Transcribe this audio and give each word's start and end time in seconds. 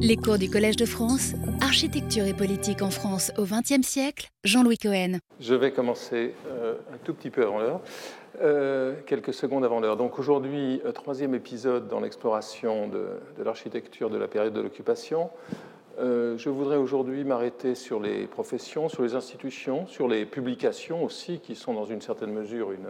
Les 0.00 0.16
cours 0.16 0.38
du 0.38 0.50
Collège 0.50 0.74
de 0.74 0.86
France, 0.86 1.34
Architecture 1.60 2.26
et 2.26 2.34
politique 2.34 2.82
en 2.82 2.90
France 2.90 3.30
au 3.38 3.44
XXe 3.44 3.86
siècle, 3.86 4.28
Jean-Louis 4.42 4.76
Cohen. 4.76 5.18
Je 5.38 5.54
vais 5.54 5.70
commencer 5.70 6.34
euh, 6.48 6.74
un 6.92 6.96
tout 7.04 7.14
petit 7.14 7.30
peu 7.30 7.44
avant 7.44 7.60
l'heure, 7.60 7.80
euh, 8.42 8.96
quelques 9.06 9.32
secondes 9.32 9.64
avant 9.64 9.78
l'heure. 9.78 9.96
Donc 9.96 10.18
aujourd'hui, 10.18 10.82
euh, 10.84 10.90
troisième 10.90 11.32
épisode 11.36 11.86
dans 11.86 12.00
l'exploration 12.00 12.88
de, 12.88 13.06
l'architecture 13.44 14.10
de 14.10 14.18
la 14.18 14.26
période 14.26 14.52
de 14.52 14.60
l'occupation. 14.60 15.30
je 15.96 16.48
voudrais 16.48 16.76
aujourd'hui 16.76 17.22
m'arrêter 17.22 17.76
sur 17.76 18.00
les 18.00 18.26
professions, 18.26 18.88
sur 18.88 19.04
les 19.04 19.14
institutions, 19.14 19.86
sur 19.86 20.08
les 20.08 20.26
publications 20.26 21.04
aussi, 21.04 21.38
qui 21.38 21.54
sont 21.54 21.72
dans 21.72 21.84
une 21.84 22.00
certaine 22.00 22.32
mesure 22.32 22.72
une 22.72 22.88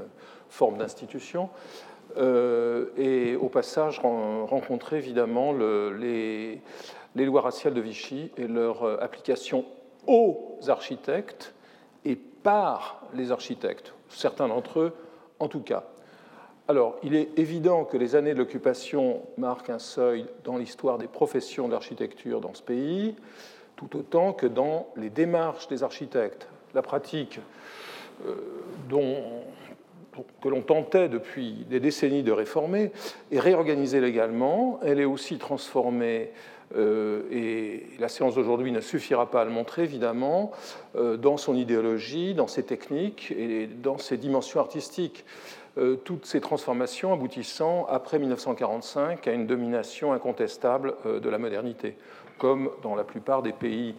forme 0.49 0.79
d'institution. 0.79 1.51
Euh, 2.17 2.87
et 2.97 3.35
au 3.35 3.49
passage 3.49 3.99
rencontrer 3.99 4.99
évidemment 4.99 5.53
les, 5.53 6.61
lois 7.17 7.41
raciales 7.41 7.75
de 7.75 7.81
Vichy 7.81 8.31
et 8.37 8.47
leur 8.47 8.85
euh, 8.85 8.99
application 9.01 9.65
aux 10.07 10.59
architectes 10.69 11.55
et 12.05 12.15
par 12.15 13.03
les 13.15 13.33
architectes, 13.33 13.95
certains 14.09 14.49
d'entre 14.49 14.81
eux 14.81 14.93
en 15.41 15.49
tout 15.49 15.61
cas. 15.61 15.85
Alors, 16.69 16.97
il 17.03 17.15
est 17.15 17.39
évident 17.39 17.85
que 17.85 17.97
les 17.97 18.17
années 18.17 18.33
de 18.33 18.39
l'occupation 18.39 19.23
marquent 19.37 19.71
un 19.71 19.79
seuil 19.79 20.27
dans 20.45 20.57
l'histoire 20.57 20.97
des 20.97 21.09
professions 21.09 21.69
d'architecture 21.69 22.41
dans 22.41 22.55
ce 22.55 22.63
pays, 22.63 23.17
tout 23.77 23.97
autant 23.97 24.33
que 24.33 24.47
dans 24.47 24.87
les 24.97 25.11
démarches 25.11 25.69
des 25.69 25.83
architectes. 25.83 26.49
La 26.75 26.81
pratique 26.81 27.41
euh, 28.27 28.37
dont 28.89 29.44
que 30.43 30.49
l'on 30.49 30.63
tentait 30.63 31.09
depuis 31.09 31.65
des 31.69 31.81
décennies 31.81 32.23
de 32.23 32.33
réformer, 32.33 32.93
est 33.33 33.41
réorganisée 33.41 34.01
légalement. 34.01 34.81
Elle 34.85 35.01
est 35.01 35.05
aussi 35.05 35.39
transformée, 35.39 36.31
euh, 36.77 37.23
et 37.31 37.87
la 37.99 38.09
séance 38.09 38.35
d'aujourd'hui 38.35 38.73
ne 38.73 38.81
suffira 38.81 39.31
pas 39.31 39.43
à 39.43 39.45
le 39.45 39.51
montrer 39.51 39.83
évidemment, 39.83 40.51
euh, 40.97 41.17
dans 41.17 41.37
son 41.37 41.55
idéologie, 41.55 42.35
dans 42.35 42.47
ses 42.47 42.65
techniques 42.65 43.33
et 43.37 43.67
dans 43.67 43.99
ses 43.99 44.17
dimensions 44.17 44.61
artistiques. 44.61 45.25
Euh, 45.77 45.97
toutes 45.97 46.27
ces 46.27 46.41
transformations 46.41 47.13
aboutissant, 47.13 47.87
après 47.91 48.19
1945, 48.19 49.27
à 49.27 49.33
une 49.33 49.47
domination 49.47 50.13
incontestable 50.13 50.95
de 51.05 51.29
la 51.29 51.39
modernité, 51.39 51.97
comme 52.39 52.71
dans 52.83 52.95
la 52.95 53.05
plupart 53.05 53.43
des 53.43 53.53
pays 53.53 53.95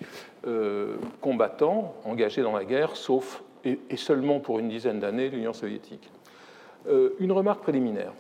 combattants 1.22 1.95
engagés 2.05 2.44
dans 2.44 2.55
la 2.55 2.63
guerre, 2.63 2.95
sauf 2.95 3.44
et 3.66 3.97
seulement 3.97 4.39
pour 4.39 4.59
une 4.59 4.69
dizaine 4.69 4.99
d'années 4.99 5.30
l'Union 5.30 5.53
soviétique. 5.53 6.09
Euh, 6.88 7.16
une 7.19 7.31
remarque 7.31 7.61
préliminaire. 7.61 8.13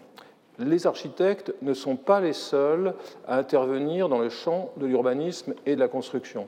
Les 0.57 0.87
architectes 0.87 1.53
ne 1.61 1.73
sont 1.73 1.97
pas 1.97 2.21
les 2.21 2.33
seuls 2.33 2.93
à 3.27 3.37
intervenir 3.37 4.09
dans 4.09 4.19
le 4.19 4.29
champ 4.29 4.71
de 4.77 4.85
l'urbanisme 4.85 5.53
et 5.65 5.75
de 5.75 5.79
la 5.79 5.87
construction. 5.87 6.47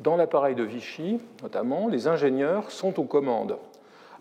Dans 0.00 0.16
l'appareil 0.16 0.54
de 0.54 0.62
Vichy, 0.62 1.20
notamment, 1.42 1.88
les 1.88 2.08
ingénieurs 2.08 2.70
sont 2.70 2.98
aux 2.98 3.04
commandes. 3.04 3.58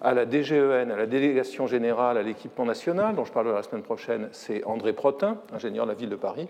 À 0.02 0.14
la 0.14 0.26
DGEN, 0.26 0.92
à 0.92 0.98
la 0.98 1.06
Délégation 1.06 1.66
générale 1.66 2.18
à 2.18 2.24
l'équipement 2.24 2.66
national, 2.66 3.16
dont 3.16 3.26
je 3.26 3.32
parlerai 3.32 3.56
la 3.56 3.64
semaine 3.64 3.84
prochaine, 3.84 4.30
c'est 4.32 4.64
André 4.66 4.94
Protin, 4.94 5.38
ingénieur 5.54 5.86
de 5.86 5.92
la 5.92 5.98
ville 5.98 6.10
de 6.10 6.16
Paris. 6.16 6.48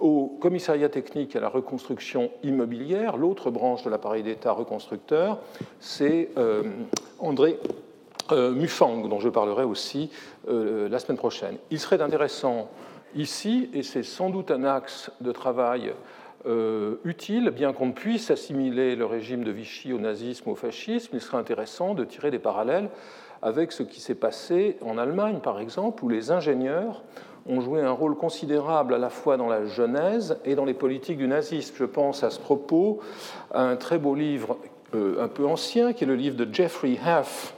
Au 0.00 0.38
commissariat 0.40 0.88
technique 0.88 1.34
à 1.34 1.40
la 1.40 1.48
reconstruction 1.48 2.30
immobilière, 2.44 3.16
l'autre 3.16 3.50
branche 3.50 3.82
de 3.82 3.90
l'appareil 3.90 4.22
d'État 4.22 4.52
reconstructeur, 4.52 5.40
c'est 5.80 6.28
euh, 6.38 6.62
André 7.18 7.58
euh, 8.30 8.52
Mufang, 8.52 9.08
dont 9.08 9.18
je 9.18 9.28
parlerai 9.28 9.64
aussi 9.64 10.10
euh, 10.48 10.88
la 10.88 11.00
semaine 11.00 11.18
prochaine. 11.18 11.56
Il 11.72 11.80
serait 11.80 12.00
intéressant 12.00 12.68
ici, 13.16 13.70
et 13.74 13.82
c'est 13.82 14.04
sans 14.04 14.30
doute 14.30 14.52
un 14.52 14.62
axe 14.62 15.10
de 15.20 15.32
travail 15.32 15.92
utile, 17.04 17.50
bien 17.50 17.74
qu'on 17.74 17.92
puisse 17.92 18.30
assimiler 18.30 18.96
le 18.96 19.04
régime 19.04 19.44
de 19.44 19.50
Vichy 19.50 19.92
au 19.92 19.98
nazisme, 19.98 20.48
au 20.48 20.54
fascisme, 20.54 21.10
il 21.12 21.20
serait 21.20 21.36
intéressant 21.36 21.92
de 21.92 22.04
tirer 22.04 22.30
des 22.30 22.38
parallèles 22.38 22.88
avec 23.42 23.70
ce 23.72 23.82
qui 23.82 24.00
s'est 24.00 24.14
passé 24.14 24.78
en 24.80 24.96
Allemagne, 24.96 25.40
par 25.42 25.60
exemple, 25.60 26.02
où 26.04 26.08
les 26.08 26.30
ingénieurs 26.30 27.02
ont 27.48 27.60
joué 27.60 27.80
un 27.80 27.92
rôle 27.92 28.14
considérable 28.14 28.94
à 28.94 28.98
la 28.98 29.10
fois 29.10 29.36
dans 29.36 29.48
la 29.48 29.64
genèse 29.64 30.38
et 30.44 30.54
dans 30.54 30.64
les 30.64 30.74
politiques 30.74 31.18
du 31.18 31.28
nazisme. 31.28 31.74
Je 31.76 31.84
pense 31.84 32.22
à 32.22 32.30
ce 32.30 32.38
propos 32.38 33.00
à 33.52 33.62
un 33.62 33.76
très 33.76 33.98
beau 33.98 34.14
livre 34.14 34.58
euh, 34.94 35.22
un 35.22 35.28
peu 35.28 35.46
ancien, 35.46 35.92
qui 35.92 36.04
est 36.04 36.06
le 36.06 36.14
livre 36.14 36.36
de 36.36 36.52
Jeffrey 36.52 36.98
Huff, 37.04 37.54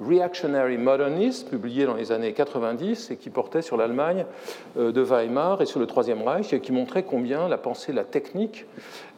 Reactionary 0.00 0.76
Modernism, 0.76 1.48
publié 1.48 1.86
dans 1.86 1.94
les 1.94 2.10
années 2.10 2.32
90 2.32 3.10
et 3.10 3.16
qui 3.16 3.30
portait 3.30 3.62
sur 3.62 3.76
l'Allemagne 3.76 4.24
euh, 4.76 4.92
de 4.92 5.00
Weimar 5.00 5.62
et 5.62 5.66
sur 5.66 5.78
le 5.78 5.86
Troisième 5.86 6.22
Reich 6.22 6.52
et 6.52 6.60
qui 6.60 6.72
montrait 6.72 7.04
combien 7.04 7.48
la 7.48 7.58
pensée, 7.58 7.92
la 7.92 8.04
technique 8.04 8.66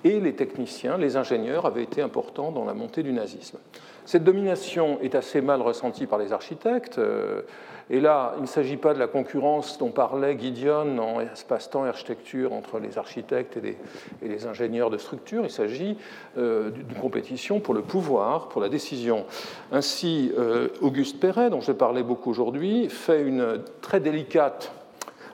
et 0.04 0.20
les 0.20 0.34
techniciens, 0.34 0.98
les 0.98 1.16
ingénieurs 1.16 1.66
avaient 1.66 1.82
été 1.82 2.02
importants 2.02 2.52
dans 2.52 2.64
la 2.64 2.74
montée 2.74 3.02
du 3.02 3.12
nazisme. 3.12 3.58
Cette 4.06 4.22
domination 4.22 5.00
est 5.02 5.16
assez 5.16 5.40
mal 5.40 5.60
ressentie 5.60 6.06
par 6.06 6.20
les 6.20 6.32
architectes. 6.32 6.98
Euh, 6.98 7.42
et 7.90 8.00
là, 8.00 8.34
il 8.36 8.42
ne 8.42 8.46
s'agit 8.46 8.76
pas 8.76 8.94
de 8.94 9.00
la 9.00 9.08
concurrence 9.08 9.78
dont 9.78 9.90
parlait 9.90 10.38
Gideon 10.38 10.98
en 10.98 11.20
espace-temps 11.20 11.84
et 11.86 11.88
architecture 11.88 12.52
entre 12.52 12.78
les 12.78 12.98
architectes 12.98 13.56
et 13.56 13.76
les, 14.22 14.46
ingénieurs 14.46 14.90
de 14.90 14.98
structure. 14.98 15.42
Il 15.42 15.50
s'agit 15.50 15.96
euh, 16.38 16.70
d'une 16.70 16.94
compétition 17.00 17.58
pour 17.58 17.74
le 17.74 17.82
pouvoir, 17.82 18.48
pour 18.48 18.60
la 18.60 18.68
décision. 18.68 19.24
Ainsi, 19.72 20.32
euh, 20.38 20.68
Auguste 20.80 21.18
Perret, 21.18 21.50
dont 21.50 21.60
je 21.60 21.72
parlais 21.72 22.04
beaucoup 22.04 22.30
aujourd'hui, 22.30 22.88
fait 22.88 23.22
une 23.22 23.60
très 23.80 23.98
délicate 23.98 24.72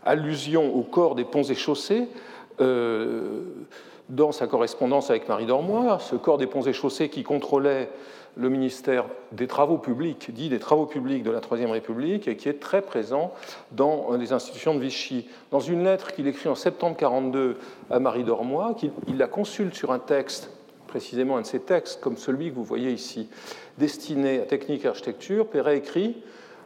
allusion 0.02 0.74
au 0.74 0.82
corps 0.82 1.14
des 1.14 1.24
ponts 1.24 1.42
et 1.42 1.54
chaussées. 1.54 2.08
dans 4.08 4.32
sa 4.32 4.46
correspondance 4.46 5.10
avec 5.10 5.28
Marie 5.28 5.46
Dormois, 5.46 5.98
ce 6.00 6.16
corps 6.16 6.38
des 6.38 6.46
ponts 6.46 6.62
et 6.62 6.72
chaussées 6.72 7.08
qui 7.08 7.22
contrôlait 7.22 7.88
le 8.36 8.48
ministère 8.48 9.04
des 9.32 9.46
Travaux 9.46 9.78
publics, 9.78 10.30
dit 10.32 10.48
des 10.48 10.58
Travaux 10.58 10.86
publics 10.86 11.22
de 11.22 11.30
la 11.30 11.40
Troisième 11.40 11.70
République, 11.70 12.28
et 12.28 12.36
qui 12.36 12.48
est 12.48 12.60
très 12.60 12.82
présent 12.82 13.32
dans 13.72 14.12
les 14.12 14.32
institutions 14.32 14.74
de 14.74 14.80
Vichy. 14.80 15.28
Dans 15.50 15.60
une 15.60 15.84
lettre 15.84 16.12
qu'il 16.12 16.26
écrit 16.26 16.48
en 16.48 16.54
septembre 16.54 16.96
1942 16.96 17.58
à 17.90 17.98
Marie 17.98 18.24
Dormois, 18.24 18.74
il 19.06 19.18
la 19.18 19.26
consulte 19.26 19.74
sur 19.74 19.92
un 19.92 19.98
texte, 19.98 20.50
précisément 20.86 21.36
un 21.36 21.42
de 21.42 21.46
ses 21.46 21.60
textes, 21.60 22.00
comme 22.00 22.16
celui 22.16 22.50
que 22.50 22.54
vous 22.54 22.64
voyez 22.64 22.90
ici, 22.90 23.28
destiné 23.78 24.40
à 24.40 24.44
technique 24.44 24.84
et 24.84 24.88
architecture, 24.88 25.46
Perret 25.46 25.76
écrit 25.78 26.16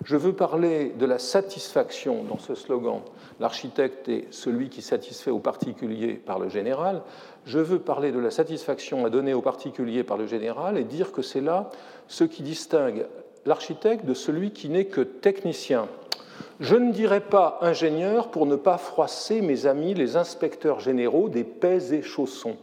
Je 0.05 0.17
veux 0.17 0.33
parler 0.35 0.93
de 0.99 1.07
la 1.07 1.19
satisfaction 1.19 2.23
dans 2.25 2.39
ce 2.39 2.55
slogan. 2.55 3.01
L'architecte 3.41 4.09
est 4.09 4.27
celui 4.31 4.69
qui 4.69 4.83
satisfait 4.83 5.31
au 5.31 5.39
particulier 5.39 6.15
par 6.15 6.39
le 6.39 6.49
général 6.49 7.03
je 7.47 7.61
veux 7.61 7.79
parler 7.79 8.11
de 8.11 8.19
la 8.19 8.33
satisfaction 8.33 9.07
à 9.07 9.11
donner 9.11 9.33
aux 9.33 9.41
particuliers 9.41 10.03
par 10.03 10.17
le 10.17 10.27
général 10.27 10.77
et 10.77 10.85
dire 10.85 11.13
que 11.13 11.23
c'est 11.23 11.41
là 11.41 11.71
ce 12.09 12.25
qui 12.25 12.43
distingue 12.43 13.07
l'architecte 13.47 14.05
de 14.05 14.15
celui 14.15 14.51
qui 14.51 14.69
n'est 14.69 14.87
que 14.87 15.01
technicien. 15.01 15.89
Je 16.59 16.75
ne 16.75 16.93
dirais 16.93 17.21
pas 17.21 17.59
ingénieur 17.63 18.31
pour 18.31 18.47
ne 18.47 18.57
pas 18.57 18.79
froisser 18.79 19.41
mes 19.43 19.67
amis 19.67 19.95
les 19.95 20.17
inspecteurs 20.17 20.81
généraux 20.81 21.29
des 21.29 21.45
paix 21.45 21.95
et 21.95 22.03
chaussons. 22.03 22.57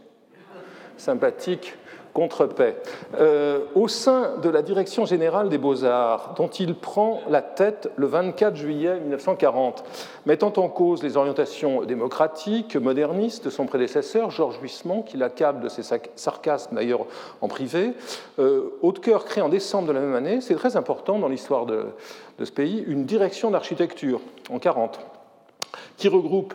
Sympathique 0.98 1.74
contre-paix, 2.14 2.76
euh, 3.18 3.58
au 3.74 3.88
sein 3.88 4.36
de 4.42 4.48
la 4.48 4.62
Direction 4.62 5.04
générale 5.04 5.50
des 5.50 5.58
beaux-arts, 5.58 6.34
dont 6.36 6.48
il 6.48 6.76
prend 6.76 7.20
la 7.28 7.42
tête 7.42 7.90
le 7.96 8.06
24 8.06 8.56
juillet 8.56 9.00
1940, 9.00 9.84
mettant 10.24 10.52
en 10.56 10.68
cause 10.68 11.02
les 11.02 11.16
orientations 11.16 11.82
démocratiques, 11.82 12.76
modernistes 12.76 13.44
de 13.44 13.50
son 13.50 13.66
prédécesseur, 13.66 14.30
Georges 14.30 14.58
Huissement, 14.62 15.02
qui 15.02 15.16
l'accable 15.16 15.60
de 15.60 15.68
ses 15.68 15.82
sarcasmes 16.14 16.76
d'ailleurs 16.76 17.04
en 17.42 17.48
privé. 17.48 17.92
Euh, 18.38 18.70
crée 19.26 19.40
en 19.40 19.48
décembre 19.48 19.88
de 19.88 19.92
la 19.92 20.00
même 20.00 20.14
année, 20.14 20.40
c'est 20.40 20.54
très 20.54 20.76
important 20.76 21.18
dans 21.18 21.28
l'histoire 21.28 21.66
de, 21.66 21.86
de 22.38 22.44
ce 22.44 22.52
pays, 22.52 22.84
une 22.86 23.04
direction 23.04 23.50
d'architecture 23.50 24.20
en 24.50 24.58
40 24.58 25.00
qui 25.96 26.08
regroupe 26.08 26.54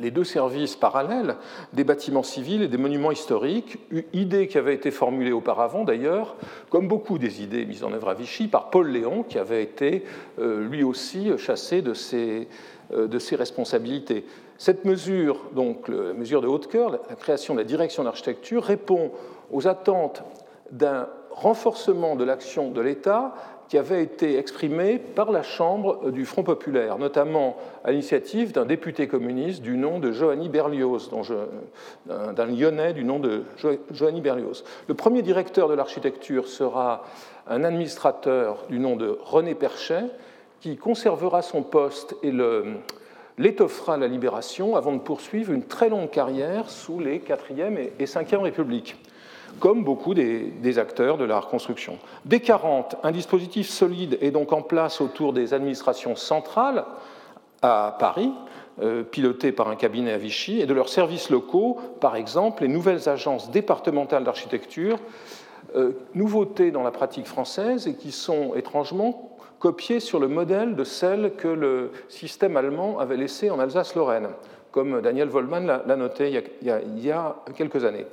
les 0.00 0.10
deux 0.10 0.24
services 0.24 0.76
parallèles 0.76 1.36
des 1.72 1.84
bâtiments 1.84 2.22
civils 2.22 2.62
et 2.62 2.68
des 2.68 2.78
monuments 2.78 3.10
historiques, 3.10 3.78
idée 4.12 4.48
qui 4.48 4.56
avait 4.56 4.74
été 4.74 4.90
formulée 4.90 5.32
auparavant 5.32 5.84
d'ailleurs, 5.84 6.36
comme 6.70 6.88
beaucoup 6.88 7.18
des 7.18 7.42
idées 7.42 7.66
mises 7.66 7.84
en 7.84 7.92
œuvre 7.92 8.08
à 8.08 8.14
Vichy, 8.14 8.48
par 8.48 8.70
Paul 8.70 8.88
Léon, 8.88 9.22
qui 9.22 9.38
avait 9.38 9.62
été 9.62 10.04
euh, 10.38 10.66
lui 10.66 10.82
aussi 10.82 11.30
chassé 11.36 11.82
de 11.82 11.92
ses, 11.92 12.48
euh, 12.92 13.06
de 13.06 13.18
ses 13.18 13.36
responsabilités. 13.36 14.24
Cette 14.56 14.84
mesure, 14.84 15.44
donc 15.54 15.88
la 15.88 16.14
mesure 16.14 16.40
de 16.40 16.48
Haute-Cœur, 16.48 16.90
la 16.90 17.14
création 17.14 17.54
de 17.54 17.60
la 17.60 17.64
direction 17.64 18.04
d'architecture, 18.04 18.64
répond 18.64 19.12
aux 19.52 19.68
attentes 19.68 20.24
d'un 20.72 21.08
renforcement 21.30 22.16
de 22.16 22.24
l'action 22.24 22.70
de 22.70 22.80
l'État 22.80 23.34
qui 23.68 23.76
avait 23.76 24.02
été 24.02 24.38
exprimé 24.38 24.98
par 24.98 25.30
la 25.30 25.42
Chambre 25.42 26.10
du 26.10 26.24
Front 26.24 26.42
populaire, 26.42 26.98
notamment 26.98 27.56
à 27.84 27.90
l'initiative 27.90 28.52
d'un 28.52 28.64
député 28.64 29.08
communiste 29.08 29.62
du 29.62 29.76
nom 29.76 29.98
de 29.98 30.10
Johanny 30.10 30.48
Berlioz, 30.48 31.10
d'un 32.06 32.46
Lyonnais 32.46 32.94
du 32.94 33.04
nom 33.04 33.18
de 33.18 33.42
Johanny 33.92 34.22
Berlioz. 34.22 34.64
Le 34.88 34.94
premier 34.94 35.20
directeur 35.20 35.68
de 35.68 35.74
l'architecture 35.74 36.48
sera 36.48 37.04
un 37.46 37.62
administrateur 37.62 38.64
du 38.70 38.78
nom 38.78 38.96
de 38.96 39.18
René 39.22 39.54
Perchet, 39.54 40.04
qui 40.60 40.76
conservera 40.76 41.42
son 41.42 41.62
poste 41.62 42.16
et 42.22 42.32
l'étoffera 43.36 43.98
la 43.98 44.08
libération 44.08 44.76
avant 44.76 44.92
de 44.92 44.98
poursuivre 44.98 45.52
une 45.52 45.64
très 45.64 45.90
longue 45.90 46.10
carrière 46.10 46.70
sous 46.70 47.00
les 47.00 47.18
4e 47.18 47.90
et 47.98 48.04
5e 48.06 48.38
Républiques 48.38 48.96
comme 49.60 49.84
beaucoup 49.84 50.14
des, 50.14 50.78
acteurs 50.78 51.18
de 51.18 51.24
la 51.24 51.40
reconstruction. 51.40 51.98
Dès 52.24 52.40
40, 52.40 52.96
un 53.02 53.10
dispositif 53.10 53.68
solide 53.68 54.18
est 54.20 54.30
donc 54.30 54.52
en 54.52 54.62
place 54.62 55.00
autour 55.00 55.32
des 55.32 55.54
administrations 55.54 56.16
centrales 56.16 56.84
à 57.62 57.96
Paris, 57.98 58.32
euh, 58.80 59.02
piloté 59.02 59.50
par 59.50 59.68
un 59.68 59.76
cabinet 59.76 60.12
à 60.12 60.18
Vichy, 60.18 60.60
et 60.60 60.66
de 60.66 60.74
leurs 60.74 60.88
services 60.88 61.30
locaux, 61.30 61.78
par 62.00 62.14
exemple 62.14 62.62
les 62.62 62.68
nouvelles 62.68 63.08
agences 63.08 63.50
départementales 63.50 64.24
d'architecture, 64.24 64.98
euh, 65.74 65.92
nouveautés 66.14 66.70
dans 66.70 66.82
la 66.82 66.90
pratique 66.90 67.26
française 67.26 67.88
et 67.88 67.94
qui 67.94 68.12
sont 68.12 68.54
étrangement 68.54 69.36
copiées 69.58 70.00
sur 70.00 70.20
le 70.20 70.28
modèle 70.28 70.76
de 70.76 70.84
celles 70.84 71.32
que 71.36 71.48
le 71.48 71.90
système 72.08 72.56
allemand 72.56 72.98
avait 72.98 73.16
laissées 73.16 73.50
en 73.50 73.58
Alsace-Lorraine, 73.58 74.28
comme 74.70 75.00
Daniel 75.00 75.28
Wollmann 75.28 75.66
l'a 75.66 75.96
noté 75.96 76.42
il 76.62 77.02
y, 77.02 77.10
a, 77.10 77.36
quelques 77.56 77.84
années. 77.84 78.06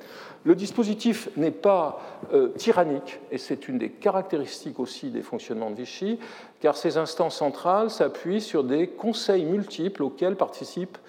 Le 0.45 0.53
dispositif 0.53 1.29
n'est 1.37 1.49
pas 1.49 1.99
euh, 2.31 2.49
tyrannique, 2.49 3.19
et 3.31 3.39
c'est 3.39 3.67
une 3.67 3.79
des 3.79 3.89
caractéristiques 3.89 4.79
aussi 4.79 5.09
des 5.09 5.23
fonctionnements 5.23 5.71
de 5.71 5.75
Vichy, 5.75 6.19
car 6.61 6.77
ces 6.77 6.97
instances 6.97 7.37
centrales 7.37 7.89
s'appuient 7.89 8.41
sur 8.41 8.63
des 8.63 8.87
conseils 8.87 9.43
multiples 9.43 10.03
auxquels 10.03 10.35
participent 10.35 10.99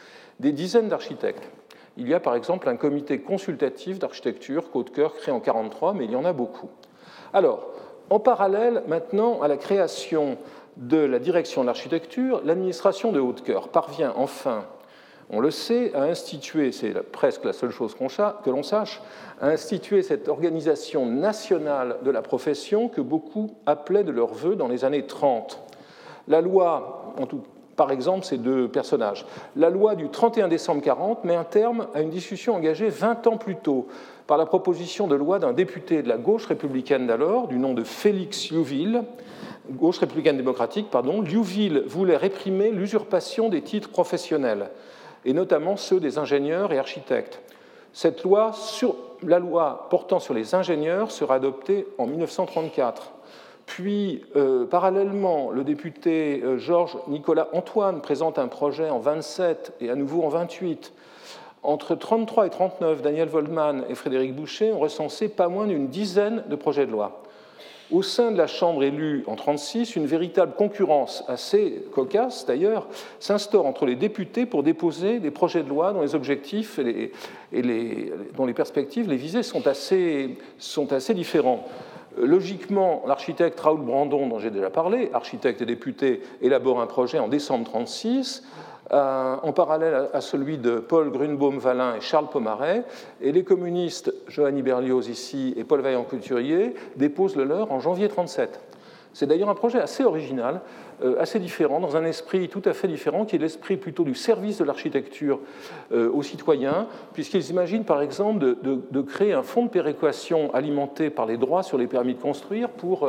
des 0.40 0.52
dizaines 0.52 0.88
d'architectes. 0.88 1.50
Il 1.98 2.08
y 2.08 2.14
a 2.14 2.20
par 2.20 2.34
exemple 2.34 2.68
un 2.68 2.76
comité 2.76 3.20
consultatif 3.20 3.98
d'architecture 3.98 4.70
Côte-Cœur 4.70 5.14
créé 5.14 5.32
en 5.32 5.40
1943, 5.40 5.92
mais 5.92 6.06
il 6.06 6.12
y 6.12 6.16
en 6.16 6.24
a 6.24 6.32
beaucoup. 6.32 6.70
Alors, 7.34 7.68
en 8.08 8.20
parallèle 8.20 8.84
maintenant 8.88 9.42
à 9.42 9.48
la 9.48 9.58
création 9.58 10.38
de 10.76 10.98
la 10.98 11.18
direction 11.18 11.62
de 11.62 11.66
l'architecture, 11.66 12.40
l'administration 12.44 13.12
de 13.12 13.20
Haute-Cœur 13.20 13.68
parvient 13.68 14.14
enfin, 14.16 14.64
on 15.30 15.40
le 15.40 15.50
sait, 15.50 15.92
à 15.94 16.02
instituer, 16.02 16.70
c'est 16.72 16.92
presque 17.02 17.44
la 17.44 17.52
seule 17.52 17.70
chose 17.70 17.94
que 17.94 18.50
l'on 18.50 18.62
sache, 18.62 19.02
à 19.40 19.48
instituer 19.48 20.02
cette 20.02 20.28
organisation 20.28 21.06
nationale 21.06 21.96
de 22.04 22.10
la 22.10 22.22
profession 22.22 22.88
que 22.88 23.00
beaucoup 23.00 23.50
appelaient 23.66 24.04
de 24.04 24.12
leur 24.12 24.32
vœu 24.32 24.54
dans 24.54 24.68
les 24.68 24.84
années 24.84 25.06
30. 25.06 25.62
La 26.28 26.40
loi, 26.40 27.14
par 27.74 27.90
exemple 27.90 28.24
ces 28.24 28.38
deux 28.38 28.68
personnages, 28.68 29.26
la 29.56 29.68
loi 29.68 29.96
du 29.96 30.08
31 30.08 30.48
décembre 30.48 30.82
40 30.82 31.24
met 31.24 31.34
un 31.34 31.44
terme 31.44 31.88
à 31.94 32.02
une 32.02 32.10
discussion 32.10 32.54
engagée 32.54 32.88
20 32.88 33.26
ans 33.26 33.36
plus 33.36 33.56
tôt 33.56 33.88
par 34.26 34.38
la 34.38 34.46
proposition 34.46 35.06
de 35.06 35.14
loi 35.14 35.38
d'un 35.38 35.52
député 35.52 36.02
de 36.02 36.08
la 36.08 36.18
gauche 36.18 36.46
républicaine 36.46 37.06
d'alors, 37.06 37.48
du 37.48 37.58
nom 37.58 37.74
de 37.74 37.84
Félix 37.84 38.50
Liouville, 38.50 39.02
gauche 39.70 39.98
républicaine 39.98 40.36
démocratique, 40.36 40.88
pardon. 40.90 41.20
Liouville 41.20 41.82
voulait 41.86 42.16
réprimer 42.16 42.70
l'usurpation 42.70 43.48
des 43.48 43.62
titres 43.62 43.90
professionnels, 43.90 44.70
et 45.26 45.34
notamment 45.34 45.76
ceux 45.76 46.00
des 46.00 46.16
ingénieurs 46.16 46.72
et 46.72 46.78
architectes. 46.78 47.42
Cette 47.92 48.22
loi 48.22 48.52
la 49.22 49.38
loi 49.38 49.88
portant 49.90 50.20
sur 50.20 50.34
les 50.34 50.54
ingénieurs 50.54 51.10
sera 51.10 51.34
adoptée 51.34 51.86
en 51.98 52.06
1934. 52.06 53.12
Puis, 53.66 54.24
euh, 54.36 54.64
parallèlement, 54.64 55.50
le 55.50 55.64
député 55.64 56.40
euh, 56.44 56.56
Georges 56.56 56.98
Nicolas 57.08 57.48
Antoine 57.52 58.00
présente 58.00 58.38
un 58.38 58.46
projet 58.46 58.88
en 58.88 59.00
27 59.00 59.74
et 59.80 59.90
à 59.90 59.96
nouveau 59.96 60.22
en 60.22 60.28
28. 60.28 60.92
Entre 61.64 61.96
33 61.96 62.46
et 62.46 62.50
39, 62.50 63.02
Daniel 63.02 63.28
Voldman 63.28 63.84
et 63.88 63.96
Frédéric 63.96 64.36
Boucher 64.36 64.72
ont 64.72 64.78
recensé 64.78 65.28
pas 65.28 65.48
moins 65.48 65.66
d'une 65.66 65.88
dizaine 65.88 66.44
de 66.48 66.54
projets 66.54 66.86
de 66.86 66.92
loi. 66.92 67.22
Au 67.92 68.02
sein 68.02 68.32
de 68.32 68.36
la 68.36 68.48
Chambre 68.48 68.82
élue 68.82 69.22
en 69.28 69.36
1936, 69.36 69.94
une 69.94 70.06
véritable 70.06 70.54
concurrence 70.54 71.22
assez 71.28 71.84
cocasse 71.92 72.44
d'ailleurs 72.44 72.88
s'instaure 73.20 73.64
entre 73.64 73.86
les 73.86 73.94
députés 73.94 74.44
pour 74.44 74.64
déposer 74.64 75.20
des 75.20 75.30
projets 75.30 75.62
de 75.62 75.68
loi 75.68 75.92
dont 75.92 76.02
les 76.02 76.16
objectifs 76.16 76.80
et, 76.80 77.12
les, 77.52 78.12
perspectives, 78.54 79.08
les 79.08 79.16
visées 79.16 79.44
sont 79.44 79.68
assez, 79.68 80.36
sont 80.58 80.88
différents. 81.10 81.64
Logiquement, 82.18 83.04
l'architecte 83.06 83.60
Raoul 83.60 83.82
Brandon, 83.82 84.26
dont 84.26 84.40
j'ai 84.40 84.50
déjà 84.50 84.70
parlé, 84.70 85.10
architecte 85.12 85.62
et 85.62 85.66
député, 85.66 86.22
élabore 86.42 86.80
un 86.80 86.86
projet 86.86 87.20
en 87.20 87.28
décembre 87.28 87.68
1936 87.68 88.42
euh, 88.92 89.36
en 89.42 89.52
parallèle 89.52 90.08
à 90.12 90.20
celui 90.20 90.58
de 90.58 90.76
Paul 90.76 91.10
Grunbaum-Valin 91.10 91.96
et 91.96 92.00
Charles 92.00 92.28
Pomaret, 92.28 92.84
et 93.20 93.32
les 93.32 93.42
communistes, 93.42 94.14
Johanny 94.28 94.62
Berlioz 94.62 95.08
ici 95.08 95.54
et 95.56 95.64
Paul 95.64 95.80
Vaillant-Couturier, 95.80 96.74
déposent 96.94 97.34
le 97.34 97.42
leur 97.42 97.72
en 97.72 97.80
janvier 97.80 98.04
1937. 98.04 98.60
C'est 99.12 99.26
d'ailleurs 99.26 99.48
un 99.48 99.54
projet 99.54 99.80
assez 99.80 100.04
original, 100.04 100.60
euh, 101.02 101.16
assez 101.18 101.40
différent, 101.40 101.80
dans 101.80 101.96
un 101.96 102.04
esprit 102.04 102.48
tout 102.48 102.62
à 102.64 102.74
fait 102.74 102.86
différent, 102.86 103.24
qui 103.24 103.34
est 103.34 103.38
l'esprit 103.40 103.76
plutôt 103.76 104.04
du 104.04 104.14
service 104.14 104.58
de 104.58 104.64
l'architecture 104.64 105.40
euh, 105.90 106.08
aux 106.12 106.22
citoyens, 106.22 106.86
puisqu'ils 107.12 107.50
imaginent 107.50 107.84
par 107.84 108.02
exemple 108.02 108.38
de, 108.38 109.00
créer 109.00 109.32
un 109.32 109.42
fonds 109.42 109.64
de 109.64 109.70
péréquation 109.70 110.54
alimenté 110.54 111.10
par 111.10 111.26
les 111.26 111.38
droits 111.38 111.64
sur 111.64 111.76
les 111.78 111.88
permis 111.88 112.14
de 112.14 112.20
construire 112.20 112.68
pour 112.68 113.08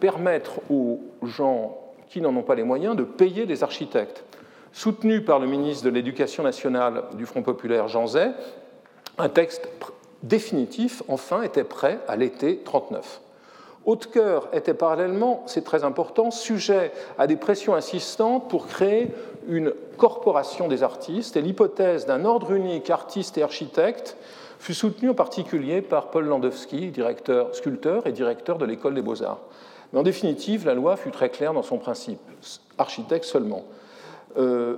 permettre 0.00 0.60
aux 0.70 1.00
gens 1.22 1.78
qui 2.08 2.20
n'en 2.20 2.36
ont 2.36 2.42
pas 2.42 2.56
les 2.56 2.62
moyens 2.62 2.94
de 2.94 3.04
payer 3.04 3.46
des 3.46 3.62
architectes 3.62 4.24
soutenu 4.74 5.22
par 5.22 5.38
le 5.38 5.46
ministre 5.46 5.84
de 5.84 5.90
l'Éducation 5.90 6.42
nationale 6.42 7.04
du 7.14 7.24
Front 7.24 7.42
populaire 7.42 7.88
Jean 7.88 8.08
Zay, 8.08 8.32
un 9.16 9.28
texte 9.28 9.68
définitif, 10.24 11.02
enfin, 11.08 11.42
était 11.42 11.64
prêt 11.64 12.00
à 12.08 12.16
l'été 12.16 12.58
39. 12.58 13.20
Haute-Cœur 13.86 14.48
était 14.52 14.74
parallèlement, 14.74 15.42
c'est 15.46 15.62
très 15.62 15.84
important, 15.84 16.30
sujet 16.30 16.90
à 17.18 17.26
des 17.26 17.36
pressions 17.36 17.74
insistantes 17.74 18.48
pour 18.48 18.66
créer 18.66 19.10
une 19.46 19.74
corporation 19.98 20.68
des 20.68 20.82
artistes 20.82 21.36
et 21.36 21.42
l'hypothèse 21.42 22.06
d'un 22.06 22.24
ordre 22.24 22.52
unique 22.52 22.90
artiste 22.90 23.38
et 23.38 23.42
architecte 23.42 24.16
fut 24.58 24.74
soutenue 24.74 25.10
en 25.10 25.14
particulier 25.14 25.82
par 25.82 26.10
Paul 26.10 26.24
Landowski, 26.24 26.90
directeur 26.90 27.54
sculpteur 27.54 28.06
et 28.06 28.12
directeur 28.12 28.56
de 28.56 28.64
l'école 28.64 28.94
des 28.94 29.02
beaux-arts. 29.02 29.40
Mais 29.92 30.00
en 30.00 30.02
définitive, 30.02 30.64
la 30.64 30.74
loi 30.74 30.96
fut 30.96 31.10
très 31.10 31.28
claire 31.28 31.52
dans 31.52 31.62
son 31.62 31.76
principe, 31.76 32.20
architecte 32.78 33.26
seulement. 33.26 33.64
Euh, 34.36 34.76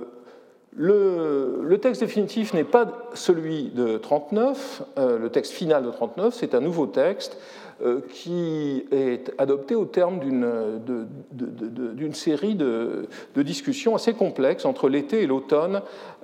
le, 0.75 1.77
texte 1.81 2.01
définitif 2.01 2.53
n'est 2.53 2.63
pas 2.63 3.09
celui 3.13 3.69
de 3.69 3.97
39, 3.97 4.83
euh, 4.97 5.19
le 5.19 5.29
texte 5.29 5.53
final 5.53 5.83
de 5.83 5.91
39, 5.91 6.33
c'est 6.33 6.55
un 6.55 6.59
nouveau 6.59 6.87
texte 6.87 7.37
euh, 7.83 8.01
qui 8.11 8.85
est 8.91 9.31
adopté 9.37 9.75
au 9.75 9.85
terme 9.85 10.19
d'une 10.19 12.13
série 12.13 12.55
de, 12.55 13.07
discussions 13.35 13.95
assez 13.95 14.13
complexes 14.13 14.65
entre 14.65 14.89
l'été 14.89 15.21
et 15.21 15.27
l'automne 15.27 15.81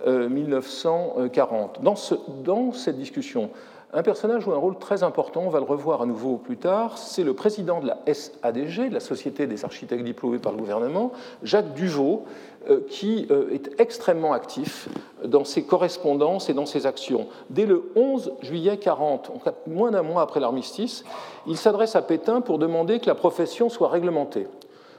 1940. 0.07 1.81
Dans, 1.81 1.95
dans 2.44 2.71
cette 2.74 2.97
discussion, 2.97 3.51
un 3.94 4.01
personnage 4.01 4.44
joue 4.44 4.54
un 4.54 4.57
rôle 4.57 4.78
très 4.80 5.04
important, 5.04 5.42
on 5.45 5.50
va 5.50 5.59
le 5.59 5.66
revoir 5.66 6.02
à 6.02 6.06
nouveau 6.06 6.38
plus 6.38 6.57
tard, 6.57 6.97
c'est 6.97 7.23
le 7.23 7.33
président 7.33 7.80
de 7.80 7.88
la 7.88 8.00
SADG, 8.12 8.90
de 8.90 8.94
la 8.94 9.00
Société 9.00 9.45
des 9.45 9.66
architectes 9.66 10.04
diplômés 10.04 10.40
par 10.40 10.52
le 10.52 10.57
gouvernement, 10.57 11.12
Jacques 11.44 11.73
Duvaux, 11.73 12.26
euh, 12.69 12.80
qui 12.90 13.28
euh, 13.30 13.54
est 13.54 13.80
extrêmement 13.80 14.33
actif 14.33 14.90
dans 15.23 15.45
ses 15.45 15.64
correspondances 15.64 16.50
et 16.50 16.54
dans 16.54 16.66
ses 16.66 16.88
actions. 16.88 17.28
Dès 17.52 17.68
le 17.68 17.92
11 17.95 18.33
juillet 18.42 18.78
40, 18.78 19.31
moins 19.68 19.92
d'un 19.92 20.02
mois 20.02 20.23
après 20.23 20.40
l'armistice, 20.40 21.04
il 21.45 21.57
s'adresse 21.57 21.95
à 21.95 22.02
Pétain 22.02 22.42
pour 22.42 22.57
demander 22.57 23.00
que 23.00 23.06
la 23.06 23.16
profession 23.16 23.69
soit 23.69 23.90
réglementée. 23.90 24.47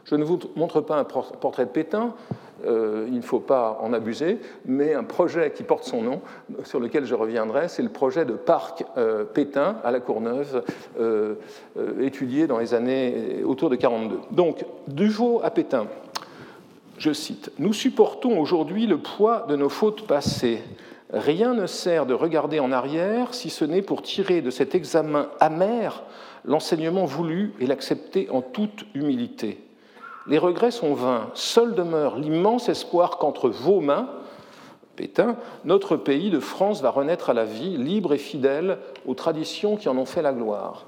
Je 0.05 0.15
ne 0.15 0.25
vous 0.25 0.39
montre 0.55 0.81
pas 0.83 0.97
un 0.97 1.05
portrait 1.05 1.65
de 1.65 1.71
Pétain, 1.71 2.15
euh, 2.67 3.07
il 3.09 3.17
ne 3.17 3.23
faut 3.23 3.41
pas 3.41 3.79
en 3.81 3.93
abuser, 3.93 4.39
mais 4.65 4.95
un 4.95 5.05
projet 5.05 5.53
qui 5.53 5.63
porte 5.63 5.85
son 5.85 6.03
nom, 6.03 6.21
sur 6.65 6.81
lequel 6.81 7.05
je 7.05 7.15
reviendrai, 7.15 7.69
c'est 7.69 7.83
le 7.83 7.89
projet 7.89 8.25
de 8.25 8.33
parc 8.33 8.85
euh, 8.97 9.25
Pétain 9.25 9.77
à 9.85 9.91
la 9.91 10.01
Courneuve, 10.01 10.65
euh, 10.99 11.35
étudié 12.01 12.47
dans 12.47 12.59
les 12.59 12.75
années 12.75 13.43
autour 13.45 13.71
de 13.71 13.77
42. 13.77 14.19
Donc, 14.31 14.65
Duvaux 14.89 15.41
à 15.43 15.51
Pétain, 15.51 15.87
je 16.99 17.13
cite, 17.13 17.51
Nous 17.59 17.73
supportons 17.73 18.39
aujourd'hui 18.39 18.87
le 18.87 18.99
poids 18.99 19.47
de 19.49 19.57
nos 19.57 19.69
fautes 19.69 20.07
passées. 20.07 20.61
Rien 21.13 21.55
ne 21.55 21.67
sert 21.67 22.07
de 22.07 22.15
regarder 22.15 22.61
en 22.61 22.73
arrière 22.73 23.35
si 23.35 23.51
ce 23.51 23.65
n'est 23.65 23.83
pour 23.83 24.03
tirer 24.03 24.41
de 24.43 24.51
cet 24.51 24.75
examen 24.75 25.29
amer 25.41 26.03
l'enseignement 26.45 27.05
voulu 27.05 27.53
et 27.61 27.67
l'accepter 27.67 28.29
en 28.31 28.43
toute 28.43 28.85
humilité. 28.95 29.64
Les 30.27 30.39
regrets 30.39 30.71
sont 30.71 30.95
vains. 30.95 31.31
Seul 31.35 31.75
demeure 31.75 32.17
l'immense 32.17 32.69
espoir 32.69 33.19
qu'entre 33.19 33.51
vos 33.51 33.81
mains, 33.81 34.09
Pétain, 34.97 35.37
notre 35.65 35.97
pays 35.97 36.31
de 36.31 36.41
France 36.41 36.81
va 36.81 36.91
renaître 36.91 37.31
à 37.31 37.35
la 37.35 37.45
vie, 37.45 37.77
libre 37.77 38.15
et 38.15 38.19
fidèle 38.19 38.79
aux 39.07 39.15
traditions 39.15 39.77
qui 39.77 39.89
en 39.89 39.99
ont 39.99 40.07
fait 40.07 40.23
la 40.23 40.33
gloire. 40.33 40.87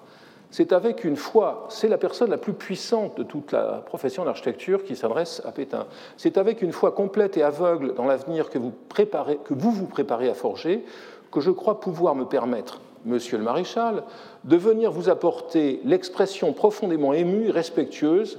C'est 0.50 0.72
avec 0.72 1.04
une 1.04 1.16
foi, 1.16 1.66
c'est 1.68 1.88
la 1.88 1.98
personne 1.98 2.30
la 2.30 2.38
plus 2.38 2.52
puissante 2.52 3.18
de 3.18 3.24
toute 3.24 3.52
la 3.52 3.82
profession 3.84 4.24
d'architecture 4.24 4.84
qui 4.84 4.96
s'adresse 4.96 5.42
à 5.44 5.50
Pétain. 5.50 5.86
C'est 6.16 6.38
avec 6.38 6.62
une 6.62 6.72
foi 6.72 6.92
complète 6.92 7.36
et 7.36 7.42
aveugle 7.42 7.94
dans 7.94 8.06
l'avenir 8.06 8.48
que 8.48 8.58
vous, 8.58 8.72
que 8.94 9.54
vous 9.54 9.70
vous 9.72 9.86
préparez 9.86 10.30
à 10.30 10.34
forger 10.34 10.84
que 11.32 11.40
je 11.40 11.50
crois 11.50 11.80
pouvoir 11.80 12.14
me 12.14 12.24
permettre, 12.24 12.80
monsieur 13.04 13.36
le 13.36 13.44
maréchal, 13.44 14.04
de 14.44 14.56
venir 14.56 14.92
vous 14.92 15.10
apporter 15.10 15.80
l'expression 15.84 16.52
profondément 16.52 17.12
émue 17.12 17.48
et 17.48 17.50
respectueuse 17.50 18.38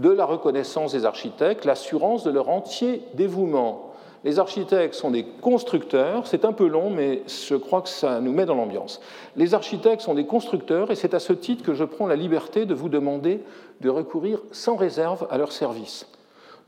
de 0.00 0.10
la 0.10 0.24
reconnaissance 0.24 0.92
des 0.92 1.04
architectes, 1.04 1.64
l'assurance 1.64 2.24
de 2.24 2.30
leur 2.30 2.48
entier 2.48 3.02
dévouement. 3.14 3.92
Les 4.22 4.38
architectes 4.38 4.94
sont 4.94 5.10
des 5.10 5.24
constructeurs, 5.24 6.26
c'est 6.26 6.44
un 6.44 6.52
peu 6.52 6.66
long, 6.66 6.90
mais 6.90 7.22
je 7.26 7.54
crois 7.54 7.80
que 7.80 7.88
ça 7.88 8.20
nous 8.20 8.32
met 8.32 8.44
dans 8.44 8.54
l'ambiance. 8.54 9.00
Les 9.36 9.54
architectes 9.54 10.02
sont 10.02 10.14
des 10.14 10.26
constructeurs, 10.26 10.90
et 10.90 10.94
c'est 10.94 11.14
à 11.14 11.20
ce 11.20 11.32
titre 11.32 11.64
que 11.64 11.72
je 11.72 11.84
prends 11.84 12.06
la 12.06 12.16
liberté 12.16 12.66
de 12.66 12.74
vous 12.74 12.90
demander 12.90 13.40
de 13.80 13.88
recourir 13.88 14.40
sans 14.52 14.76
réserve 14.76 15.26
à 15.30 15.38
leur 15.38 15.52
service. 15.52 16.06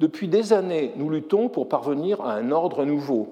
Depuis 0.00 0.28
des 0.28 0.52
années, 0.52 0.92
nous 0.96 1.10
luttons 1.10 1.48
pour 1.48 1.68
parvenir 1.68 2.22
à 2.22 2.32
un 2.32 2.50
ordre 2.52 2.84
nouveau, 2.84 3.28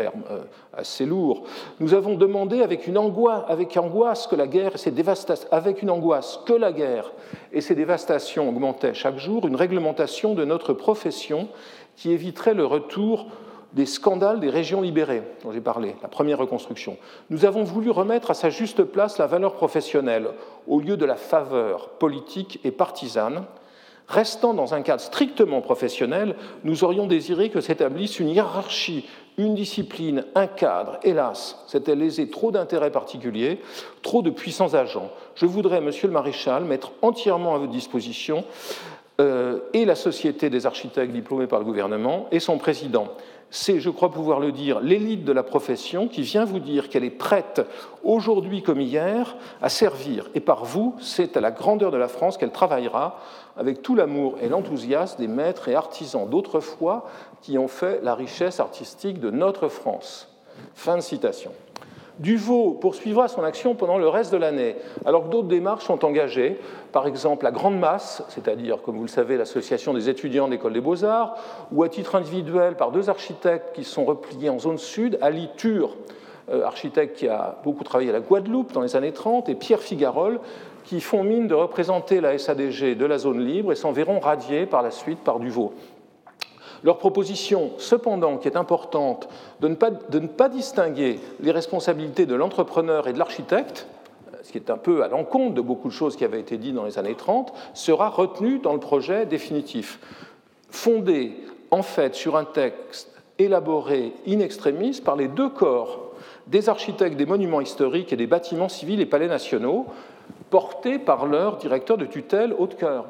terme 0.00 0.22
euh, 0.30 0.40
assez 0.72 1.04
lourd. 1.04 1.44
Nous 1.78 1.94
avons 1.94 2.14
demandé 2.14 2.62
avec 2.62 2.86
une 2.86 2.96
angoisse, 2.96 3.44
avec 3.48 3.76
angoisse 3.76 4.26
que 4.26 4.36
la 4.36 4.46
guerre 4.46 4.74
et 4.74 4.78
ses 4.78 4.90
dévastations, 4.90 5.48
avec 5.50 5.82
une 5.82 5.90
angoisse 5.90 6.40
que 6.46 6.54
la 6.54 6.72
guerre 6.72 7.12
et 7.52 7.60
ses 7.60 7.74
dévastations 7.74 8.48
augmentaient 8.48 8.94
chaque 8.94 9.18
jour, 9.18 9.46
une 9.46 9.56
réglementation 9.56 10.34
de 10.34 10.44
notre 10.44 10.72
profession 10.72 11.48
qui 11.96 12.12
éviterait 12.12 12.54
le 12.54 12.64
retour 12.64 13.26
des 13.72 13.86
scandales 13.86 14.40
des 14.40 14.50
régions 14.50 14.80
libérées, 14.80 15.22
dont 15.44 15.52
j'ai 15.52 15.60
parlé, 15.60 15.94
la 16.02 16.08
première 16.08 16.38
reconstruction. 16.38 16.96
Nous 17.28 17.44
avons 17.44 17.62
voulu 17.62 17.90
remettre 17.90 18.30
à 18.30 18.34
sa 18.34 18.50
juste 18.50 18.82
place 18.82 19.18
la 19.18 19.26
valeur 19.26 19.54
professionnelle 19.54 20.30
au 20.66 20.80
lieu 20.80 20.96
de 20.96 21.04
la 21.04 21.16
faveur 21.16 21.90
politique 21.90 22.58
et 22.64 22.72
partisane. 22.72 23.44
Restant 24.08 24.54
dans 24.54 24.74
un 24.74 24.82
cadre 24.82 25.00
strictement 25.00 25.60
professionnel, 25.60 26.34
nous 26.64 26.82
aurions 26.82 27.06
désiré 27.06 27.48
que 27.48 27.60
s'établisse 27.60 28.18
une 28.18 28.30
hiérarchie, 28.30 29.08
une 29.38 29.54
discipline, 29.54 30.24
un 30.34 30.46
cadre. 30.46 30.98
Hélas, 31.02 31.62
c'était 31.66 31.94
lésé 31.94 32.28
trop 32.28 32.50
d'intérêts 32.50 32.90
particuliers, 32.90 33.60
trop 34.02 34.22
de 34.22 34.30
puissants 34.30 34.74
agents. 34.74 35.10
Je 35.34 35.46
voudrais, 35.46 35.80
monsieur 35.80 36.08
le 36.08 36.12
maréchal, 36.12 36.64
mettre 36.64 36.92
entièrement 37.02 37.54
à 37.54 37.58
votre 37.58 37.72
disposition 37.72 38.44
euh, 39.20 39.60
et 39.72 39.84
la 39.84 39.94
Société 39.94 40.50
des 40.50 40.66
architectes 40.66 41.12
diplômés 41.12 41.46
par 41.46 41.58
le 41.58 41.64
gouvernement 41.64 42.26
et 42.32 42.40
son 42.40 42.58
président. 42.58 43.08
C'est, 43.52 43.80
je 43.80 43.90
crois 43.90 44.12
pouvoir 44.12 44.38
le 44.38 44.52
dire, 44.52 44.78
l'élite 44.80 45.24
de 45.24 45.32
la 45.32 45.42
profession 45.42 46.06
qui 46.06 46.22
vient 46.22 46.44
vous 46.44 46.60
dire 46.60 46.88
qu'elle 46.88 47.02
est 47.02 47.10
prête, 47.10 47.60
aujourd'hui 48.04 48.62
comme 48.62 48.80
hier, 48.80 49.36
à 49.60 49.68
servir. 49.68 50.30
Et 50.34 50.40
par 50.40 50.64
vous, 50.64 50.94
c'est 51.00 51.36
à 51.36 51.40
la 51.40 51.50
grandeur 51.50 51.90
de 51.90 51.96
la 51.96 52.06
France 52.06 52.38
qu'elle 52.38 52.52
travaillera, 52.52 53.18
avec 53.56 53.82
tout 53.82 53.96
l'amour 53.96 54.36
et 54.40 54.48
l'enthousiasme 54.48 55.18
des 55.18 55.26
maîtres 55.26 55.68
et 55.68 55.74
artisans 55.74 56.28
d'autrefois 56.28 57.08
qui 57.42 57.58
ont 57.58 57.68
fait 57.68 58.00
la 58.04 58.14
richesse 58.14 58.60
artistique 58.60 59.18
de 59.18 59.30
notre 59.30 59.68
France. 59.68 60.28
Fin 60.74 60.96
de 60.96 61.02
citation. 61.02 61.50
Duvaux 62.20 62.72
poursuivra 62.74 63.28
son 63.28 63.42
action 63.42 63.74
pendant 63.74 63.96
le 63.96 64.06
reste 64.06 64.30
de 64.30 64.36
l'année, 64.36 64.76
alors 65.06 65.24
que 65.24 65.30
d'autres 65.30 65.48
démarches 65.48 65.86
sont 65.86 66.04
engagées, 66.04 66.60
par 66.92 67.06
exemple 67.06 67.44
la 67.44 67.50
Grande 67.50 67.78
Masse, 67.78 68.22
c'est-à-dire, 68.28 68.82
comme 68.82 68.96
vous 68.96 69.04
le 69.04 69.08
savez, 69.08 69.38
l'association 69.38 69.94
des 69.94 70.10
étudiants 70.10 70.46
de 70.46 70.52
l'École 70.52 70.74
des 70.74 70.82
Beaux-Arts, 70.82 71.38
ou 71.72 71.82
à 71.82 71.88
titre 71.88 72.16
individuel 72.16 72.76
par 72.76 72.90
deux 72.90 73.08
architectes 73.08 73.74
qui 73.74 73.84
sont 73.84 74.04
repliés 74.04 74.50
en 74.50 74.58
zone 74.58 74.76
sud, 74.76 75.16
Ali 75.22 75.48
Tur, 75.56 75.96
euh, 76.50 76.62
architecte 76.62 77.16
qui 77.16 77.26
a 77.26 77.56
beaucoup 77.64 77.84
travaillé 77.84 78.10
à 78.10 78.12
la 78.12 78.20
Guadeloupe 78.20 78.72
dans 78.72 78.82
les 78.82 78.96
années 78.96 79.12
30, 79.12 79.48
et 79.48 79.54
Pierre 79.54 79.80
Figarol, 79.80 80.40
qui 80.84 81.00
font 81.00 81.22
mine 81.22 81.48
de 81.48 81.54
représenter 81.54 82.20
la 82.20 82.36
SADG 82.36 82.96
de 82.96 83.06
la 83.06 83.16
zone 83.16 83.40
libre 83.40 83.72
et 83.72 83.76
s'en 83.76 83.92
verront 83.92 84.18
radiés 84.18 84.66
par 84.66 84.82
la 84.82 84.90
suite 84.90 85.20
par 85.20 85.38
Duvaux. 85.38 85.72
Leur 86.82 86.98
proposition, 86.98 87.72
cependant, 87.78 88.38
qui 88.38 88.48
est 88.48 88.56
importante, 88.56 89.28
de 89.60 89.68
ne 89.68 89.74
pas, 89.74 90.48
distinguer 90.48 91.20
les 91.40 91.50
responsabilités 91.50 92.26
de 92.26 92.34
l'entrepreneur 92.34 93.06
et 93.06 93.12
de 93.12 93.18
l'architecte, 93.18 93.86
ce 94.42 94.52
qui 94.52 94.58
est 94.58 94.70
un 94.70 94.78
peu 94.78 95.02
à 95.02 95.08
l'encontre 95.08 95.54
de 95.54 95.60
beaucoup 95.60 95.88
de 95.88 95.92
choses 95.92 96.16
qui 96.16 96.24
avaient 96.24 96.40
été 96.40 96.56
dites 96.56 96.74
dans 96.74 96.84
les 96.84 96.98
années 96.98 97.14
30, 97.14 97.52
sera 97.74 98.08
retenue 98.08 98.58
dans 98.58 98.72
le 98.72 98.80
projet 98.80 99.26
définitif, 99.26 100.00
fondé 100.70 101.36
en 101.70 101.82
fait 101.82 102.14
sur 102.14 102.36
un 102.36 102.44
texte 102.44 103.12
élaboré 103.38 104.14
in 104.26 104.40
extremis 104.40 105.00
par 105.04 105.16
les 105.16 105.28
deux 105.28 105.50
corps 105.50 106.10
des 106.46 106.68
architectes 106.68 107.16
des 107.16 107.26
monuments 107.26 107.60
historiques 107.60 108.12
et 108.12 108.16
des 108.16 108.26
bâtiments 108.26 108.68
civils 108.68 109.00
et 109.00 109.06
palais 109.06 109.28
nationaux, 109.28 109.86
portés 110.48 110.98
par 110.98 111.26
leur 111.26 111.58
directeur 111.58 111.96
de 111.96 112.06
tutelle 112.06 112.54
Haute-Cœur 112.58 113.06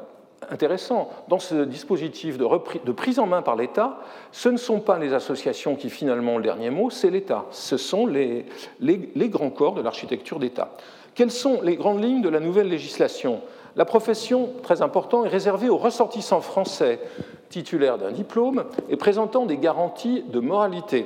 intéressant. 0.49 1.09
Dans 1.27 1.39
ce 1.39 1.63
dispositif 1.63 2.37
de, 2.37 2.91
prise 2.91 3.19
en 3.19 3.25
main 3.25 3.41
par 3.41 3.55
l'État, 3.55 3.99
ce 4.31 4.49
ne 4.49 4.57
sont 4.57 4.79
pas 4.79 4.97
les 4.97 5.13
associations 5.13 5.75
qui 5.75 5.89
finalement 5.89 6.33
ont 6.33 6.37
le 6.37 6.43
dernier 6.43 6.69
mot, 6.69 6.89
c'est 6.89 7.09
l'État. 7.09 7.45
Ce 7.51 7.77
sont 7.77 8.05
les, 8.07 8.45
grands 9.29 9.49
corps 9.49 9.75
de 9.75 9.81
l'architecture 9.81 10.39
d'État. 10.39 10.71
Quelles 11.15 11.31
sont 11.31 11.61
les 11.61 11.75
grandes 11.75 12.03
lignes 12.03 12.21
de 12.21 12.29
la 12.29 12.39
nouvelle 12.39 12.69
législation? 12.69 13.41
La 13.75 13.85
profession, 13.85 14.49
très 14.63 14.81
important, 14.81 15.25
est 15.25 15.29
réservée 15.29 15.69
aux 15.69 15.77
ressortissants 15.77 16.41
français 16.41 16.99
titulaires 17.49 17.97
d'un 17.97 18.11
diplôme 18.11 18.65
et 18.89 18.97
présentant 18.97 19.45
des 19.45 19.57
garanties 19.57 20.23
de 20.23 20.39
moralité. 20.39 21.05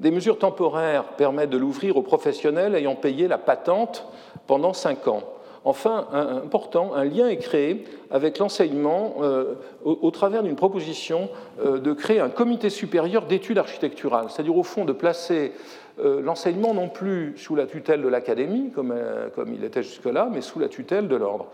Des 0.00 0.10
mesures 0.10 0.38
temporaires 0.38 1.04
permettent 1.16 1.50
de 1.50 1.58
l'ouvrir 1.58 1.96
aux 1.96 2.02
professionnels 2.02 2.74
ayant 2.74 2.94
payé 2.94 3.28
la 3.28 3.38
patente 3.38 4.06
pendant 4.46 4.72
cinq 4.72 5.08
ans. 5.08 5.22
Enfin, 5.64 6.06
important, 6.44 6.94
un 6.94 7.04
lien 7.04 7.28
est 7.28 7.36
créé 7.36 7.84
avec 8.10 8.38
l'enseignement 8.38 9.16
euh, 9.20 9.54
au, 9.84 10.10
travers 10.10 10.42
d'une 10.42 10.56
proposition 10.56 11.28
euh, 11.60 11.78
de 11.78 11.92
créer 11.92 12.20
un 12.20 12.30
comité 12.30 12.70
supérieur 12.70 13.26
d'études 13.26 13.58
architecturales, 13.58 14.26
c'est-à-dire 14.30 14.56
au 14.56 14.62
fond 14.62 14.84
de 14.84 14.92
placer 14.92 15.52
euh, 16.00 16.20
l'enseignement 16.22 16.74
non 16.74 16.88
plus 16.88 17.34
sous 17.36 17.56
la 17.56 17.66
tutelle 17.66 18.02
de 18.02 18.08
l'académie, 18.08 18.70
comme, 18.70 18.94
comme, 19.34 19.52
il 19.52 19.64
était 19.64 19.82
jusque-là, 19.82 20.28
mais 20.32 20.40
sous 20.40 20.58
la 20.58 20.68
tutelle 20.68 21.08
de 21.08 21.16
l'ordre. 21.16 21.46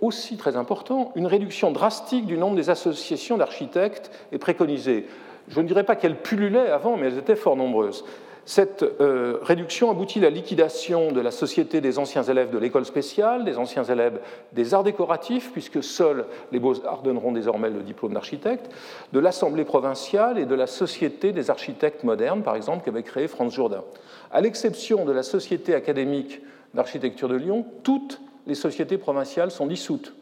aussi 0.00 0.36
très 0.36 0.56
important, 0.56 1.12
une 1.14 1.26
réduction 1.26 1.70
drastique 1.72 2.26
du 2.26 2.38
nombre 2.38 2.56
des 2.56 2.70
associations 2.70 3.36
d'architectes 3.36 4.10
est 4.32 4.38
préconisée. 4.38 5.06
Je 5.48 5.60
ne 5.60 5.66
dirais 5.66 5.84
pas 5.84 5.96
qu'elles 5.96 6.16
pullulaient 6.16 6.70
avant, 6.70 6.96
mais 6.96 7.06
elles 7.06 7.18
étaient 7.18 7.36
fort 7.36 7.56
nombreuses. 7.56 8.04
Cette 8.48 8.82
euh, 8.82 9.36
réduction 9.42 9.90
aboutit 9.90 10.20
à 10.20 10.22
la 10.22 10.30
liquidation 10.30 11.12
de 11.12 11.20
la 11.20 11.30
Société 11.30 11.82
des 11.82 11.98
anciens 11.98 12.22
élèves 12.22 12.48
de 12.48 12.56
l'école 12.56 12.86
spéciale, 12.86 13.44
des 13.44 13.58
anciens 13.58 13.84
élèves 13.84 14.20
des 14.54 14.72
arts 14.72 14.84
décoratifs, 14.84 15.52
puisque 15.52 15.84
seuls 15.84 16.24
les 16.50 16.58
beaux-arts 16.58 17.02
donneront 17.02 17.32
désormais 17.32 17.68
le 17.68 17.82
diplôme 17.82 18.14
d'architecte, 18.14 18.70
de 19.12 19.18
l'Assemblée 19.18 19.66
provinciale 19.66 20.38
et 20.38 20.46
de 20.46 20.54
la 20.54 20.66
Société 20.66 21.32
des 21.32 21.50
architectes 21.50 22.04
modernes, 22.04 22.42
par 22.42 22.56
exemple, 22.56 22.86
qu'avait 22.86 23.02
créé 23.02 23.28
Franz 23.28 23.54
Jourdain. 23.54 23.84
À 24.32 24.40
l'exception 24.40 25.04
de 25.04 25.12
la 25.12 25.24
Société 25.24 25.74
académique 25.74 26.40
d'architecture 26.72 27.28
de 27.28 27.36
Lyon, 27.36 27.66
toutes 27.82 28.18
les 28.46 28.54
sociétés 28.54 28.96
provinciales 28.96 29.50
sont 29.50 29.66
dissoutes. 29.66 30.14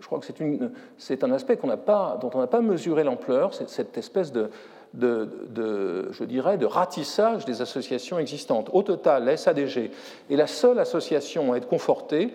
Je 0.00 0.06
crois 0.06 0.18
que 0.18 0.26
c'est 0.96 1.22
un 1.22 1.30
aspect 1.30 1.56
dont 1.62 2.30
on 2.34 2.38
n'a 2.40 2.46
pas 2.48 2.60
mesuré 2.60 3.04
l'ampleur, 3.04 3.54
cette 3.54 3.96
espèce 3.98 4.32
de, 4.32 4.50
de, 4.94 6.08
je 6.12 6.24
dirais, 6.24 6.58
de 6.58 6.66
ratissage 6.66 7.44
des 7.44 7.62
associations 7.62 8.18
existantes. 8.18 8.70
Au 8.72 8.82
total, 8.82 9.24
la 9.24 9.36
SADG 9.36 9.90
est 10.30 10.36
la 10.36 10.46
seule 10.46 10.78
association 10.78 11.52
à 11.52 11.56
être 11.56 11.68
confortée, 11.68 12.32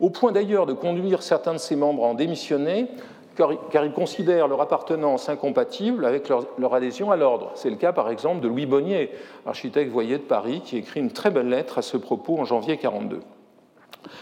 au 0.00 0.10
point 0.10 0.32
d'ailleurs 0.32 0.66
de 0.66 0.72
conduire 0.72 1.22
certains 1.22 1.54
de 1.54 1.58
ses 1.58 1.76
membres 1.76 2.04
à 2.04 2.08
en 2.08 2.14
démissionner, 2.14 2.88
car, 3.36 3.84
ils 3.84 3.92
considèrent 3.92 4.48
leur 4.48 4.62
appartenance 4.62 5.28
incompatible 5.28 6.06
avec 6.06 6.28
leur, 6.28 6.46
leur 6.58 6.74
adhésion 6.74 7.10
à 7.10 7.16
l'ordre. 7.16 7.52
C'est 7.54 7.70
le 7.70 7.76
cas, 7.76 7.92
par 7.92 8.08
exemple, 8.08 8.40
de 8.40 8.48
Louis 8.48 8.66
Bonnier, 8.66 9.10
architecte 9.44 9.92
voyer 9.92 10.16
de 10.16 10.22
Paris, 10.22 10.62
qui 10.64 10.78
écrit 10.78 11.00
une 11.00 11.10
très 11.10 11.30
belle 11.30 11.48
lettre 11.48 11.78
à 11.78 11.82
ce 11.82 11.98
propos 11.98 12.38
en 12.38 12.44
janvier 12.44 12.76
1942. 12.76 13.20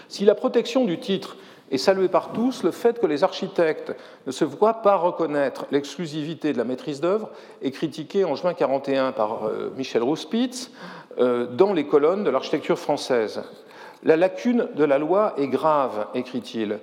Si 0.09 0.25
la 0.25 0.35
protection 0.35 0.85
du 0.85 0.99
titre 0.99 1.37
et 1.71 1.79
salué 1.79 2.09
par 2.09 2.33
tous 2.33 2.63
le 2.63 2.71
fait 2.71 3.01
que 3.01 3.07
les 3.07 3.25
architectes 3.25 3.95
ne 4.27 4.33
se 4.33 4.45
voient 4.45 4.83
pas 4.83 4.97
reconnaître 4.97 5.67
l'exclusivité 5.71 6.53
de 6.53 6.59
la 6.59 6.65
maîtrise 6.65 7.01
d'œuvre 7.01 7.31
est 7.63 7.71
critiqué 7.71 8.25
en 8.25 8.35
juin 8.35 8.51
1941 8.51 9.13
par 9.13 9.47
euh, 9.47 9.73
Michel 9.77 10.03
Rouspitz 10.03 10.71
euh, 11.19 11.47
dans 11.47 11.73
les 11.73 11.87
colonnes 11.87 12.25
de 12.25 12.31
l'architecture 12.31 12.79
française. 12.79 13.43
La 14.03 14.17
lacune 14.17 14.69
de 14.77 14.85
la 14.85 14.99
loi 14.99 15.35
est 15.39 15.49
grave, 15.49 16.09
écrit-il. 16.15 16.79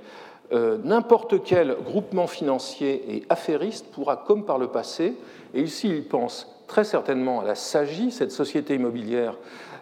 Euh, 0.53 0.77
n'importe 0.83 1.43
quel 1.43 1.77
groupement 1.85 2.27
financier 2.27 3.15
et 3.15 3.23
affairiste 3.29 3.85
pourra, 3.91 4.17
comme 4.17 4.43
par 4.43 4.57
le 4.57 4.67
passé, 4.67 5.15
et 5.53 5.61
ici 5.61 5.87
il 5.87 6.07
pense 6.07 6.47
très 6.67 6.83
certainement 6.83 7.41
à 7.41 7.45
la 7.45 7.55
SAGI, 7.55 8.11
cette 8.11 8.31
société 8.31 8.75
immobilière 8.75 9.35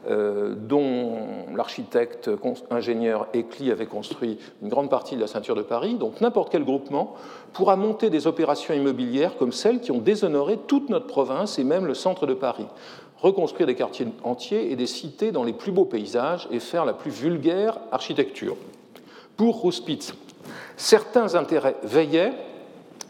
euh, 0.08 0.56
dont 0.56 1.18
l'architecte 1.56 2.30
ingénieur 2.70 3.28
Ecli 3.36 3.72
avait 3.72 3.86
construit 3.86 4.38
une 4.62 4.70
grande 4.70 4.90
partie 4.90 5.16
de 5.16 5.22
la 5.22 5.28
ceinture 5.28 5.56
de 5.56 5.62
Paris. 5.62 5.96
Donc 5.96 6.22
n'importe 6.22 6.52
quel 6.52 6.64
groupement 6.64 7.16
pourra 7.54 7.76
monter 7.76 8.10
des 8.10 8.28
opérations 8.28 8.74
immobilières 8.74 9.38
comme 9.38 9.52
celles 9.52 9.82
qui 9.82 9.92
ont 9.92 10.00
déshonoré 10.00 10.58
toute 10.68 10.90
notre 10.90 11.08
province 11.08 11.60
et 11.60 11.64
même 11.64 11.86
le 11.86 11.94
centre 11.94 12.26
de 12.26 12.34
Paris 12.34 12.68
reconstruire 13.22 13.68
des 13.68 13.76
quartiers 13.76 14.08
entiers 14.24 14.72
et 14.72 14.76
des 14.76 14.88
cités 14.88 15.32
dans 15.32 15.44
les 15.44 15.54
plus 15.54 15.72
beaux 15.72 15.86
paysages 15.86 16.48
et 16.52 16.60
faire 16.60 16.86
la 16.86 16.94
plus 16.94 17.12
vulgaire 17.12 17.78
architecture. 17.92 18.56
Pour 19.36 19.60
Rouspitz, 19.62 20.14
certains 20.78 21.36
intérêts 21.36 21.76
veillaient 21.84 22.34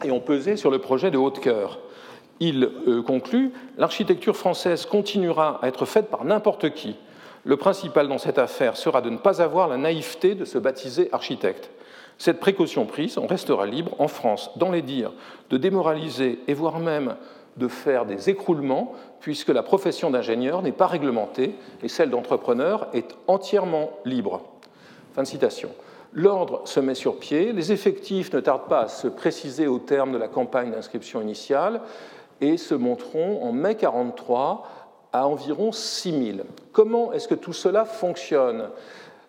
et 0.03 0.11
ont 0.11 0.19
pesé 0.19 0.55
sur 0.55 0.71
le 0.71 0.79
projet 0.79 1.11
de 1.11 1.17
Haute-Cœur 1.17 1.79
il 2.39 2.69
euh, 2.87 3.01
conclut 3.01 3.51
L'architecture 3.77 4.35
française 4.35 4.85
continuera 4.85 5.59
à 5.61 5.67
être 5.67 5.85
faite 5.85 6.09
par 6.09 6.25
n'importe 6.25 6.73
qui. 6.73 6.95
Le 7.43 7.57
principal 7.57 8.07
dans 8.07 8.17
cette 8.17 8.37
affaire 8.37 8.77
sera 8.77 9.01
de 9.01 9.09
ne 9.09 9.17
pas 9.17 9.41
avoir 9.41 9.67
la 9.67 9.77
naïveté 9.77 10.35
de 10.35 10.45
se 10.45 10.57
baptiser 10.57 11.09
architecte. 11.11 11.69
Cette 12.17 12.39
précaution 12.39 12.85
prise, 12.85 13.17
on 13.17 13.27
restera 13.27 13.65
libre 13.65 13.95
en 13.97 14.09
France, 14.09 14.51
dans 14.57 14.71
les 14.71 14.81
dires, 14.81 15.13
de 15.49 15.57
démoraliser 15.57 16.39
et 16.47 16.53
voire 16.53 16.79
même 16.79 17.15
de 17.55 17.67
faire 17.67 18.05
des 18.05 18.29
écroulements, 18.29 18.93
puisque 19.21 19.49
la 19.49 19.63
profession 19.63 20.09
d'ingénieur 20.09 20.61
n'est 20.61 20.73
pas 20.73 20.87
réglementée 20.87 21.55
et 21.81 21.87
celle 21.87 22.09
d'entrepreneur 22.09 22.87
est 22.93 23.15
entièrement 23.27 23.91
libre. 24.05 24.41
Fin 25.13 25.23
de 25.23 25.27
citation. 25.27 25.69
L'ordre 26.11 26.61
se 26.65 26.79
met 26.79 26.95
sur 26.95 27.19
pied, 27.19 27.53
les 27.53 27.71
effectifs 27.71 28.33
ne 28.33 28.39
tardent 28.39 28.67
pas 28.67 28.81
à 28.81 28.87
se 28.87 29.07
préciser 29.07 29.67
au 29.67 29.79
terme 29.79 30.11
de 30.11 30.17
la 30.17 30.27
campagne 30.27 30.71
d'inscription 30.71 31.21
initiale 31.21 31.81
et 32.41 32.57
se 32.57 32.75
monteront 32.75 33.43
en 33.43 33.51
mai 33.51 33.75
43 33.75 34.67
à 35.11 35.27
environ 35.27 35.71
6 35.71 36.33
000. 36.35 36.37
Comment 36.71 37.11
est-ce 37.13 37.27
que 37.27 37.35
tout 37.35 37.53
cela 37.53 37.85
fonctionne? 37.85 38.69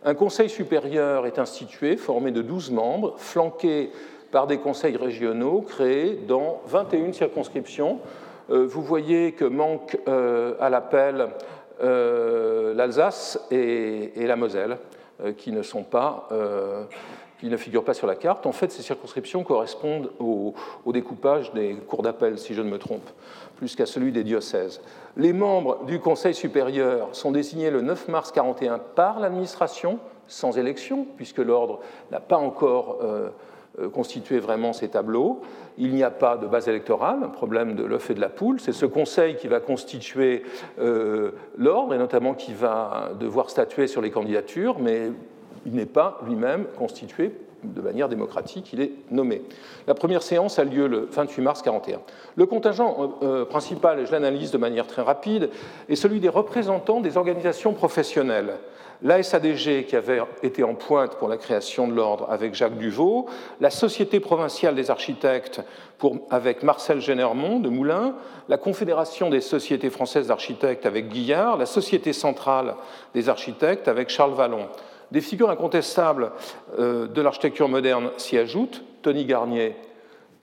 Un 0.04 0.14
conseil 0.14 0.48
supérieur 0.48 1.26
est 1.26 1.38
institué, 1.38 1.96
formé 1.96 2.30
de 2.30 2.42
12 2.42 2.70
membres, 2.70 3.14
flanqué 3.18 3.90
par 4.30 4.46
des 4.46 4.58
conseils 4.58 4.96
régionaux 4.96 5.60
créés 5.60 6.18
dans 6.26 6.60
21 6.66 7.12
circonscriptions. 7.12 8.00
Euh, 8.50 8.66
vous 8.66 8.82
voyez 8.82 9.32
que 9.32 9.44
manquent 9.44 9.98
euh, 10.08 10.54
à 10.60 10.70
l'appel 10.70 11.28
euh, 11.82 12.74
l'Alsace 12.74 13.40
et, 13.50 14.12
la 14.16 14.36
Moselle, 14.36 14.78
qui 15.36 15.52
ne 15.52 15.62
sont 15.62 15.82
pas 15.82 16.28
qui 17.40 17.48
ne 17.48 17.56
figurent 17.56 17.84
pas 17.84 17.94
sur 17.94 18.06
la 18.06 18.16
carte. 18.16 18.44
En 18.46 18.52
fait, 18.52 18.70
ces 18.70 18.82
circonscriptions 18.82 19.42
correspondent 19.44 20.10
au, 20.20 20.54
découpage 20.92 21.52
des 21.54 21.74
cours 21.74 22.02
d'appel, 22.02 22.38
si 22.38 22.52
je 22.52 22.60
ne 22.60 22.68
me 22.68 22.78
trompe, 22.78 23.08
plus 23.56 23.74
qu'à 23.74 23.86
celui 23.86 24.12
des 24.12 24.24
diocèses. 24.24 24.82
Les 25.16 25.32
membres 25.32 25.84
du 25.86 26.00
Conseil 26.00 26.34
supérieur 26.34 27.08
sont 27.12 27.32
désignés 27.32 27.70
le 27.70 27.80
9 27.80 28.08
mars 28.08 28.30
41 28.32 28.78
par 28.78 29.20
l'administration, 29.20 29.98
sans 30.26 30.58
élection, 30.58 31.06
puisque 31.16 31.38
l'ordre 31.38 31.80
n'a 32.10 32.20
pas 32.20 32.36
encore 32.36 32.98
euh, 33.02 33.30
constituer 33.88 34.38
vraiment 34.38 34.74
ces 34.74 34.88
tableaux. 34.88 35.40
Il 35.78 35.94
n'y 35.94 36.02
a 36.02 36.10
pas 36.10 36.36
de 36.36 36.46
base 36.46 36.68
électorale, 36.68 37.20
un 37.24 37.28
problème 37.28 37.74
de 37.74 37.84
l'œuf 37.84 38.10
et 38.10 38.14
de 38.14 38.20
la 38.20 38.28
poule. 38.28 38.60
C'est 38.60 38.72
ce 38.72 38.84
conseil 38.84 39.36
qui 39.36 39.48
va 39.48 39.60
constituer 39.60 40.42
euh, 40.78 41.30
l'ordre 41.56 41.94
et 41.94 41.98
notamment 41.98 42.34
qui 42.34 42.52
va 42.52 43.12
devoir 43.18 43.48
statuer 43.48 43.86
sur 43.86 44.02
les 44.02 44.10
candidatures, 44.10 44.78
mais 44.78 45.10
il 45.66 45.74
n'est 45.74 45.86
pas 45.86 46.20
lui-même 46.26 46.66
constitué 46.78 47.32
de 47.62 47.80
manière 47.82 48.08
démocratique, 48.08 48.72
il 48.72 48.80
est 48.80 48.92
nommé. 49.10 49.42
La 49.86 49.94
première 49.94 50.22
séance 50.22 50.58
a 50.58 50.64
lieu 50.64 50.86
le 50.86 51.08
28 51.10 51.42
mars 51.42 51.62
41. 51.62 52.00
Le 52.36 52.46
contingent 52.46 53.18
euh, 53.22 53.44
principal, 53.44 54.00
et 54.00 54.06
je 54.06 54.12
l'analyse 54.12 54.50
de 54.50 54.56
manière 54.56 54.86
très 54.86 55.02
rapide, 55.02 55.50
est 55.88 55.96
celui 55.96 56.20
des 56.20 56.30
représentants 56.30 57.00
des 57.00 57.18
organisations 57.18 57.74
professionnelles 57.74 58.54
la 59.02 59.22
SADG 59.22 59.86
qui 59.86 59.96
avait 59.96 60.20
été 60.42 60.62
en 60.62 60.74
pointe 60.74 61.16
pour 61.16 61.28
la 61.28 61.36
création 61.36 61.88
de 61.88 61.94
l'ordre 61.94 62.26
avec 62.30 62.54
Jacques 62.54 62.76
Duvaux, 62.76 63.26
la 63.60 63.70
Société 63.70 64.20
provinciale 64.20 64.74
des 64.74 64.90
architectes 64.90 65.62
avec 66.30 66.62
Marcel 66.62 67.00
Génermont 67.00 67.60
de 67.60 67.68
Moulins, 67.68 68.14
la 68.48 68.58
Confédération 68.58 69.30
des 69.30 69.40
sociétés 69.40 69.90
françaises 69.90 70.28
d'architectes 70.28 70.86
avec 70.86 71.08
Guillard, 71.08 71.56
la 71.56 71.66
Société 71.66 72.12
centrale 72.12 72.74
des 73.14 73.28
architectes 73.28 73.88
avec 73.88 74.10
Charles 74.10 74.34
Vallon. 74.34 74.68
Des 75.12 75.20
figures 75.20 75.50
incontestables 75.50 76.32
euh, 76.78 77.06
de 77.06 77.20
l'architecture 77.20 77.68
moderne 77.68 78.10
s'y 78.16 78.38
ajoutent, 78.38 78.84
Tony 79.02 79.24
Garnier, 79.24 79.76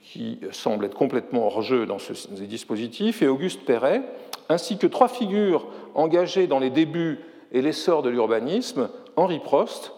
qui 0.02 0.40
semble 0.52 0.84
être 0.84 0.96
complètement 0.96 1.46
hors 1.46 1.62
jeu 1.62 1.86
dans 1.86 1.98
ces 1.98 2.46
dispositifs, 2.46 3.22
et 3.22 3.28
Auguste 3.28 3.64
Perret, 3.64 4.02
ainsi 4.48 4.78
que 4.78 4.86
trois 4.86 5.08
figures 5.08 5.66
engagées 5.94 6.46
dans 6.46 6.58
les 6.58 6.70
débuts 6.70 7.20
et 7.52 7.62
l'essor 7.62 8.02
de 8.02 8.10
l'urbanisme, 8.10 8.88
Henri 9.16 9.38
Prost, 9.38 9.92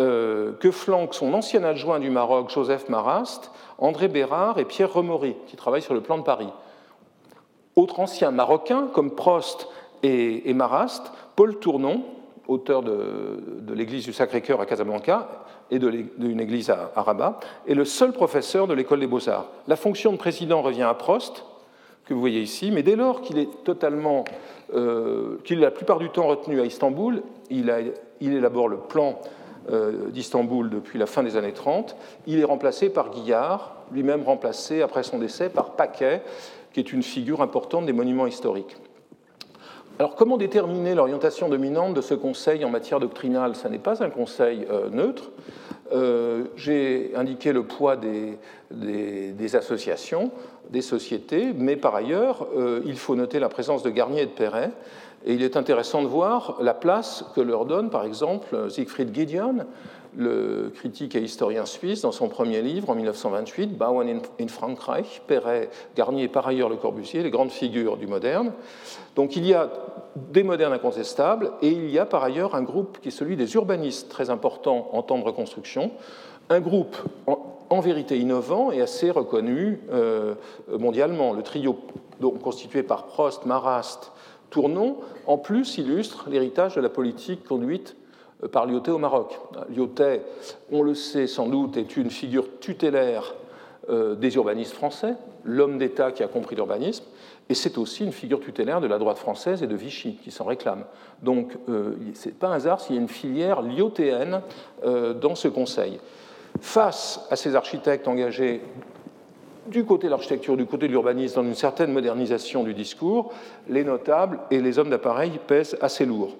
euh, 0.00 0.52
que 0.54 0.70
flanque 0.70 1.14
son 1.14 1.32
ancien 1.34 1.62
adjoint 1.62 2.00
du 2.00 2.10
Maroc, 2.10 2.50
Joseph 2.50 2.88
Marast, 2.88 3.52
André 3.78 4.08
Bérard 4.08 4.58
et 4.58 4.64
Pierre 4.64 4.92
Remory, 4.92 5.36
qui 5.46 5.56
travaillent 5.56 5.82
sur 5.82 5.94
le 5.94 6.00
plan 6.00 6.18
de 6.18 6.24
Paris. 6.24 6.48
Autres 7.76 8.00
anciens 8.00 8.30
marocains 8.30 8.88
comme 8.92 9.14
Prost 9.14 9.68
et, 10.02 10.52
Marast, 10.52 11.12
Paul 11.36 11.58
Tournon, 11.58 12.04
auteur 12.48 12.82
de, 12.82 13.72
l'église 13.74 14.04
du 14.04 14.12
Sacré-Cœur 14.12 14.60
à 14.60 14.66
Casablanca 14.66 15.28
et 15.70 15.78
d'une 15.78 16.40
église 16.40 16.70
à, 16.70 16.90
Rabat, 16.96 17.40
est 17.66 17.74
le 17.74 17.84
seul 17.84 18.12
professeur 18.12 18.66
de 18.66 18.74
l'école 18.74 19.00
des 19.00 19.06
beaux-arts. 19.06 19.46
La 19.66 19.76
fonction 19.76 20.12
de 20.12 20.18
président 20.18 20.62
revient 20.62 20.82
à 20.82 20.94
Prost, 20.94 21.44
que 22.04 22.12
vous 22.12 22.20
voyez 22.20 22.40
ici, 22.40 22.70
mais 22.70 22.82
dès 22.82 22.96
lors 22.96 23.22
qu'il 23.22 23.38
est 23.38 23.48
totalement 23.64 24.24
euh, 24.74 25.36
qu'il 25.44 25.58
est 25.58 25.62
la 25.62 25.70
plupart 25.70 25.98
du 25.98 26.08
temps 26.08 26.26
retenu 26.26 26.60
à 26.60 26.64
Istanbul. 26.64 27.22
Il, 27.50 27.70
élabore 28.20 28.68
le 28.68 28.78
plan 28.78 29.20
euh, 29.70 30.10
d'Istanbul 30.10 30.70
depuis 30.70 30.98
la 30.98 31.06
fin 31.06 31.22
des 31.22 31.36
années 31.36 31.52
30. 31.52 31.94
Il 32.26 32.40
est 32.40 32.44
remplacé 32.44 32.88
par 32.88 33.10
Guillard, 33.10 33.76
lui-même 33.92 34.22
remplacé 34.22 34.82
après 34.82 35.02
son 35.02 35.18
décès 35.18 35.50
par 35.50 35.72
Paquet, 35.72 36.22
qui 36.72 36.80
est 36.80 36.92
une 36.92 37.02
figure 37.02 37.42
importante 37.42 37.86
des 37.86 37.92
monuments 37.92 38.26
historiques. 38.26 38.76
Alors, 39.98 40.16
comment 40.16 40.36
déterminer 40.36 40.96
l'orientation 40.96 41.48
dominante 41.48 41.94
de 41.94 42.00
ce 42.00 42.14
conseil 42.14 42.64
en 42.64 42.70
matière 42.70 42.98
doctrinale? 42.98 43.54
Ce 43.54 43.68
n'est 43.68 43.78
pas 43.78 44.02
un 44.02 44.10
conseil 44.10 44.66
euh, 44.70 44.90
neutre. 44.90 45.30
J'ai 46.56 47.12
indiqué 47.14 47.52
le 47.52 47.62
poids 47.62 47.96
des, 47.96 48.36
des, 48.72 49.56
associations 49.56 50.32
des 50.70 50.82
sociétés, 50.82 51.52
mais 51.56 51.76
par 51.76 51.94
ailleurs, 51.94 52.48
euh, 52.56 52.80
il 52.84 52.96
faut 52.96 53.14
noter 53.14 53.38
la 53.38 53.48
présence 53.48 53.82
de 53.84 53.90
Garnier 53.90 54.22
et 54.22 54.26
de 54.26 54.30
Perret, 54.30 54.70
et 55.26 55.34
il 55.34 55.42
est 55.42 55.56
intéressant 55.56 56.02
de 56.02 56.08
voir 56.08 56.56
la 56.60 56.74
place 56.74 57.24
que 57.34 57.40
leur 57.40 57.64
donne, 57.64 57.90
par 57.90 58.04
exemple, 58.04 58.70
Siegfried 58.70 59.14
Gideon, 59.14 59.66
le 60.16 60.70
critique 60.74 61.14
et 61.14 61.20
historien 61.20 61.66
suisse, 61.66 62.02
dans 62.02 62.12
son 62.12 62.28
premier 62.28 62.62
livre 62.62 62.90
en 62.90 62.94
1928, 62.94 63.76
Bauen 63.76 64.06
in 64.40 64.48
Frankreich, 64.48 65.22
Perret, 65.26 65.70
Garnier, 65.96 66.28
par 66.28 66.46
ailleurs 66.46 66.68
Le 66.68 66.76
Corbusier, 66.76 67.22
les 67.22 67.30
grandes 67.30 67.50
figures 67.50 67.96
du 67.96 68.06
moderne. 68.06 68.52
Donc 69.16 69.36
il 69.36 69.46
y 69.46 69.54
a 69.54 69.70
des 70.16 70.42
modernes 70.42 70.72
incontestables, 70.72 71.52
et 71.62 71.68
il 71.68 71.90
y 71.90 71.98
a 71.98 72.06
par 72.06 72.22
ailleurs 72.22 72.54
un 72.54 72.62
groupe 72.62 72.98
qui 73.00 73.08
est 73.08 73.12
celui 73.12 73.36
des 73.36 73.54
urbanistes, 73.54 74.08
très 74.08 74.30
important 74.30 74.88
en 74.92 75.02
temps 75.02 75.18
de 75.18 75.24
reconstruction, 75.24 75.90
un 76.50 76.60
groupe 76.60 76.96
en 77.70 77.80
vérité 77.80 78.18
innovant 78.18 78.70
et 78.70 78.80
assez 78.80 79.10
reconnu 79.10 79.80
euh, 79.92 80.34
mondialement. 80.78 81.32
Le 81.32 81.42
trio 81.42 81.78
constitué 82.42 82.82
par 82.82 83.06
Prost, 83.06 83.46
Marast, 83.46 84.12
Tournon, 84.50 84.98
en 85.26 85.38
plus 85.38 85.78
illustre 85.78 86.26
l'héritage 86.30 86.76
de 86.76 86.80
la 86.80 86.88
politique 86.88 87.44
conduite 87.44 87.96
par 88.52 88.66
Lyotet 88.66 88.90
au 88.90 88.98
Maroc. 88.98 89.38
Lyotet, 89.74 90.22
on 90.72 90.82
le 90.82 90.94
sait 90.94 91.26
sans 91.26 91.46
doute, 91.46 91.76
est 91.76 91.96
une 91.96 92.10
figure 92.10 92.58
tutélaire 92.60 93.34
euh, 93.90 94.14
des 94.14 94.34
urbanistes 94.36 94.74
français, 94.74 95.14
l'homme 95.44 95.78
d'État 95.78 96.12
qui 96.12 96.22
a 96.22 96.28
compris 96.28 96.56
l'urbanisme, 96.56 97.04
et 97.48 97.54
c'est 97.54 97.76
aussi 97.76 98.04
une 98.04 98.12
figure 98.12 98.40
tutélaire 98.40 98.80
de 98.80 98.86
la 98.86 98.98
droite 98.98 99.18
française 99.18 99.62
et 99.62 99.66
de 99.66 99.76
Vichy 99.76 100.18
qui 100.22 100.30
s'en 100.30 100.44
réclame. 100.44 100.84
Donc 101.22 101.52
ce 101.68 102.28
n'est 102.28 102.34
pas 102.34 102.48
un 102.48 102.52
hasard 102.52 102.80
s'il 102.80 102.96
y 102.96 102.98
a 102.98 103.02
une 103.02 103.08
filière 103.08 103.60
lyotéenne 103.60 104.40
dans 104.82 105.34
ce 105.34 105.48
conseil 105.48 106.00
face 106.60 107.20
à 107.30 107.36
ces 107.36 107.54
architectes 107.54 108.08
engagés 108.08 108.62
du 109.66 109.84
côté 109.84 110.06
de 110.06 110.10
l'architecture, 110.10 110.56
du 110.56 110.66
côté 110.66 110.86
de 110.86 110.92
l'urbanisme, 110.92 111.36
dans 111.36 111.48
une 111.48 111.54
certaine 111.54 111.92
modernisation 111.92 112.64
du 112.64 112.74
discours, 112.74 113.32
les 113.68 113.84
notables 113.84 114.38
et 114.50 114.60
les 114.60 114.78
hommes 114.78 114.90
d'appareil 114.90 115.32
pèsent 115.46 115.76
assez 115.80 116.04
lourd. 116.04 116.36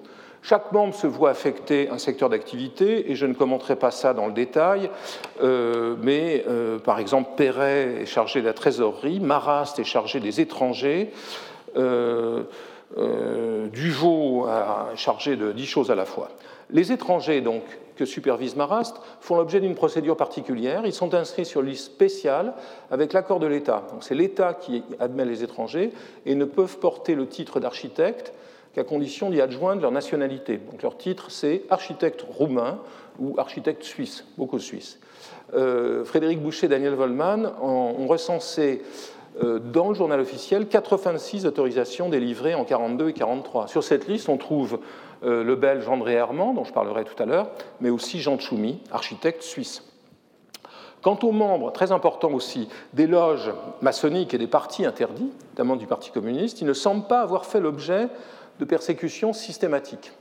Chaque 0.47 0.71
membre 0.71 0.93
se 0.93 1.07
voit 1.07 1.31
affecter 1.31 1.89
un 1.89 1.97
secteur 1.97 2.29
d'activité, 2.29 3.09
et 3.09 3.15
je 3.15 3.25
ne 3.25 3.33
commenterai 3.33 3.77
pas 3.77 3.89
ça 3.89 4.13
dans 4.13 4.27
le 4.27 4.31
détail, 4.31 4.91
euh, 5.41 5.95
mais 5.99 6.45
euh, 6.47 6.77
par 6.77 6.99
exemple, 6.99 7.31
Perret 7.35 8.01
est 8.01 8.05
chargé 8.05 8.41
de 8.41 8.45
la 8.45 8.53
trésorerie, 8.53 9.19
Marast 9.19 9.79
est 9.79 9.83
chargé 9.83 10.19
des 10.19 10.41
étrangers, 10.41 11.09
euh, 11.77 12.43
Duvaux 13.73 14.47
est 14.47 14.97
chargé 14.97 15.35
de 15.35 15.51
dix 15.51 15.65
choses 15.65 15.89
à 15.89 15.95
la 15.95 16.05
fois. 16.05 16.29
Les 16.69 16.91
étrangers, 16.91 17.41
donc, 17.41 17.63
que 17.95 18.05
supervise 18.05 18.55
Marast 18.55 19.01
font 19.21 19.37
l'objet 19.37 19.61
d'une 19.61 19.73
procédure 19.73 20.15
particulière. 20.15 20.83
Ils 20.85 20.93
sont 20.93 21.15
inscrits 21.15 21.45
sur 21.45 21.63
liste 21.63 21.85
spéciale 21.85 22.53
avec 22.91 23.13
l'accord 23.13 23.39
de 23.39 23.47
l'État. 23.47 23.83
C'est 24.01 24.13
l'État 24.13 24.53
qui 24.53 24.83
admet 24.99 25.25
les 25.25 25.43
étrangers 25.43 25.91
et 26.27 26.35
ne 26.35 26.45
peuvent 26.45 26.77
porter 26.77 27.15
le 27.15 27.27
titre 27.27 27.59
d'architecte 27.59 28.31
qu'à 28.75 28.83
condition 28.83 29.29
d'y 29.29 29.41
adjoindre 29.41 29.81
leur 29.81 29.91
nationalité. 29.91 30.57
Donc 30.57 30.83
leur 30.83 30.97
titre, 30.97 31.31
c'est 31.31 31.63
architecte 31.69 32.25
roumain 32.29 32.79
ou 33.19 33.35
architecte 33.37 33.83
suisse, 33.83 34.25
beaucoup 34.37 34.59
suisse. 34.59 34.99
Euh, 35.53 36.03
Frédéric 36.03 36.41
Boucher 36.41 36.65
et 36.65 36.69
Daniel 36.69 36.93
Vollmann 36.93 37.51
ont 37.61 38.07
recensé 38.07 38.81
euh, 39.43 39.59
dans 39.59 39.89
le 39.89 39.95
journal 39.95 40.19
officiel 40.19 40.67
86 40.67 41.45
autorisations 41.45 42.09
délivrées 42.09 42.55
en 42.55 42.63
42 42.63 43.09
et 43.09 43.13
43. 43.13 43.67
Sur 43.67 43.83
cette 43.83 44.07
liste, 44.07 44.29
on 44.29 44.37
trouve 44.37 44.79
euh, 45.23 45.43
le 45.43 45.55
belge 45.55 45.87
André 45.89 46.13
Herman, 46.13 46.53
dont 46.55 46.63
je 46.63 46.71
parlerai 46.71 47.03
tout 47.03 47.21
à 47.21 47.25
l'heure, 47.25 47.49
mais 47.79 47.89
aussi 47.89 48.19
Jean 48.19 48.37
Tchoumi, 48.37 48.79
architecte 48.91 49.41
suisse. 49.41 49.83
Quant 51.01 51.19
aux 51.21 51.31
membres, 51.31 51.71
très 51.71 51.91
importants 51.91 52.31
aussi, 52.31 52.67
des 52.93 53.07
loges 53.07 53.53
maçonniques 53.81 54.33
et 54.33 54.37
des 54.37 54.47
partis 54.47 54.85
interdits, 54.85 55.31
notamment 55.51 55.75
du 55.75 55.85
Parti 55.85 56.11
communiste, 56.11 56.61
ils 56.61 56.67
ne 56.67 56.73
semblent 56.73 57.07
pas 57.07 57.21
avoir 57.21 57.45
fait 57.45 57.59
l'objet 57.59 58.07
de 58.59 58.65
persécutions 58.65 59.33
systématiques. 59.33 60.11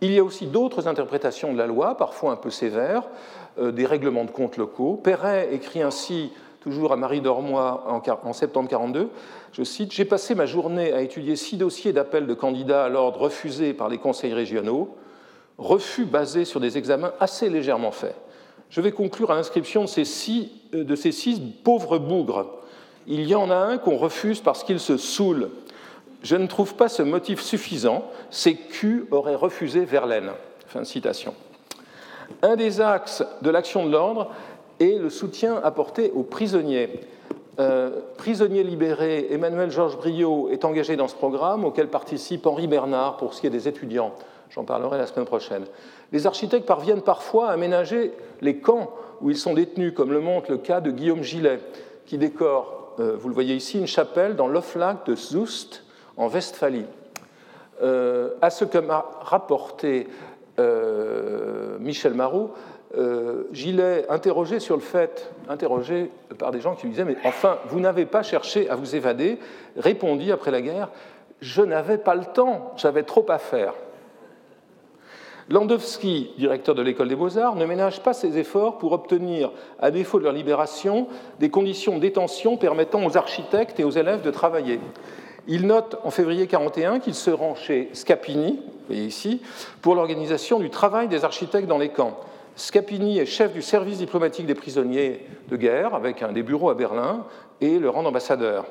Il 0.00 0.12
y 0.12 0.18
a 0.18 0.24
aussi 0.24 0.46
d'autres 0.46 0.88
interprétations 0.88 1.52
de 1.52 1.58
la 1.58 1.66
loi, 1.66 1.96
parfois 1.96 2.32
un 2.32 2.36
peu 2.36 2.50
sévères, 2.50 3.04
euh, 3.58 3.70
des 3.70 3.84
règlements 3.84 4.24
de 4.24 4.30
compte 4.30 4.56
locaux. 4.56 4.98
Perret 5.02 5.50
écrit 5.52 5.82
ainsi 5.82 6.32
toujours 6.60 6.92
à 6.92 6.96
Marie 6.96 7.20
Dormois 7.20 7.84
en, 8.22 8.32
septembre 8.32 8.68
42. 8.68 9.10
Je 9.52 9.62
cite 9.62 9.92
J'ai 9.92 10.04
passé 10.04 10.34
ma 10.34 10.46
journée 10.46 10.92
à 10.92 11.02
étudier 11.02 11.36
six 11.36 11.56
dossiers 11.56 11.92
d'appel 11.92 12.26
de 12.26 12.34
candidats 12.34 12.84
à 12.84 12.88
l'ordre 12.88 13.20
refusés 13.20 13.74
par 13.74 13.88
les 13.88 13.98
conseils 13.98 14.32
régionaux, 14.32 14.96
refus 15.58 16.04
basés 16.04 16.44
sur 16.44 16.60
des 16.60 16.78
examens 16.78 17.12
assez 17.20 17.50
légèrement 17.50 17.92
faits. 17.92 18.14
Je 18.70 18.80
vais 18.80 18.92
conclure 18.92 19.30
à 19.32 19.34
l'inscription 19.34 19.84
de, 19.84 19.90
euh, 20.76 20.84
de 20.84 20.96
ces 20.96 21.12
six 21.12 21.40
pauvres 21.64 21.98
bougres. 21.98 22.46
Il 23.06 23.26
y 23.26 23.34
en 23.34 23.50
a 23.50 23.56
un 23.56 23.78
qu'on 23.78 23.96
refuse 23.96 24.40
parce 24.40 24.62
qu'il 24.62 24.80
se 24.80 24.96
saoule. 24.96 25.50
Je 26.22 26.36
ne 26.36 26.46
trouve 26.46 26.74
pas 26.74 26.88
ce 26.88 27.02
motif 27.02 27.40
suffisant. 27.40 28.04
C'est 28.30 28.54
Q 28.54 29.06
aurait 29.10 29.34
refusé 29.34 29.84
Verlaine. 29.84 30.30
Fin 30.66 30.80
de 30.80 30.86
citation. 30.86 31.34
Un 32.42 32.56
des 32.56 32.80
axes 32.80 33.24
de 33.42 33.50
l'action 33.50 33.86
de 33.86 33.90
l'ordre 33.90 34.30
est 34.78 34.98
le 34.98 35.10
soutien 35.10 35.60
apporté 35.62 36.10
aux 36.14 36.22
prisonniers. 36.22 37.00
Euh, 37.58 38.00
prisonnier 38.16 38.62
libéré, 38.62 39.26
Emmanuel 39.30 39.70
Georges 39.70 39.96
Briot 39.96 40.48
est 40.50 40.64
engagé 40.64 40.96
dans 40.96 41.08
ce 41.08 41.14
programme 41.14 41.64
auquel 41.64 41.88
participe 41.88 42.46
Henri 42.46 42.66
Bernard 42.66 43.16
pour 43.16 43.34
ce 43.34 43.40
qui 43.40 43.46
est 43.46 43.50
des 43.50 43.68
étudiants. 43.68 44.14
J'en 44.50 44.64
parlerai 44.64 44.98
la 44.98 45.06
semaine 45.06 45.26
prochaine. 45.26 45.64
Les 46.12 46.26
architectes 46.26 46.66
parviennent 46.66 47.02
parfois 47.02 47.50
à 47.50 47.52
aménager 47.52 48.12
les 48.40 48.58
camps 48.58 48.90
où 49.20 49.30
ils 49.30 49.36
sont 49.36 49.54
détenus, 49.54 49.92
comme 49.94 50.12
le 50.12 50.20
montre 50.20 50.50
le 50.50 50.58
cas 50.58 50.80
de 50.80 50.90
Guillaume 50.90 51.22
Gillet, 51.22 51.60
qui 52.06 52.18
décore, 52.18 52.94
euh, 52.98 53.16
vous 53.18 53.28
le 53.28 53.34
voyez 53.34 53.54
ici, 53.54 53.78
une 53.78 53.86
chapelle 53.86 54.36
dans 54.36 54.48
l'Oflag 54.48 54.98
de 55.06 55.14
Zust, 55.14 55.84
en 56.20 56.28
Westphalie. 56.28 56.84
Euh, 57.82 58.34
à 58.42 58.50
ce 58.50 58.66
que 58.66 58.76
m'a 58.76 59.06
rapporté 59.22 60.06
euh, 60.58 61.78
Michel 61.80 62.12
Marou, 62.12 62.50
euh, 62.98 63.44
Gillet, 63.52 64.04
interrogé 64.10 64.60
sur 64.60 64.76
le 64.76 64.82
fait, 64.82 65.32
interrogé 65.48 66.10
par 66.38 66.50
des 66.50 66.60
gens 66.60 66.74
qui 66.74 66.82
lui 66.82 66.90
disaient 66.90 67.06
Mais 67.06 67.16
enfin, 67.24 67.58
vous 67.68 67.80
n'avez 67.80 68.04
pas 68.04 68.22
cherché 68.22 68.68
à 68.68 68.76
vous 68.76 68.94
évader, 68.94 69.38
répondit 69.78 70.30
après 70.30 70.50
la 70.50 70.60
guerre 70.60 70.90
Je 71.40 71.62
n'avais 71.62 71.96
pas 71.96 72.14
le 72.14 72.26
temps, 72.26 72.72
j'avais 72.76 73.04
trop 73.04 73.24
à 73.30 73.38
faire. 73.38 73.72
Landowski, 75.48 76.32
directeur 76.36 76.74
de 76.74 76.82
l'école 76.82 77.08
des 77.08 77.16
beaux-arts, 77.16 77.56
ne 77.56 77.64
ménage 77.64 78.02
pas 78.02 78.12
ses 78.12 78.36
efforts 78.36 78.76
pour 78.76 78.92
obtenir, 78.92 79.50
à 79.80 79.90
défaut 79.90 80.18
de 80.18 80.24
leur 80.24 80.34
libération, 80.34 81.08
des 81.40 81.48
conditions 81.48 81.96
de 81.96 82.00
détention 82.00 82.58
permettant 82.58 83.04
aux 83.06 83.16
architectes 83.16 83.80
et 83.80 83.84
aux 83.84 83.90
élèves 83.90 84.22
de 84.22 84.30
travailler. 84.30 84.80
Il 85.48 85.66
note 85.66 85.98
en 86.04 86.10
février 86.10 86.42
1941 86.42 87.00
qu'il 87.00 87.14
se 87.14 87.30
rend 87.30 87.54
chez 87.54 87.90
Scapini, 87.92 88.60
vous 88.62 88.86
voyez 88.86 89.04
ici, 89.04 89.40
pour 89.82 89.94
l'organisation 89.94 90.58
du 90.58 90.70
travail 90.70 91.08
des 91.08 91.24
architectes 91.24 91.68
dans 91.68 91.78
les 91.78 91.90
camps. 91.90 92.18
Scapini 92.56 93.18
est 93.18 93.26
chef 93.26 93.52
du 93.52 93.62
service 93.62 93.98
diplomatique 93.98 94.46
des 94.46 94.54
prisonniers 94.54 95.26
de 95.48 95.56
guerre, 95.56 95.94
avec 95.94 96.22
un 96.22 96.32
des 96.32 96.42
bureaux 96.42 96.70
à 96.70 96.74
Berlin, 96.74 97.24
et 97.60 97.78
le 97.78 97.88
rang 97.88 98.02
d'ambassadeur. 98.02 98.66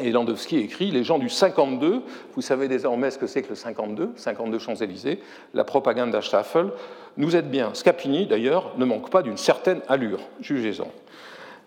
Et 0.00 0.10
Landowski 0.10 0.58
écrit 0.58 0.90
Les 0.90 1.04
gens 1.04 1.18
du 1.18 1.28
52, 1.28 2.02
vous 2.34 2.42
savez 2.42 2.68
désormais 2.68 3.10
ce 3.10 3.18
que 3.18 3.26
c'est 3.26 3.42
que 3.42 3.50
le 3.50 3.54
52, 3.54 4.12
52 4.16 4.58
Champs-Élysées, 4.58 5.20
la 5.52 5.64
propagande 5.64 6.18
Staffel, 6.22 6.70
nous 7.18 7.36
aide 7.36 7.50
bien. 7.50 7.74
Scapini, 7.74 8.26
d'ailleurs, 8.26 8.72
ne 8.78 8.86
manque 8.86 9.10
pas 9.10 9.22
d'une 9.22 9.36
certaine 9.36 9.82
allure, 9.88 10.20
jugez-en. 10.40 10.88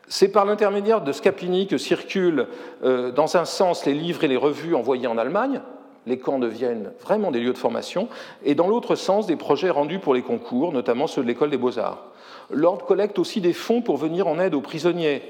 C'est 0.08 0.28
par 0.30 0.46
l'intermédiaire 0.46 1.02
de 1.02 1.12
Scapini 1.12 1.68
que 1.68 1.78
circulent 1.78 2.48
euh, 2.84 3.12
dans 3.12 3.38
un 3.38 3.46
sens 3.46 3.86
les 3.86 3.94
livres 3.94 4.24
et 4.24 4.28
les 4.28 4.38
revues 4.38 4.76
envoyés 4.76 5.08
en 5.08 5.18
Allemagne, 5.18 5.62
les 6.06 6.20
camps 6.20 6.40
deviennent 6.40 6.92
vraiment 7.02 7.32
des 7.32 7.40
lieux 7.40 7.54
de 7.54 7.58
formation, 7.58 8.08
et 8.44 8.54
dans 8.54 8.68
l'autre 8.68 8.96
sens 8.96 9.26
des 9.26 9.36
projets 9.36 9.72
rendus 9.72 10.00
pour 10.00 10.14
les 10.14 10.22
concours, 10.22 10.72
notamment 10.72 11.08
ceux 11.08 11.24
de 11.24 11.28
l'école 11.28 11.50
des 11.50 11.58
beaux-arts. 11.58 12.06
L'ordre 12.52 12.86
collecte 12.86 13.18
aussi 13.18 13.42
des 13.42 13.54
fonds 13.54 13.82
pour 13.82 13.98
venir 13.98 14.28
en 14.28 14.40
aide 14.40 14.54
aux 14.54 14.62
prisonniers. 14.62 15.24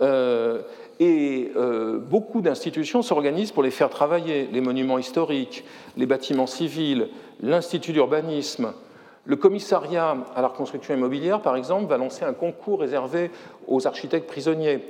Euh, 0.00 0.62
et 1.00 1.52
euh, 1.56 1.98
beaucoup 1.98 2.40
d'institutions 2.40 3.02
s'organisent 3.02 3.52
pour 3.52 3.62
les 3.62 3.70
faire 3.70 3.90
travailler, 3.90 4.48
les 4.52 4.60
monuments 4.60 4.98
historiques, 4.98 5.64
les 5.96 6.06
bâtiments 6.06 6.48
civils, 6.48 7.08
l'Institut 7.40 7.92
d'urbanisme, 7.92 8.72
le 9.28 9.36
commissariat 9.36 10.16
à 10.34 10.40
la 10.40 10.48
reconstruction 10.48 10.94
immobilière, 10.94 11.42
par 11.42 11.54
exemple, 11.54 11.86
va 11.86 11.98
lancer 11.98 12.24
un 12.24 12.32
concours 12.32 12.80
réservé 12.80 13.30
aux 13.66 13.86
architectes 13.86 14.26
prisonniers. 14.26 14.82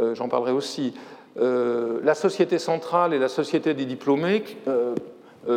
Euh, 0.00 0.12
j'en 0.16 0.28
parlerai 0.28 0.50
aussi. 0.50 0.92
Euh, 1.38 2.00
la 2.02 2.16
Société 2.16 2.58
centrale 2.58 3.14
et 3.14 3.20
la 3.20 3.28
Société 3.28 3.74
des 3.74 3.84
diplômés 3.84 4.42
euh, 4.66 4.96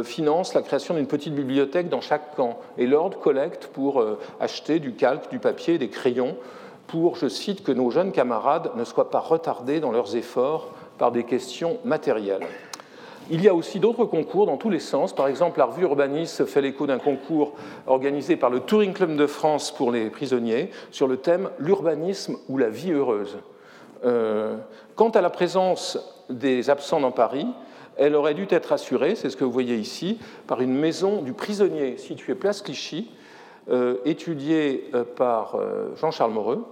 financent 0.03 0.53
la 0.53 0.61
création 0.61 0.93
d'une 0.93 1.07
petite 1.07 1.33
bibliothèque 1.33 1.89
dans 1.89 2.01
chaque 2.01 2.35
camp. 2.35 2.59
Et 2.77 2.85
l'ordre 2.85 3.19
collecte 3.19 3.65
pour 3.73 4.05
acheter 4.39 4.77
du 4.77 4.93
calque, 4.93 5.31
du 5.31 5.39
papier, 5.39 5.79
des 5.79 5.89
crayons, 5.89 6.35
pour, 6.85 7.15
je 7.15 7.27
cite, 7.27 7.63
que 7.63 7.71
nos 7.71 7.89
jeunes 7.89 8.11
camarades 8.11 8.69
ne 8.75 8.83
soient 8.83 9.09
pas 9.09 9.19
retardés 9.19 9.79
dans 9.79 9.91
leurs 9.91 10.15
efforts 10.15 10.69
par 10.99 11.11
des 11.11 11.23
questions 11.23 11.79
matérielles. 11.83 12.45
Il 13.31 13.43
y 13.43 13.47
a 13.47 13.53
aussi 13.53 13.79
d'autres 13.79 14.05
concours 14.05 14.47
dans 14.47 14.57
tous 14.57 14.71
les 14.71 14.79
sens. 14.79 15.13
Par 15.13 15.27
exemple, 15.27 15.59
la 15.59 15.65
revue 15.65 15.83
Urbanis 15.83 16.41
fait 16.47 16.61
l'écho 16.61 16.87
d'un 16.87 16.97
concours 16.97 17.53
organisé 17.85 18.35
par 18.35 18.49
le 18.49 18.59
Touring 18.61 18.91
Club 18.91 19.15
de 19.15 19.27
France 19.27 19.71
pour 19.71 19.91
les 19.91 20.09
prisonniers 20.09 20.71
sur 20.89 21.07
le 21.07 21.17
thème 21.17 21.51
L'urbanisme 21.59 22.37
ou 22.47 22.57
la 22.57 22.69
vie 22.69 22.91
heureuse. 22.91 23.37
Euh, 24.03 24.57
quant 24.95 25.09
à 25.09 25.21
la 25.21 25.29
présence 25.29 25.99
des 26.31 26.71
absents 26.71 27.01
dans 27.01 27.11
Paris, 27.11 27.45
elle 27.97 28.15
aurait 28.15 28.33
dû 28.33 28.47
être 28.49 28.71
assurée, 28.71 29.15
c'est 29.15 29.29
ce 29.29 29.37
que 29.37 29.43
vous 29.43 29.51
voyez 29.51 29.75
ici, 29.75 30.17
par 30.47 30.61
une 30.61 30.73
maison 30.73 31.21
du 31.21 31.33
prisonnier 31.33 31.97
située 31.97 32.33
place 32.33 32.63
Clichy, 32.63 33.11
euh, 33.69 33.97
étudiée 34.05 34.89
euh, 34.95 35.03
par 35.03 35.55
Jean-Charles 35.97 36.31
Moreux, 36.31 36.65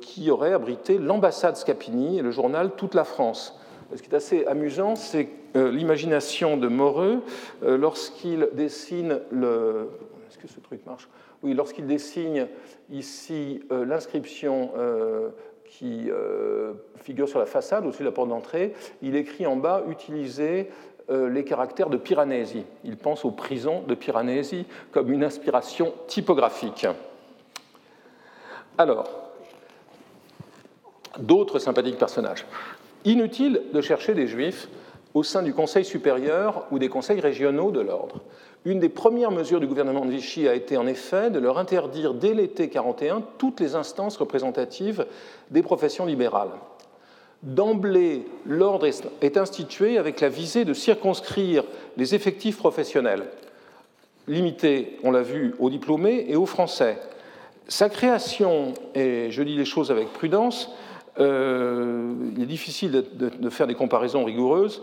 qui 0.00 0.30
aurait 0.30 0.52
abrité 0.52 0.98
l'ambassade 0.98 1.56
Scapini 1.56 2.18
et 2.18 2.22
le 2.22 2.30
journal 2.30 2.70
Toute 2.76 2.94
la 2.94 3.02
France. 3.02 3.58
Ce 3.94 4.02
qui 4.02 4.10
est 4.10 4.14
assez 4.14 4.46
amusant, 4.46 4.96
c'est 4.96 5.28
euh, 5.54 5.70
l'imagination 5.70 6.56
de 6.56 6.68
Moreux 6.68 7.22
euh, 7.62 7.76
lorsqu'il 7.76 8.48
dessine 8.54 9.20
le. 9.30 9.90
Est-ce 10.28 10.38
que 10.38 10.48
ce 10.48 10.60
truc 10.60 10.84
marche? 10.86 11.08
Oui, 11.42 11.52
lorsqu'il 11.52 11.86
dessine 11.86 12.48
ici 12.90 13.62
euh, 13.70 13.84
l'inscription 13.84 14.70
qui 15.64 16.10
figure 16.96 17.28
sur 17.28 17.38
la 17.38 17.46
façade, 17.46 17.86
au-dessus 17.86 18.02
de 18.02 18.08
la 18.08 18.12
porte 18.12 18.28
d'entrée, 18.28 18.74
il 19.00 19.16
écrit 19.16 19.46
en 19.46 19.56
bas 19.56 19.82
utiliser 19.88 20.68
les 21.08 21.44
caractères 21.44 21.88
de 21.88 21.96
Piranesi. 21.96 22.64
Il 22.84 22.98
pense 22.98 23.24
aux 23.24 23.30
prisons 23.30 23.82
de 23.88 23.94
Piranesi 23.94 24.66
comme 24.92 25.10
une 25.10 25.24
inspiration 25.24 25.94
typographique. 26.08 26.86
Alors, 28.76 29.08
d'autres 31.18 31.58
sympathiques 31.58 31.98
personnages. 31.98 32.44
Inutile 33.04 33.62
de 33.72 33.80
chercher 33.80 34.14
des 34.14 34.26
juifs 34.26 34.68
au 35.14 35.22
sein 35.22 35.42
du 35.42 35.52
Conseil 35.52 35.84
supérieur 35.84 36.66
ou 36.70 36.78
des 36.78 36.88
conseils 36.88 37.20
régionaux 37.20 37.70
de 37.70 37.80
l'ordre. 37.80 38.20
Une 38.64 38.78
des 38.78 38.88
premières 38.88 39.32
mesures 39.32 39.58
du 39.58 39.66
gouvernement 39.66 40.04
de 40.04 40.10
Vichy 40.10 40.46
a 40.46 40.54
été 40.54 40.76
en 40.76 40.86
effet 40.86 41.30
de 41.30 41.40
leur 41.40 41.58
interdire 41.58 42.14
dès 42.14 42.32
l'été 42.32 42.64
1941 42.64 43.22
toutes 43.38 43.60
les 43.60 43.74
instances 43.74 44.16
représentatives 44.16 45.06
des 45.50 45.62
professions 45.62 46.06
libérales. 46.06 46.52
D'emblée, 47.42 48.24
l'ordre 48.46 48.86
est 49.20 49.36
institué 49.36 49.98
avec 49.98 50.20
la 50.20 50.28
visée 50.28 50.64
de 50.64 50.74
circonscrire 50.74 51.64
les 51.96 52.14
effectifs 52.14 52.56
professionnels, 52.56 53.24
limités, 54.28 54.98
on 55.02 55.10
l'a 55.10 55.22
vu, 55.22 55.54
aux 55.58 55.68
diplômés 55.68 56.26
et 56.28 56.36
aux 56.36 56.46
Français. 56.46 56.98
Sa 57.66 57.88
création, 57.88 58.74
et 58.94 59.30
je 59.30 59.42
dis 59.42 59.56
les 59.56 59.64
choses 59.64 59.90
avec 59.90 60.12
prudence, 60.12 60.70
euh, 61.20 62.12
il 62.34 62.42
est 62.42 62.46
difficile 62.46 63.04
de, 63.12 63.50
faire 63.50 63.66
des 63.66 63.74
comparaisons 63.74 64.24
rigoureuses, 64.24 64.82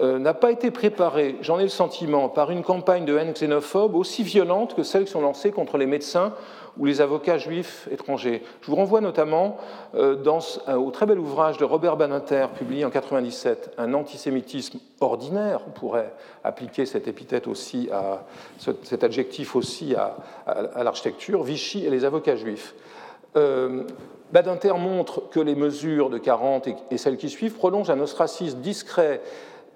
euh, 0.00 0.18
n'a 0.18 0.34
pas 0.34 0.52
été 0.52 0.70
préparé, 0.70 1.36
j'en 1.40 1.58
ai 1.58 1.64
le 1.64 1.68
sentiment, 1.68 2.28
par 2.28 2.50
une 2.50 2.62
campagne 2.62 3.04
de 3.04 3.16
haine 3.16 3.32
xénophobe 3.32 3.94
aussi 3.96 4.22
violente 4.22 4.74
que 4.74 4.82
celles 4.82 5.04
qui 5.04 5.10
sont 5.10 5.20
lancées 5.20 5.50
contre 5.50 5.76
les 5.76 5.86
médecins 5.86 6.34
ou 6.78 6.84
les 6.84 7.00
avocats 7.00 7.38
juifs 7.38 7.88
étrangers. 7.90 8.42
Je 8.60 8.70
vous 8.70 8.76
renvoie 8.76 9.00
notamment 9.00 9.56
euh, 9.94 10.22
au 10.76 10.90
très 10.90 11.06
bel 11.06 11.18
ouvrage 11.18 11.58
de 11.58 11.64
Robert 11.64 11.96
Baninter, 11.96 12.46
publié 12.56 12.84
en 12.84 12.88
1997, 12.88 13.74
Un 13.76 13.92
antisémitisme 13.94 14.78
ordinaire. 15.00 15.62
On 15.66 15.70
pourrait 15.70 16.12
appliquer 16.44 16.86
cette 16.86 17.08
épithète 17.08 17.48
aussi 17.48 17.88
à, 17.90 18.24
cet 18.58 19.02
adjectif 19.02 19.56
aussi 19.56 19.96
à, 19.96 20.16
l'architecture, 20.82 21.42
Vichy 21.42 21.84
et 21.84 21.90
les 21.90 22.04
avocats 22.04 22.36
juifs. 22.36 22.74
Badinter 24.32 24.74
montre 24.78 25.28
que 25.30 25.40
les 25.40 25.54
mesures 25.54 26.10
de 26.10 26.18
40 26.18 26.68
et 26.90 26.98
celles 26.98 27.16
qui 27.16 27.28
suivent 27.28 27.54
prolongent 27.54 27.90
un 27.90 28.00
ostracisme 28.00 28.60
discret 28.60 29.20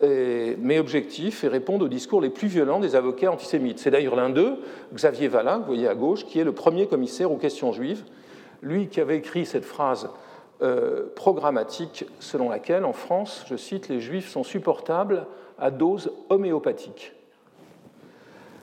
mais 0.02 0.80
objectif 0.80 1.44
et 1.44 1.48
répondent 1.48 1.82
aux 1.82 1.88
discours 1.88 2.20
les 2.20 2.30
plus 2.30 2.48
violents 2.48 2.80
des 2.80 2.96
avocats 2.96 3.30
antisémites. 3.30 3.78
C'est 3.78 3.92
d'ailleurs 3.92 4.16
l'un 4.16 4.30
d'eux, 4.30 4.58
Xavier 4.92 5.28
Valin, 5.28 5.58
vous 5.58 5.66
voyez 5.66 5.86
à 5.86 5.94
gauche, 5.94 6.26
qui 6.26 6.40
est 6.40 6.44
le 6.44 6.52
premier 6.52 6.88
commissaire 6.88 7.30
aux 7.30 7.36
questions 7.36 7.72
juives, 7.72 8.02
lui 8.62 8.88
qui 8.88 9.00
avait 9.00 9.18
écrit 9.18 9.46
cette 9.46 9.64
phrase 9.64 10.10
euh, 10.62 11.06
programmatique 11.14 12.04
selon 12.18 12.48
laquelle, 12.48 12.84
en 12.84 12.92
France, 12.92 13.44
je 13.48 13.56
cite, 13.56 13.88
les 13.88 14.00
juifs 14.00 14.28
sont 14.28 14.44
supportables 14.44 15.26
à 15.58 15.70
dose 15.70 16.12
homéopathique. 16.28 17.12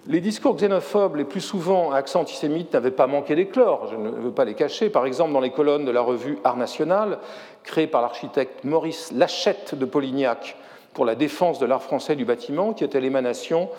Les 0.10 0.22
discours 0.22 0.56
xénophobes, 0.56 1.18
les 1.18 1.24
plus 1.24 1.40
souvent 1.40 1.92
à 1.92 1.98
accent 1.98 2.22
antisémite, 2.22 2.74
n'avaient 2.74 2.90
pas 2.90 3.06
manqué 3.06 3.36
d'éclore, 3.36 3.90
je 3.92 3.96
ne 3.96 4.10
veux 4.10 4.32
pas 4.32 4.44
les 4.44 4.56
cacher. 4.56 4.90
Par 4.90 5.06
exemple, 5.06 5.34
dans 5.34 5.40
les 5.40 5.52
colonnes 5.52 5.86
de 5.86 5.92
la 5.92 6.02
revue 6.02 6.40
Art 6.44 6.58
National, 6.58 7.20
créée 7.62 7.86
par 7.86 8.02
l'architecte 8.02 8.64
Maurice 8.64 9.12
Lachette 9.12 9.76
de 9.76 9.86
Polignac 9.86 10.58
pour 10.96 11.06
la 11.06 11.14
défense 11.14 11.60
de 11.60 11.68
l'art 11.68 11.84
français 11.84 12.16
du 12.16 12.26
bâtiment, 12.26 12.74
qui 12.74 12.84
était 12.84 13.00
l'émanation 13.00 13.70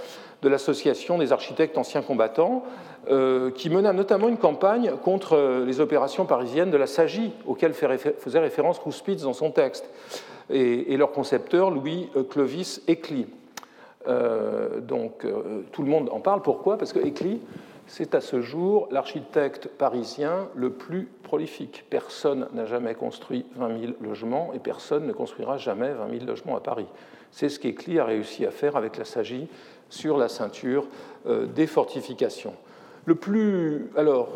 de 0.43 0.49
l'Association 0.49 1.19
des 1.19 1.33
architectes 1.33 1.77
anciens 1.77 2.03
combattants, 2.03 2.63
euh, 3.11 3.51
qui 3.51 3.69
mena 3.69 3.93
notamment 3.93 4.29
une 4.29 4.39
campagne 4.39 4.93
contre 5.03 5.65
les 5.67 5.81
opérations 5.81 6.27
parisiennes 6.27 6.71
de 6.71 6.77
la 6.77 6.87
SAGI, 6.87 7.33
auxquelles 7.45 7.75
faisait 7.75 8.39
référence 8.39 8.79
Rouspitz 8.79 9.23
dans 9.23 9.33
son 9.33 9.51
texte, 9.51 9.91
et, 10.49 10.97
leur 10.97 11.11
concepteur 11.11 11.73
Louis 11.73 12.09
euh, 12.15 12.23
Clovis 12.23 12.83
Ecli. 12.89 13.27
Euh, 14.09 14.81
donc 14.81 15.27
tout 15.73 15.83
le 15.83 15.89
monde 15.89 16.09
en 16.11 16.21
parle. 16.21 16.43
Pourquoi? 16.43 16.79
Parce 16.79 16.93
que 16.93 17.01
Ecli, 17.01 17.41
c'est 17.87 18.15
à 18.15 18.21
ce 18.21 18.41
jour 18.41 18.89
l'architecte 18.91 19.67
parisien 19.67 20.49
le 20.55 20.71
plus 20.71 21.09
prolifique. 21.25 21.85
Personne 21.91 22.47
n'a 22.53 22.65
jamais 22.65 22.95
construit 22.95 23.45
20 23.57 23.81
000 23.81 23.93
logements 24.01 24.53
et 24.55 24.59
personne 24.59 25.07
ne 25.07 25.13
construira 25.13 25.57
jamais 25.57 25.93
20 25.93 26.11
000 26.11 26.25
logements 26.25 26.57
à 26.57 26.61
Paris. 26.61 26.87
C'est 27.33 27.49
ce 27.49 27.59
qu'Ecli 27.59 27.99
a 27.99 28.05
réussi 28.05 28.47
à 28.47 28.51
faire 28.51 28.77
avec 28.77 28.97
la 28.97 29.05
SAGI 29.05 29.49
sur 29.89 30.17
la 30.17 30.29
ceinture 30.29 30.87
euh, 31.27 31.47
des 31.47 31.67
fortifications. 31.67 32.55
Le 33.07 33.15
plus, 33.15 33.91
alors, 33.97 34.29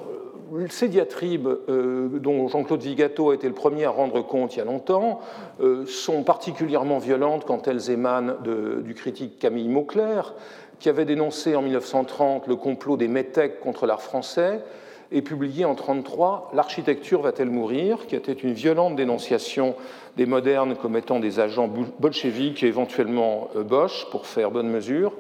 ces 0.70 0.88
diatribes, 0.88 1.48
euh, 1.68 2.08
dont 2.18 2.48
Jean-Claude 2.48 2.82
Vigato 2.82 3.30
a 3.30 3.34
été 3.34 3.48
le 3.48 3.54
premier 3.54 3.84
à 3.84 3.90
rendre 3.90 4.22
compte 4.22 4.54
il 4.54 4.58
y 4.58 4.62
a 4.62 4.64
longtemps, 4.64 5.20
euh, 5.60 5.84
sont 5.86 6.22
particulièrement 6.22 6.98
violentes 6.98 7.44
quand 7.44 7.68
elles 7.68 7.90
émanent 7.90 8.34
du 8.42 8.94
critique 8.94 9.38
Camille 9.38 9.68
Mauclerc, 9.68 10.34
qui 10.78 10.88
avait 10.88 11.04
dénoncé 11.04 11.56
en 11.56 11.62
1930 11.62 12.46
le 12.46 12.56
complot 12.56 12.96
des 12.96 13.08
métèques 13.08 13.60
contre 13.60 13.86
l'art 13.86 14.02
français, 14.02 14.60
et 15.12 15.22
publié 15.22 15.64
en 15.64 15.70
1933 15.70 16.50
L'architecture 16.54 17.22
va-t-elle 17.22 17.50
mourir 17.50 18.06
qui 18.06 18.16
était 18.16 18.32
une 18.32 18.52
violente 18.52 18.96
dénonciation 18.96 19.74
des 20.16 20.26
modernes 20.26 20.76
comme 20.76 20.96
étant 20.96 21.20
des 21.20 21.40
agents 21.40 21.70
bolcheviques 21.98 22.62
et 22.62 22.66
éventuellement 22.66 23.48
euh, 23.56 23.62
Bosch, 23.62 24.06
pour 24.10 24.26
faire 24.26 24.50
bonne 24.50 24.68
mesure. 24.68 25.12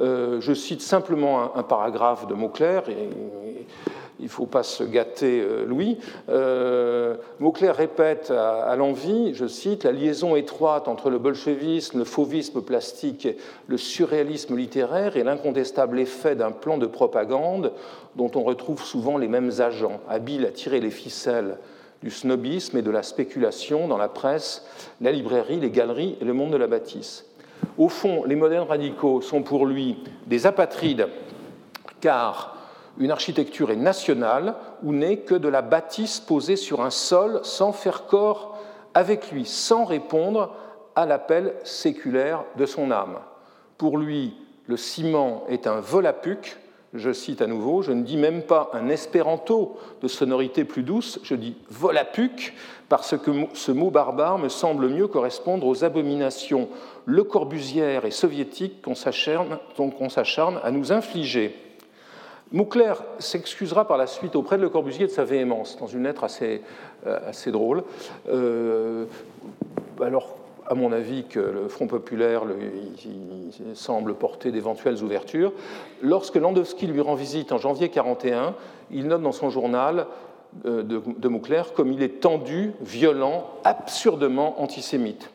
Euh, 0.00 0.40
je 0.40 0.52
cite 0.52 0.82
simplement 0.82 1.56
un, 1.56 1.62
paragraphe 1.62 2.26
de 2.26 2.34
Mauclerc, 2.34 2.88
et, 2.88 3.10
il 4.20 4.24
ne 4.24 4.30
faut 4.30 4.46
pas 4.46 4.62
se 4.62 4.84
gâter, 4.84 5.40
euh, 5.40 5.64
Louis. 5.64 5.98
Euh, 6.28 7.16
répète 7.40 8.30
à, 8.30 8.76
l'envie, 8.76 9.34
je 9.34 9.46
cite, 9.46 9.84
La 9.84 9.92
liaison 9.92 10.36
étroite 10.36 10.88
entre 10.88 11.08
le 11.08 11.18
bolchevisme, 11.18 11.98
le 11.98 12.04
fauvisme 12.04 12.60
plastique, 12.60 13.28
le 13.66 13.78
surréalisme 13.78 14.56
littéraire 14.56 15.16
et 15.16 15.24
l'incontestable 15.24 15.98
effet 15.98 16.36
d'un 16.36 16.52
plan 16.52 16.76
de 16.76 16.86
propagande 16.86 17.72
dont 18.16 18.30
on 18.34 18.42
retrouve 18.42 18.84
souvent 18.84 19.16
les 19.16 19.28
mêmes 19.28 19.52
agents, 19.60 20.00
habiles 20.08 20.44
à 20.44 20.50
tirer 20.50 20.80
les 20.80 20.90
ficelles 20.90 21.56
du 22.02 22.10
snobisme 22.10 22.78
et 22.78 22.82
de 22.82 22.90
la 22.90 23.02
spéculation 23.02 23.88
dans 23.88 23.98
la 23.98 24.08
presse, 24.08 24.64
la 25.00 25.12
librairie, 25.12 25.60
les 25.60 25.70
galeries 25.70 26.16
et 26.20 26.24
le 26.24 26.32
monde 26.32 26.52
de 26.52 26.56
la 26.56 26.66
bâtisse. 26.66 27.29
Au 27.78 27.88
fond, 27.88 28.24
les 28.24 28.36
modernes 28.36 28.68
radicaux 28.68 29.20
sont 29.20 29.42
pour 29.42 29.66
lui 29.66 29.98
des 30.26 30.46
apatrides, 30.46 31.08
car 32.00 32.56
une 32.98 33.10
architecture 33.10 33.70
est 33.70 33.76
nationale 33.76 34.54
ou 34.82 34.92
n'est 34.92 35.18
que 35.18 35.34
de 35.34 35.48
la 35.48 35.62
bâtisse 35.62 36.20
posée 36.20 36.56
sur 36.56 36.82
un 36.82 36.90
sol 36.90 37.40
sans 37.42 37.72
faire 37.72 38.06
corps 38.06 38.58
avec 38.94 39.30
lui, 39.30 39.46
sans 39.46 39.84
répondre 39.84 40.54
à 40.96 41.06
l'appel 41.06 41.54
séculaire 41.64 42.44
de 42.56 42.66
son 42.66 42.90
âme. 42.90 43.18
Pour 43.78 43.96
lui, 43.96 44.36
le 44.66 44.76
ciment 44.76 45.44
est 45.48 45.66
un 45.66 45.80
volapuc, 45.80 46.58
je 46.94 47.12
cite 47.12 47.40
à 47.42 47.46
nouveau, 47.46 47.82
je 47.82 47.92
ne 47.92 48.02
dis 48.02 48.16
même 48.16 48.42
pas 48.42 48.70
un 48.72 48.88
espéranto 48.88 49.78
de 50.02 50.08
sonorité 50.08 50.64
plus 50.64 50.82
douce, 50.82 51.20
je 51.22 51.34
dis 51.34 51.56
volapuc, 51.68 52.54
parce 52.88 53.16
que 53.16 53.30
ce 53.54 53.70
mot 53.70 53.90
barbare 53.90 54.38
me 54.38 54.48
semble 54.48 54.88
mieux 54.88 55.06
correspondre 55.06 55.66
aux 55.66 55.84
abominations 55.84 56.68
le 57.04 57.22
corbusières 57.22 58.04
et 58.04 58.10
soviétiques 58.10 58.82
qu'on 58.82 58.96
s'acharne 58.96 60.60
à 60.62 60.70
nous 60.70 60.92
infliger. 60.92 61.54
Mouclair 62.52 63.04
s'excusera 63.20 63.86
par 63.86 63.96
la 63.96 64.08
suite 64.08 64.34
auprès 64.34 64.56
de 64.56 64.62
Le 64.62 64.68
Corbusier 64.68 65.06
de 65.06 65.12
sa 65.12 65.22
véhémence, 65.22 65.78
dans 65.78 65.86
une 65.86 66.02
lettre 66.02 66.24
assez, 66.24 66.62
euh, 67.06 67.20
assez 67.28 67.52
drôle. 67.52 67.84
Euh, 68.28 69.04
alors, 70.02 70.39
à 70.70 70.74
mon 70.74 70.92
avis, 70.92 71.24
que 71.24 71.40
le 71.40 71.68
Front 71.68 71.88
populaire 71.88 72.44
semble 73.74 74.14
porter 74.14 74.52
d'éventuelles 74.52 75.02
ouvertures. 75.02 75.52
Lorsque 76.00 76.36
Landowski 76.36 76.86
lui 76.86 77.00
rend 77.00 77.16
visite 77.16 77.50
en 77.50 77.58
janvier 77.58 77.88
1941, 77.88 78.54
il 78.92 79.08
note 79.08 79.20
dans 79.20 79.32
son 79.32 79.50
journal 79.50 80.06
euh, 80.66 80.84
de, 80.84 81.02
de 81.18 81.28
Mouclair 81.28 81.72
comme 81.72 81.92
il 81.92 82.04
est 82.04 82.20
tendu, 82.20 82.72
violent, 82.80 83.48
absurdement 83.64 84.62
antisémite. 84.62 85.30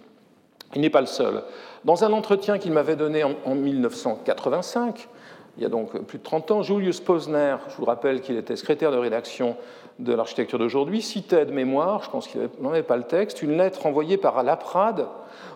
Il 0.73 0.81
n'est 0.81 0.89
pas 0.89 1.01
le 1.01 1.07
seul. 1.07 1.43
Dans 1.83 2.05
un 2.05 2.13
entretien 2.13 2.57
qu'il 2.57 2.71
m'avait 2.71 2.95
donné 2.95 3.23
en 3.23 3.55
1985, 3.55 5.09
il 5.57 5.63
y 5.63 5.65
a 5.65 5.69
donc 5.69 5.97
plus 6.03 6.17
de 6.17 6.23
30 6.23 6.51
ans, 6.51 6.61
Julius 6.63 6.99
Posner, 7.01 7.57
je 7.69 7.75
vous 7.77 7.85
rappelle 7.85 8.21
qu'il 8.21 8.37
était 8.37 8.55
secrétaire 8.55 8.91
de 8.91 8.97
rédaction 8.97 9.55
de 9.99 10.13
l'architecture 10.13 10.59
d'aujourd'hui, 10.59 11.01
citait 11.01 11.45
de 11.45 11.51
mémoire, 11.51 12.03
je 12.03 12.09
pense 12.09 12.27
qu'il 12.27 12.49
n'en 12.59 12.71
avait 12.71 12.83
pas 12.83 12.97
le 12.97 13.03
texte, 13.03 13.41
une 13.41 13.57
lettre 13.57 13.85
envoyée 13.85 14.17
par 14.17 14.41
Laprade 14.43 15.07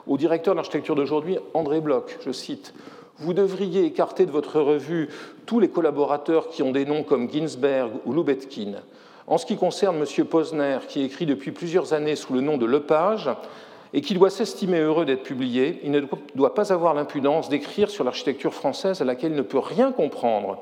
au 0.08 0.17
directeur 0.17 0.54
de 0.54 0.58
l'architecture 0.58 0.95
d'aujourd'hui, 0.95 1.38
André 1.54 1.82
Bloch. 1.82 2.17
Je 2.25 2.32
cite 2.32 2.73
Vous 3.17 3.34
devriez 3.34 3.84
écarter 3.86 4.25
de 4.25 4.32
votre 4.32 4.62
revue 4.62 5.10
tous 5.45 5.60
les 5.60 5.69
collaborateurs 5.69 6.49
qui 6.49 6.63
ont 6.63 6.71
des 6.71 6.86
noms 6.86 7.04
comme 7.04 7.30
Ginsberg 7.30 7.91
ou 8.06 8.13
Lubetkin. 8.13 8.75
En 9.28 9.38
ce 9.38 9.45
qui 9.45 9.58
concerne 9.58 9.97
M. 9.97 10.25
Posner, 10.25 10.80
qui 10.88 11.04
écrit 11.04 11.25
depuis 11.25 11.52
plusieurs 11.52 11.93
années 11.93 12.15
sous 12.15 12.34
le 12.34 12.41
nom 12.41 12.58
de 12.58 12.65
Lepage, 12.65 13.30
et 13.93 14.02
qui 14.02 14.13
doit 14.13 14.30
s'estimer 14.30 14.80
heureux 14.80 15.06
d'être 15.06 15.23
publié, 15.23 15.80
il 15.84 15.91
ne 15.91 16.02
doit 16.36 16.54
pas 16.54 16.71
avoir 16.71 16.93
l'impudence 16.93 17.49
d'écrire 17.49 17.89
sur 17.89 18.04
l'architecture 18.04 18.54
française 18.54 19.02
à 19.02 19.06
laquelle 19.06 19.32
il 19.32 19.38
ne 19.38 19.41
peut 19.41 19.60
rien 19.60 19.91
comprendre. 19.91 20.62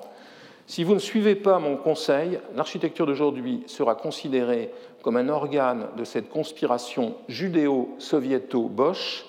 Si 0.68 0.84
vous 0.84 0.94
ne 0.94 1.00
suivez 1.00 1.36
pas 1.36 1.60
mon 1.60 1.78
conseil, 1.78 2.40
l'architecture 2.54 3.06
d'aujourd'hui 3.06 3.64
sera 3.68 3.96
considérée 3.96 4.70
comme 5.02 5.16
un 5.16 5.30
organe 5.30 5.88
de 5.96 6.04
cette 6.04 6.28
conspiration 6.30 7.16
judéo-soviéto-boche 7.30 9.26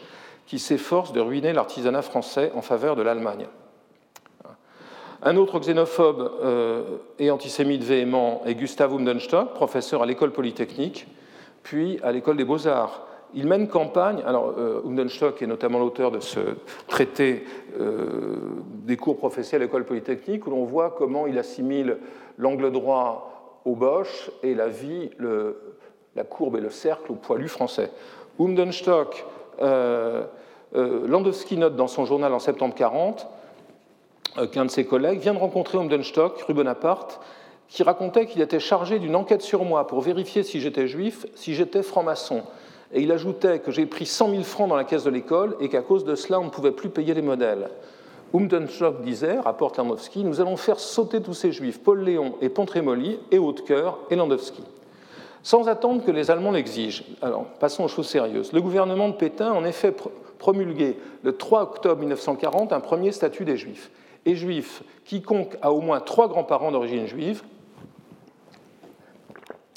qui 0.46 0.59
s'efforce 0.59 1.12
de 1.12 1.20
ruiner 1.20 1.53
l'artisanat 1.53 2.03
français 2.03 2.51
en 2.57 2.62
faveur 2.62 2.96
de 2.96 3.03
l'Allemagne. 3.03 3.46
Un 5.22 5.37
autre 5.37 5.61
xénophobe 5.61 6.31
euh, 6.42 6.98
et 7.20 7.31
antisémite 7.31 7.85
véhément 7.85 8.42
est 8.44 8.55
Gustav 8.57 8.92
Umdenstock, 8.92 9.55
professeur 9.55 10.03
à 10.03 10.07
l'école 10.07 10.33
polytechnique, 10.33 11.07
puis 11.62 12.01
à 12.03 12.11
l'école 12.11 12.37
des 12.37 12.44
beaux-arts 12.44 13.08
il 13.35 13.47
mène 13.47 13.69
campagne. 13.69 14.23
Alors, 14.27 14.55
euh, 14.59 14.83
est 15.41 15.47
notamment 15.47 15.79
l'auteur 15.79 16.11
de 16.11 16.21
ce 16.21 16.41
traité 16.87 17.45
euh, 17.81 18.37
des 18.85 18.97
cours 18.97 19.17
professionnels 19.17 19.62
à 19.62 19.67
l'école 19.67 19.85
polytechnique, 19.85 20.47
où 20.47 20.51
l'on 20.51 20.64
voit 20.64 20.95
comment 20.97 21.27
il 21.27 21.38
assimile 21.38 21.99
l'angle 22.38 22.71
droit 22.73 23.61
au 23.64 23.75
Bosch 23.75 24.31
et 24.43 24.55
la 24.55 24.69
vie, 24.69 25.11
la 26.17 26.25
courbe 26.25 26.57
et 26.57 26.61
le 26.61 26.71
cercle 26.71 27.12
au 27.12 27.14
poilu 27.14 27.49
français. 27.49 27.91
Undenstock, 28.41 29.25
euh, 29.61 30.25
euh, 30.77 31.07
Landowski 31.07 31.57
note 31.57 31.77
dans 31.77 31.87
son 31.87 32.05
journal 32.05 32.33
en 32.33 32.38
septembre 32.38 32.75
40 32.75 33.27
qu'un 34.53 34.67
de 34.67 34.71
ses 34.71 34.85
collègues 34.85 35.19
vient 35.19 35.35
de 35.35 35.38
rencontrer 35.38 35.79
Umdenstock, 35.79 36.41
rue 36.43 36.55
Bonaparte, 36.55 37.21
qui 37.67 37.83
racontait 37.83 38.27
qu'il 38.27 38.41
était 38.41 38.61
chargé 38.61 39.01
d'une 39.01 39.17
enquête 39.17 39.43
sur 39.43 39.64
moi 39.64 39.87
pour 39.87 40.01
vérifier 40.01 40.45
si 40.45 40.61
j'étais 40.61 40.87
juif, 40.87 41.27
si 41.35 41.55
j'étais 41.55 41.83
franc-maçon. 41.83 42.43
Et 42.92 43.03
il 43.03 43.12
ajoutait 43.12 43.59
que 43.59 43.70
j'ai 43.70 43.87
pris 43.87 44.07
100 44.07 44.31
000 44.31 44.42
francs 44.42 44.68
dans 44.68 44.77
la 44.77 44.85
caisse 44.85 45.05
de 45.05 45.11
l'école 45.11 45.57
et 45.61 45.68
qu'à 45.68 45.83
cause 45.83 46.05
de 46.05 46.14
cela, 46.14 46.40
on 46.40 46.44
ne 46.44 46.51
pouvait 46.51 46.72
plus 46.72 46.88
payer 46.88 47.14
les 47.14 47.22
modèles. 47.22 47.68
Umdenschock 48.35 49.03
disait, 49.03 49.38
rapporte 49.38 49.79
Landowski, 49.79 50.24
nous 50.24 50.40
allons 50.40 50.57
faire 50.57 50.79
sauter 50.79 51.22
tous 51.22 51.35
ces 51.35 51.53
juifs, 51.53 51.81
Paul 51.81 52.01
Léon 52.01 52.35
et 52.40 52.48
Pontrémoli, 52.48 53.18
et 53.31 53.38
Hautecoeur 53.38 53.98
et 54.11 54.16
Landowski. 54.16 54.62
Sans 55.42 55.68
attendre 55.68 56.05
que 56.05 56.11
les 56.11 56.31
Allemands 56.31 56.51
l'exigent. 56.51 57.05
Alors, 57.22 57.44
passons 57.59 57.85
aux 57.85 57.88
choses 57.88 58.09
sérieuses. 58.09 58.53
Le 58.53 58.61
gouvernement 58.61 59.09
de 59.09 59.14
Pétain 59.14 59.53
en 59.53 59.64
effet 59.64 59.94
promulgué 60.38 60.98
le 61.22 61.37
3 61.37 61.62
octobre 61.62 62.01
1940 62.01 62.72
un 62.72 62.81
premier 62.81 63.12
statut 63.12 63.44
des 63.44 63.57
juifs. 63.57 63.90
Et 64.27 64.35
juif, 64.35 64.83
quiconque 65.05 65.57
a 65.62 65.72
au 65.72 65.81
moins 65.81 66.01
trois 66.01 66.29
grands-parents 66.29 66.72
d'origine 66.72 67.07
juive, 67.07 67.42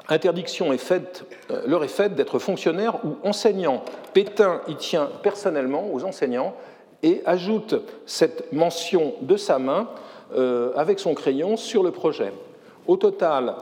interdiction 0.10 0.74
est 0.74 0.78
faite, 0.78 1.26
euh, 1.50 1.64
leur 1.66 1.84
est 1.84 1.90
faite 1.90 2.16
d'être 2.16 2.40
fonctionnaire 2.40 2.98
ou 3.06 3.16
enseignant. 3.24 3.84
Pétain 4.14 4.62
y 4.68 4.76
tient 4.76 5.10
personnellement 5.24 5.94
aux 5.94 6.04
enseignants 6.04 6.54
et 7.04 7.22
ajoute 7.26 7.76
cette 8.06 8.52
mention 8.54 9.14
de 9.22 9.38
sa 9.38 9.60
main 9.60 9.88
euh, 10.36 10.72
avec 10.76 11.00
son 11.00 11.14
crayon 11.14 11.58
sur 11.58 11.84
le 11.84 11.92
projet. 11.92 12.32
Au 12.88 12.98
total, 12.98 13.56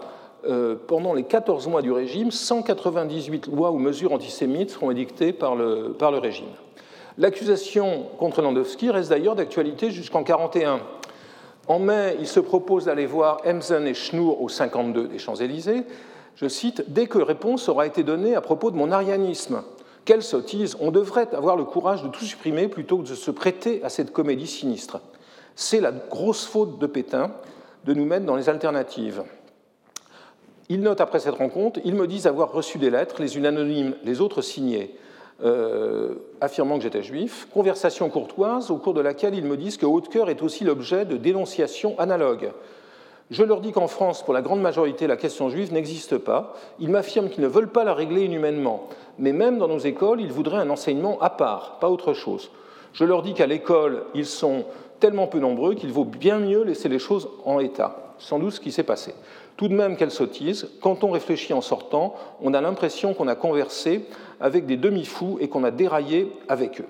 euh, 0.48 0.76
pendant 0.88 1.14
les 1.14 1.24
14 1.24 1.68
mois 1.68 1.82
du 1.82 1.92
régime, 1.92 2.32
198 2.32 3.48
lois 3.48 3.72
ou 3.72 3.78
mesures 3.78 4.14
antisémites 4.14 4.72
seront 4.72 4.92
édictées 4.92 5.34
par 5.34 5.56
le, 5.56 5.96
par 5.98 6.12
le 6.12 6.18
régime. 6.18 6.48
L'accusation 7.18 8.06
contre 8.18 8.42
Landowski 8.42 8.92
reste 8.92 9.10
d'ailleurs 9.10 9.36
d'actualité 9.36 9.92
jusqu'en 9.92 10.20
1941. 10.20 10.80
En 11.68 11.80
mai, 11.80 12.16
il 12.20 12.28
se 12.28 12.40
propose 12.40 12.86
d'aller 12.86 13.06
voir 13.06 13.42
Emsen 13.46 13.86
et 13.86 13.94
Schnur 13.94 14.42
au 14.42 14.48
52 14.48 15.08
des 15.08 15.20
Champs-Élysées. 15.20 15.84
Je 16.40 16.48
cite 16.48 16.86
Dès 16.88 17.08
que 17.08 17.18
réponse 17.18 17.68
aura 17.68 17.86
été 17.86 18.04
donnée 18.04 18.34
à 18.34 18.40
propos 18.40 18.72
de 18.72 18.78
mon 18.78 18.94
arianisme, 18.94 19.62
quelle 20.06 20.24
sottise 20.24 20.78
On 20.80 20.90
devrait 20.90 21.36
avoir 21.36 21.58
le 21.58 21.66
courage 21.66 22.02
de 22.02 22.08
tout 22.08 22.24
supprimer 22.24 22.70
plutôt 22.70 23.00
que 23.00 23.10
de 23.10 23.16
se 23.16 23.30
prêter 23.30 23.84
à 23.84 23.90
cette 23.90 24.14
comédie 24.14 24.48
sinistre? 24.48 25.02
C'est 25.56 25.82
la 25.82 25.92
grosse 25.92 26.46
faute 26.46 26.80
de 26.80 26.88
Pétain 26.88 27.32
de 27.84 27.94
nous 27.94 28.06
mettre 28.06 28.26
dans 28.26 28.38
les 28.38 28.48
alternatives. 28.48 29.24
Il 30.70 30.80
note 30.82 31.02
après 31.02 31.20
cette 31.20 31.36
rencontre, 31.36 31.82
ils 31.84 31.96
me 31.96 32.08
disent 32.08 32.26
avoir 32.28 32.54
reçu 32.54 32.78
des 32.78 32.90
lettres, 32.90 33.22
les 33.22 33.36
unes 33.36 33.46
anonymes, 33.46 33.96
les 34.06 34.22
autres 34.22 34.42
signées, 34.42 34.96
euh, 35.44 36.14
affirmant 36.40 36.78
que 36.78 36.84
j'étais 36.84 37.04
juif. 37.04 37.50
Conversation 37.54 38.10
courtoise 38.10 38.72
au 38.72 38.78
cours 38.78 38.94
de 38.94 39.02
laquelle 39.02 39.36
ils 39.36 39.44
me 39.44 39.58
disent 39.58 39.76
que 39.76 39.86
Haute-Cœur 39.86 40.30
est 40.30 40.42
aussi 40.42 40.64
l'objet 40.64 41.04
de 41.04 41.18
dénonciations 41.18 42.00
analogues. 42.00 42.52
Je 43.30 43.44
leur 43.44 43.62
dis 43.62 43.72
qu'en 43.72 43.88
France, 43.88 44.24
pour 44.24 44.34
la 44.34 44.42
grande 44.42 44.62
majorité, 44.62 45.06
la 45.06 45.16
question 45.16 45.50
juive 45.50 45.72
n'existe 45.72 46.18
pas. 46.18 46.56
Ils 46.80 46.90
m'affirment 46.90 47.30
qu'ils 47.30 47.44
ne 47.44 47.48
veulent 47.48 47.72
pas 47.72 47.84
la 47.84 47.94
régler 47.94 48.24
inhumainement. 48.24 48.88
Mais 49.20 49.34
même 49.34 49.60
dans 49.60 49.68
nos 49.68 49.78
écoles, 49.78 50.20
ils 50.20 50.32
voudraient 50.32 50.58
un 50.58 50.70
enseignement 50.72 51.20
à 51.22 51.30
part, 51.30 51.78
pas 51.80 51.90
autre 51.90 52.14
chose. 52.14 52.50
Je 52.94 53.06
leur 53.06 53.22
dis 53.22 53.36
qu'à 53.36 53.46
l'école, 53.46 54.04
ils 54.16 54.26
sont 54.26 54.66
tellement 55.00 55.28
peu 55.28 55.38
nombreux 55.38 55.76
qu'il 55.76 55.92
vaut 55.92 56.06
bien 56.06 56.40
mieux 56.40 56.64
laisser 56.64 56.90
les 56.90 56.98
choses 56.98 57.30
en 57.46 57.60
état. 57.60 58.16
Sans 58.18 58.40
doute 58.40 58.54
ce 58.54 58.60
qui 58.60 58.72
s'est 58.72 58.84
passé. 58.84 59.14
Tout 59.58 59.68
de 59.68 59.76
même, 59.76 59.96
quelle 59.96 60.10
sottise, 60.10 60.68
quand 60.82 61.04
on 61.04 61.12
réfléchit 61.12 61.54
en 61.54 61.62
sortant, 61.62 62.16
on 62.42 62.54
a 62.56 62.62
l'impression 62.62 63.14
qu'on 63.14 63.28
a 63.28 63.36
conversé 63.36 64.06
avec 64.42 64.66
des 64.66 64.78
demi-fous 64.78 65.38
et 65.40 65.50
qu'on 65.50 65.64
a 65.64 65.72
déraillé 65.72 66.32
avec 66.48 66.82
eux. 66.82 66.88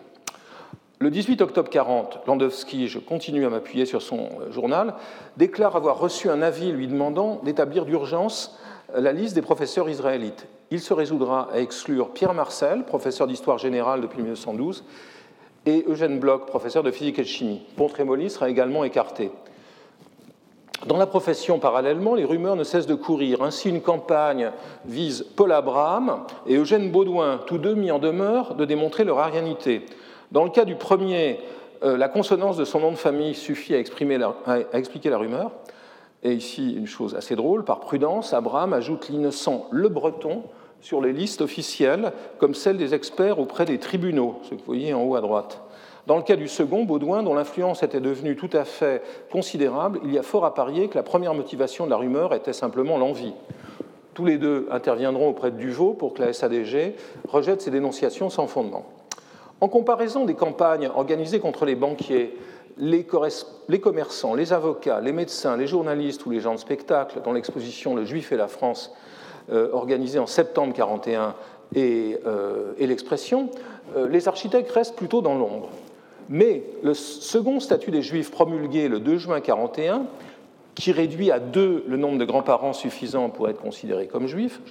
Le 1.01 1.09
18 1.09 1.41
octobre 1.41 1.69
40, 1.69 2.19
Landowski, 2.27 2.89
je 2.89 2.99
continue 2.99 3.45
à 3.45 3.49
m'appuyer 3.49 3.85
sur 3.85 4.01
son 4.01 4.27
euh, 4.41 4.51
journal, 4.51 4.95
déclare 5.38 5.77
avoir 5.77 5.97
reçu 5.97 6.29
un 6.29 6.41
avis 6.41 6.73
lui 6.73 6.89
demandant 6.89 7.39
d'établir 7.45 7.85
d'urgence 7.85 8.59
euh, 8.93 8.99
la 8.99 9.13
liste 9.13 9.33
des 9.33 9.41
professeurs 9.41 9.89
israélites. 9.89 10.45
Il 10.71 10.81
se 10.81 10.93
résoudra 10.93 11.47
à 11.53 11.59
exclure 11.59 12.09
Pierre 12.09 12.33
Marcel, 12.33 12.83
professeur 12.83 13.27
d'histoire 13.27 13.57
générale 13.57 14.01
depuis 14.01 14.21
1912, 14.21 14.83
et 15.67 15.85
Eugène 15.88 16.19
Bloch, 16.19 16.45
professeur 16.45 16.83
de 16.83 16.91
physique 16.91 17.19
et 17.19 17.23
de 17.23 17.27
chimie. 17.27 17.62
Pontrémoli 17.77 18.29
sera 18.29 18.49
également 18.49 18.83
écarté. 18.83 19.31
Dans 20.85 20.97
la 20.97 21.07
profession, 21.07 21.59
parallèlement, 21.59 22.13
les 22.13 22.25
rumeurs 22.25 22.57
ne 22.57 22.65
cessent 22.65 22.88
de 22.88 22.95
courir. 22.95 23.41
Ainsi, 23.41 23.69
une 23.69 23.81
campagne 23.81 24.51
vise 24.83 25.25
Paul 25.38 25.53
Abraham 25.53 26.25
et 26.45 26.57
Eugène 26.57 26.91
Baudouin, 26.91 27.39
tous 27.45 27.57
deux 27.57 27.75
mis 27.75 27.89
en 27.89 27.99
demeure 27.99 28.55
de 28.55 28.65
démontrer 28.65 29.05
leur 29.05 29.19
arianité. 29.19 29.85
Dans 30.31 30.43
le 30.43 30.51
cas 30.51 30.65
du 30.65 30.75
premier, 30.75 31.39
euh, 31.83 31.97
la 31.97 32.07
consonance 32.07 32.55
de 32.55 32.63
son 32.63 32.79
nom 32.79 32.91
de 32.91 32.97
famille 32.97 33.33
suffit 33.33 33.73
à, 33.73 33.79
expliquer 33.79 35.09
la 35.09 35.17
rumeur. 35.17 35.51
Et 36.21 36.33
ici, 36.33 36.75
une 36.75 36.85
chose 36.85 37.15
assez 37.15 37.35
drôle, 37.35 37.63
par 37.63 37.79
prudence, 37.79 38.33
Abraham 38.33 38.73
ajoute 38.73 39.09
l'innocent 39.09 39.67
Le 39.71 39.89
Breton 39.89 40.43
sur 40.81 41.01
les 41.01 41.13
listes 41.13 41.41
officielles, 41.41 42.13
comme 42.37 42.53
celle 42.53 42.77
des 42.77 42.93
experts 42.93 43.39
auprès 43.39 43.65
des 43.65 43.79
tribunaux, 43.79 44.39
ce 44.43 44.51
que 44.51 44.55
vous 44.55 44.65
voyez 44.65 44.93
en 44.93 45.03
haut 45.03 45.15
à 45.15 45.21
droite. 45.21 45.61
Dans 46.05 46.17
le 46.17 46.23
cas 46.23 46.35
du 46.35 46.47
second, 46.47 46.83
Baudouin, 46.83 47.23
dont 47.23 47.33
l'influence 47.33 47.83
était 47.83 47.99
devenue 47.99 48.35
tout 48.35 48.49
à 48.53 48.65
fait 48.65 49.01
considérable, 49.31 49.99
il 50.03 50.13
y 50.13 50.19
a 50.19 50.23
fort 50.23 50.45
à 50.45 50.53
parier 50.53 50.89
que 50.89 50.95
la 50.95 51.03
première 51.03 51.33
motivation 51.33 51.85
de 51.85 51.89
la 51.89 51.97
rumeur 51.97 52.33
était 52.33 52.53
simplement 52.53 52.97
l'envie. 52.97 53.33
Tous 54.13 54.25
les 54.25 54.37
deux 54.37 54.67
interviendront 54.71 55.29
auprès 55.29 55.51
de 55.51 55.57
Duvaux 55.57 55.93
pour 55.93 56.13
que 56.13 56.21
la 56.21 56.33
SADG 56.33 56.95
rejette 57.27 57.61
ces 57.61 57.71
dénonciations 57.71 58.29
sans 58.29 58.47
fondement. 58.47 58.85
En 59.61 59.67
comparaison 59.67 60.25
des 60.25 60.35
campagnes 60.35 60.89
organisées 60.95 61.39
contre 61.39 61.65
les 61.65 61.75
banquiers, 61.75 62.37
les, 62.77 63.05
commerçants, 63.81 64.33
les 64.33 64.53
avocats, 64.53 65.01
les 65.01 65.11
médecins, 65.11 65.57
les 65.57 65.67
journalistes 65.67 66.25
ou 66.25 66.29
les 66.29 66.39
gens 66.39 66.53
de 66.53 66.59
spectacle, 66.59 67.19
dont 67.23 67.33
l'exposition 67.33 67.95
Le 67.95 68.05
Juif 68.05 68.31
et 68.31 68.37
la 68.37 68.47
France, 68.47 68.93
euh, 69.51 69.69
organisée 69.73 70.19
en 70.19 70.27
septembre 70.27 70.73
1941, 70.73 71.35
euh, 71.75 72.73
et 72.77 72.87
l'expression, 72.87 73.49
euh, 73.95 74.07
les 74.07 74.27
architectes 74.27 74.71
restent 74.71 74.95
plutôt 74.95 75.21
dans 75.21 75.35
l'ombre. 75.35 75.69
Mais 76.29 76.63
le 76.83 76.93
second 76.93 77.59
statut 77.59 77.91
des 77.91 78.01
Juifs 78.01 78.31
promulgué 78.31 78.87
le 78.87 78.99
2 78.99 79.17
juin 79.17 79.39
1941, 79.39 80.05
qui 80.79 80.93
réduit 80.93 81.29
à 81.29 81.39
deux 81.39 81.83
le 81.87 81.97
nombre 81.97 82.17
de 82.17 82.23
grands-parents 82.23 82.71
suffisants 82.71 83.29
pour 83.29 83.49
être 83.49 83.61
considérés 83.61 84.07
comme 84.07 84.27
juifs, 84.27 84.61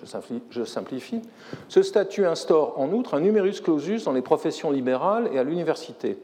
je 0.50 0.64
simplifie, 0.64 1.20
ce 1.68 1.82
statut 1.82 2.24
instaure 2.24 2.80
en 2.80 2.90
outre 2.92 3.14
un 3.14 3.20
numerus 3.20 3.60
clausus 3.60 4.04
dans 4.04 4.12
les 4.12 4.22
professions 4.22 4.70
libérales 4.70 5.28
et 5.34 5.38
à 5.38 5.44
l'université. 5.44 6.16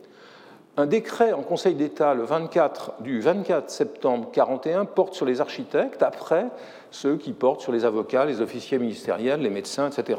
Un 0.78 0.86
décret 0.86 1.32
en 1.34 1.42
Conseil 1.42 1.74
d'État 1.74 2.14
le 2.14 2.24
24, 2.24 3.02
du 3.02 3.20
24 3.20 3.70
septembre 3.70 4.30
1941 4.30 4.86
porte 4.86 5.14
sur 5.14 5.26
les 5.26 5.42
architectes, 5.42 6.02
après 6.02 6.46
ceux 6.90 7.16
qui 7.16 7.32
portent 7.32 7.60
sur 7.60 7.70
les 7.70 7.84
avocats, 7.84 8.24
les 8.24 8.40
officiers 8.40 8.78
ministériels, 8.78 9.42
les 9.42 9.50
médecins, 9.50 9.90
etc. 9.90 10.18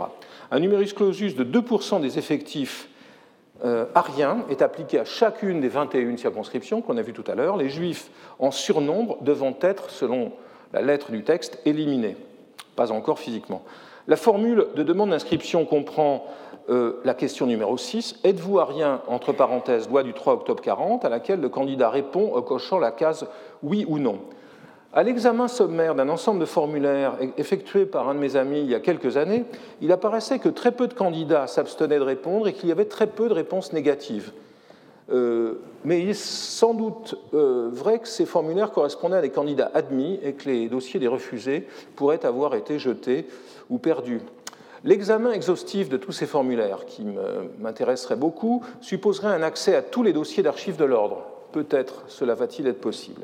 Un 0.52 0.60
numerus 0.60 0.94
clausus 0.94 1.36
de 1.36 1.44
2% 1.44 2.02
des 2.02 2.20
effectifs 2.20 2.88
arien 3.96 4.40
est 4.50 4.62
appliqué 4.62 5.00
à 5.00 5.06
chacune 5.06 5.62
des 5.62 5.70
21 5.70 6.18
circonscriptions 6.18 6.82
qu'on 6.82 6.98
a 6.98 7.02
vues 7.02 7.14
tout 7.14 7.24
à 7.28 7.36
l'heure, 7.36 7.58
les 7.58 7.70
juifs 7.70 8.12
en 8.38 8.52
surnombre 8.52 9.18
devant 9.22 9.56
être, 9.62 9.90
selon 9.90 10.34
la 10.74 10.82
lettre 10.82 11.12
du 11.12 11.24
texte, 11.24 11.60
éliminés, 11.66 12.18
pas 12.76 12.92
encore 12.92 13.20
physiquement. 13.20 13.64
La 14.08 14.18
formule 14.18 14.68
de 14.76 14.84
demande 14.84 15.10
d'inscription 15.10 15.66
comprend 15.66 16.26
euh, 16.70 17.00
la 17.04 17.14
question 17.14 17.46
numéro 17.46 17.78
6, 17.78 18.20
êtes-vous 18.24 18.60
arien, 18.60 19.02
entre 19.08 19.34
parenthèses, 19.34 19.88
loi 19.88 20.04
du 20.04 20.14
3 20.14 20.34
octobre 20.34 20.62
40, 20.62 21.06
à 21.06 21.10
laquelle 21.10 21.40
le 21.40 21.50
candidat 21.50 21.90
répond 21.90 22.36
en 22.36 22.42
cochant 22.42 22.80
la 22.80 22.92
case 22.92 23.28
oui 23.64 23.86
ou 23.88 24.00
non? 24.00 24.20
À 24.96 25.04
l'examen 25.04 25.50
sommaire 25.50 25.94
d'un 25.94 26.08
ensemble 26.08 26.40
de 26.40 26.46
formulaires 26.46 27.18
effectué 27.38 27.86
par 27.86 28.08
un 28.08 28.16
de 28.16 28.20
mes 28.20 28.38
amis 28.38 28.62
il 28.62 28.70
y 28.70 28.76
a 28.76 28.80
quelques 28.80 29.18
années, 29.18 29.44
il 29.82 29.92
apparaissait 29.92 30.40
que 30.40 30.48
très 30.48 30.72
peu 30.72 30.88
de 30.88 30.94
candidats 30.94 31.48
s'abstenaient 31.48 32.00
de 32.00 32.04
répondre 32.04 32.48
et 32.48 32.54
qu'il 32.54 32.70
y 32.70 32.72
avait 32.72 32.86
très 32.86 33.08
peu 33.08 33.28
de 33.28 33.34
réponses 33.34 33.74
négatives. 33.74 34.32
Euh, 35.12 35.56
mais 35.84 36.02
il 36.02 36.10
est 36.10 36.20
sans 36.20 36.74
doute 36.74 37.16
euh, 37.34 37.68
vrai 37.74 38.00
que 38.00 38.08
ces 38.08 38.26
formulaires 38.26 38.72
correspondaient 38.72 39.18
à 39.18 39.22
des 39.22 39.32
candidats 39.32 39.70
admis 39.74 40.18
et 40.24 40.32
que 40.32 40.50
les 40.50 40.70
dossiers 40.70 41.02
des 41.02 41.10
refusés 41.10 41.68
pourraient 41.98 42.26
avoir 42.26 42.56
été 42.56 42.80
jetés 42.80 43.28
ou 43.70 43.80
perdus. 43.80 44.22
L'examen 44.86 45.34
exhaustif 45.34 45.90
de 45.90 45.98
tous 45.98 46.14
ces 46.14 46.26
formulaires, 46.26 46.86
qui 46.86 47.06
m'intéresserait 47.60 48.16
beaucoup, 48.16 48.64
supposerait 48.80 49.28
un 49.28 49.44
accès 49.44 49.76
à 49.76 49.82
tous 49.82 50.04
les 50.04 50.14
dossiers 50.14 50.42
d'archives 50.42 50.78
de 50.78 50.86
l'ordre. 50.86 51.26
Peut-être 51.52 52.06
cela 52.08 52.34
va-t-il 52.34 52.68
être 52.68 52.80
possible. 52.80 53.24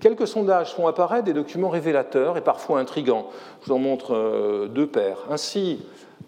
Quelques 0.00 0.28
sondages 0.28 0.74
font 0.74 0.86
apparaître 0.86 1.24
des 1.24 1.32
documents 1.32 1.70
révélateurs 1.70 2.36
et 2.36 2.40
parfois 2.40 2.78
intrigants. 2.78 3.28
Je 3.62 3.66
vous 3.66 3.72
en 3.72 3.78
montre 3.78 4.14
euh, 4.14 4.68
deux 4.68 4.86
paires. 4.86 5.24
Ainsi, 5.28 5.80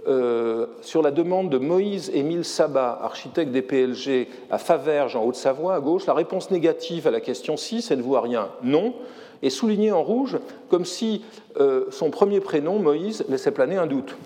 euh, 0.09 0.67
sur 0.83 1.03
la 1.03 1.13
demande 1.13 1.51
de 1.51 1.59
Moïse 1.59 2.11
Émile 2.13 2.45
Sabat, 2.45 2.99
architecte 3.01 3.53
des 3.53 3.63
PLG 3.63 4.27
à 4.51 4.59
Faverges 4.59 5.15
en 5.15 5.25
Haute-Savoie, 5.25 5.77
à 5.77 5.81
gauche, 5.81 6.07
la 6.07 6.15
réponse 6.15 6.51
négative 6.51 7.07
à 7.07 7.13
la 7.13 7.21
question 7.21 7.57
6, 7.57 7.93
êtes-vous 7.93 8.21
rien 8.21 8.49
Non, 8.65 8.93
est 9.41 9.51
soulignée 9.51 9.93
en 9.93 10.03
rouge 10.03 10.39
comme 10.69 10.85
si 10.85 11.25
euh, 11.61 11.85
son 11.91 12.11
premier 12.11 12.41
prénom, 12.41 12.81
Moïse, 12.81 13.25
laissait 13.29 13.53
planer 13.53 13.77
un 13.77 13.87
doute. 13.87 14.17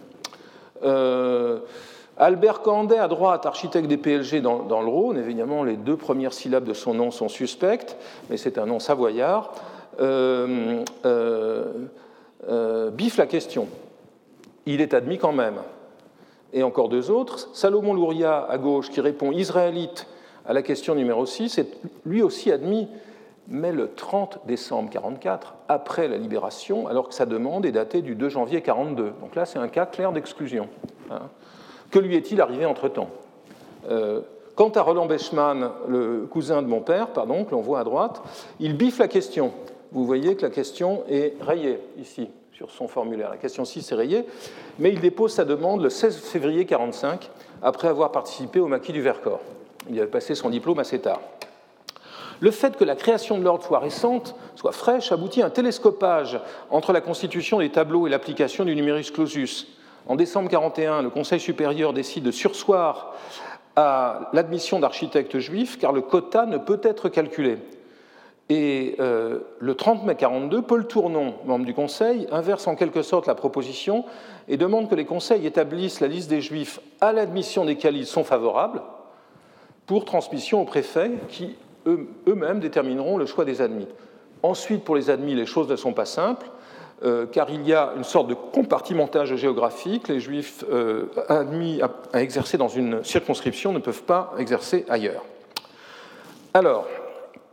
Albert 2.17 2.63
Candet, 2.63 2.99
à 2.99 3.09
droite, 3.09 3.45
architecte 3.45 3.89
des 3.89 3.97
PLG 3.97 4.41
dans, 4.41 4.81
le 4.83 4.89
Rhône, 4.89 5.19
évidemment 5.19 5.65
les 5.65 5.77
deux 5.77 5.97
premières 5.97 6.33
syllabes 6.33 6.65
de 6.65 6.75
son 6.75 6.95
nom 6.95 7.11
sont 7.11 7.29
suspectes, 7.29 7.97
mais 8.31 8.37
c'est 8.37 8.57
un 8.57 8.67
nom 8.67 8.79
savoyard, 8.79 9.53
euh, 10.01 10.85
euh, 11.07 11.65
euh, 12.49 12.91
biffe 12.91 13.17
la 13.17 13.27
question. 13.27 13.67
Il 14.67 14.81
est 14.81 14.95
admis 14.95 15.19
quand 15.19 15.33
même. 15.33 15.57
Et 16.53 16.63
encore 16.63 16.89
deux 16.89 17.11
autres. 17.11 17.49
Salomon 17.53 17.95
Louria, 17.95 18.47
à 18.49 18.59
gauche, 18.59 18.91
qui 18.91 19.01
répond 19.01 19.33
israélite 19.33 20.07
à 20.47 20.53
la 20.53 20.63
question 20.63 20.95
numéro 20.95 21.27
6, 21.27 21.59
est 21.59 21.77
lui 22.07 22.23
aussi 22.23 22.53
admis, 22.53 22.89
mais 23.49 23.73
le 23.73 23.93
30 23.93 24.47
décembre 24.47 24.85
1944, 24.85 25.55
après 25.69 26.07
la 26.07 26.17
libération, 26.17 26.87
alors 26.87 27.09
que 27.09 27.15
sa 27.15 27.27
demande 27.27 27.67
est 27.67 27.73
datée 27.73 28.03
du 28.03 28.15
2 28.15 28.29
janvier 28.29 28.59
1942. 28.59 29.13
Donc 29.21 29.35
là, 29.35 29.47
c'est 29.47 29.59
un 29.59 29.69
cas 29.69 29.87
clair 29.87 30.13
d'exclusion. 30.13 30.69
Hein. 31.11 31.23
Que 31.91 31.99
lui 31.99 32.17
est-il 32.17 32.41
arrivé 32.41 32.67
entre-temps 32.67 33.11
euh, 33.91 34.21
Quant 34.55 34.71
à 34.71 34.83
Roland 34.83 35.07
Bechmann, 35.07 35.71
le 35.89 36.27
cousin 36.31 36.63
de 36.63 36.69
mon 36.69 36.81
père, 36.81 37.09
pardon, 37.09 37.45
que 37.45 37.51
l'on 37.53 37.61
voit 37.61 37.81
à 37.81 37.85
droite, 37.85 38.23
il 38.61 38.77
biffe 38.77 38.99
la 38.99 39.09
question. 39.09 39.53
Vous 39.93 40.05
voyez 40.05 40.37
que 40.37 40.43
la 40.43 40.51
question 40.51 41.03
est 41.09 41.35
rayée 41.41 41.81
ici, 41.99 42.29
sur 42.53 42.71
son 42.71 42.87
formulaire. 42.87 43.31
La 43.31 43.37
question 43.37 43.65
6 43.65 43.91
est 43.91 43.95
rayée, 43.95 44.25
mais 44.79 44.91
il 44.91 45.01
dépose 45.01 45.33
sa 45.33 45.45
demande 45.45 45.83
le 45.83 45.91
16 45.91 46.17
février 46.19 46.65
1945, 46.65 47.31
après 47.63 47.89
avoir 47.89 48.13
participé 48.13 48.61
au 48.61 48.67
maquis 48.67 48.93
du 48.93 49.01
Vercors. 49.01 49.41
Il 49.91 49.99
avait 49.99 50.11
passé 50.11 50.35
son 50.35 50.51
diplôme 50.51 50.79
assez 50.79 51.01
tard. 51.01 51.21
Le 52.41 52.51
fait 52.51 52.77
que 52.77 52.85
la 52.85 52.97
création 52.97 53.39
de 53.39 53.45
l'ordre 53.45 53.65
soit 53.65 53.79
récente, 53.79 54.35
soit 54.57 54.73
fraîche, 54.73 55.13
aboutit 55.13 55.43
à 55.43 55.47
un 55.47 55.51
télescopage 55.51 56.41
entre 56.71 56.93
la 56.93 57.01
constitution 57.01 57.59
des 57.59 57.71
tableaux 57.71 58.07
et 58.07 58.11
l'application 58.11 58.65
du 58.65 58.75
numerus 58.75 59.11
clausus. 59.11 59.67
En 60.07 60.17
décembre 60.17 60.51
1941, 60.51 61.03
le 61.03 61.11
Conseil 61.11 61.41
supérieur 61.41 61.93
décide 61.95 62.25
de 62.25 62.31
sursoir 62.31 63.15
à 63.77 64.29
l'admission 64.33 64.79
d'architectes 64.79 65.39
juifs 65.39 65.79
car 65.79 65.93
le 65.93 66.03
quota 66.03 66.45
ne 66.45 66.59
peut 66.59 66.81
être 66.83 67.09
calculé. 67.09 67.59
Et 68.51 68.97
euh, 69.01 69.41
le 69.59 69.75
30 69.75 70.05
mai 70.05 70.17
42, 70.17 70.61
Paul 70.61 70.87
Tournon, 70.87 71.35
membre 71.47 71.65
du 71.65 71.73
Conseil, 71.73 72.27
inverse 72.31 72.67
en 72.67 72.77
quelque 72.77 73.01
sorte 73.01 73.27
la 73.27 73.35
proposition 73.35 74.05
et 74.49 74.59
demande 74.59 74.91
que 74.91 74.95
les 74.95 75.07
conseils 75.07 75.47
établissent 75.47 76.01
la 76.01 76.09
liste 76.09 76.29
des 76.29 76.43
juifs 76.43 76.81
à 77.01 77.15
l'admission 77.15 77.65
desquels 77.65 77.97
ils 77.97 78.07
sont 78.07 78.25
favorables 78.25 78.83
pour 79.87 80.05
transmission 80.05 80.61
aux 80.61 80.67
préfets 80.67 81.13
qui 81.29 81.57
eux-mêmes 81.87 82.61
détermineront 82.61 83.17
le 83.17 83.27
choix 83.27 83.47
des 83.47 83.63
admis. 83.63 83.89
Ensuite, 84.43 84.85
pour 84.85 84.97
les 84.97 85.09
admis, 85.09 85.35
les 85.35 85.47
choses 85.47 85.69
ne 85.69 85.77
sont 85.77 85.95
pas 85.95 86.05
simples. 86.05 86.47
Euh, 87.05 87.27
car 87.27 87.51
il 87.51 87.67
y 87.69 87.75
a 87.75 87.93
une 87.97 88.05
sorte 88.05 88.29
de 88.29 88.35
compartimentage 88.35 89.37
géographique. 89.37 90.09
Les 90.09 90.21
juifs 90.21 90.65
euh, 90.73 91.07
admis 91.29 91.83
à, 91.83 92.23
exercer 92.23 92.57
dans 92.57 92.69
une 92.69 93.05
circonscription 93.05 93.75
ne 93.75 93.79
peuvent 93.79 94.05
pas 94.05 94.33
exercer 94.39 94.87
ailleurs. 94.89 95.23
Alors, 96.55 96.87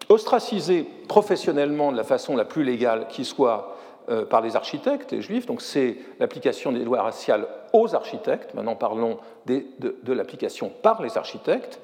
ostracisés 0.07 0.87
professionnellement 1.09 1.91
de 1.91 1.97
la 1.97 2.05
façon 2.05 2.37
la 2.37 2.45
plus 2.45 2.63
légale 2.63 3.07
qui 3.09 3.25
soit 3.25 3.75
euh, 4.09 4.25
par 4.25 4.39
les 4.39 4.55
architectes, 4.55 5.11
les 5.11 5.21
juifs, 5.21 5.47
donc 5.47 5.61
c'est 5.61 5.97
l'application 6.19 6.71
des 6.71 6.85
lois 6.85 7.01
raciales 7.01 7.45
aux 7.73 7.93
architectes, 7.93 8.53
maintenant 8.53 8.75
parlons 8.75 9.17
de 9.47 10.13
l'application 10.13 10.71
par 10.81 11.01
les 11.01 11.17
architectes, 11.17 11.81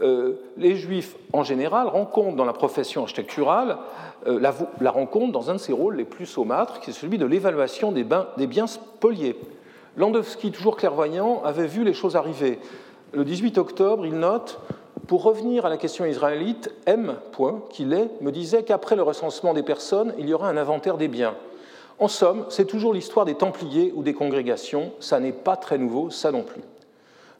les 0.00 0.76
juifs 0.76 1.16
en 1.32 1.44
général 1.44 1.86
rencontrent 1.86 2.36
dans 2.36 2.44
la 2.44 2.52
profession 2.52 3.02
architecturale 3.02 3.78
euh, 4.26 4.40
la, 4.80 4.90
rencontre 4.90 5.32
dans 5.32 5.50
un 5.50 5.54
de 5.54 5.58
ses 5.58 5.72
rôles 5.72 5.96
les 5.96 6.04
plus 6.04 6.24
saumâtres, 6.24 6.80
qui 6.80 6.90
est 6.90 6.94
celui 6.94 7.18
de 7.18 7.26
l'évaluation 7.26 7.92
des, 7.92 8.04
biens 8.46 8.66
spoliés. 8.66 9.36
Landowski, 9.96 10.50
toujours 10.50 10.76
clairvoyant, 10.76 11.42
avait 11.44 11.66
vu 11.66 11.84
les 11.84 11.92
choses 11.92 12.16
arriver. 12.16 12.58
Le 13.12 13.24
18 13.24 13.58
octobre, 13.58 14.06
il 14.06 14.18
note 14.18 14.60
Pour 15.06 15.22
revenir 15.24 15.66
à 15.66 15.68
la 15.68 15.76
question 15.76 16.06
israélite, 16.06 16.72
M. 16.86 17.16
qu'il 17.70 17.92
est, 17.92 18.10
me 18.22 18.32
disait 18.32 18.62
qu'après 18.62 18.96
le 18.96 19.02
recensement 19.02 19.52
des 19.52 19.62
personnes, 19.62 20.14
il 20.18 20.28
y 20.28 20.32
aura 20.32 20.48
un 20.48 20.56
inventaire 20.56 20.96
des 20.96 21.08
biens. 21.08 21.34
En 21.98 22.08
somme, 22.08 22.46
c'est 22.48 22.64
toujours 22.64 22.94
l'histoire 22.94 23.26
des 23.26 23.34
Templiers 23.34 23.92
ou 23.94 24.02
des 24.02 24.14
congrégations, 24.14 24.92
ça 25.00 25.20
n'est 25.20 25.32
pas 25.32 25.56
très 25.56 25.76
nouveau, 25.76 26.08
ça 26.10 26.32
non 26.32 26.42
plus. 26.42 26.62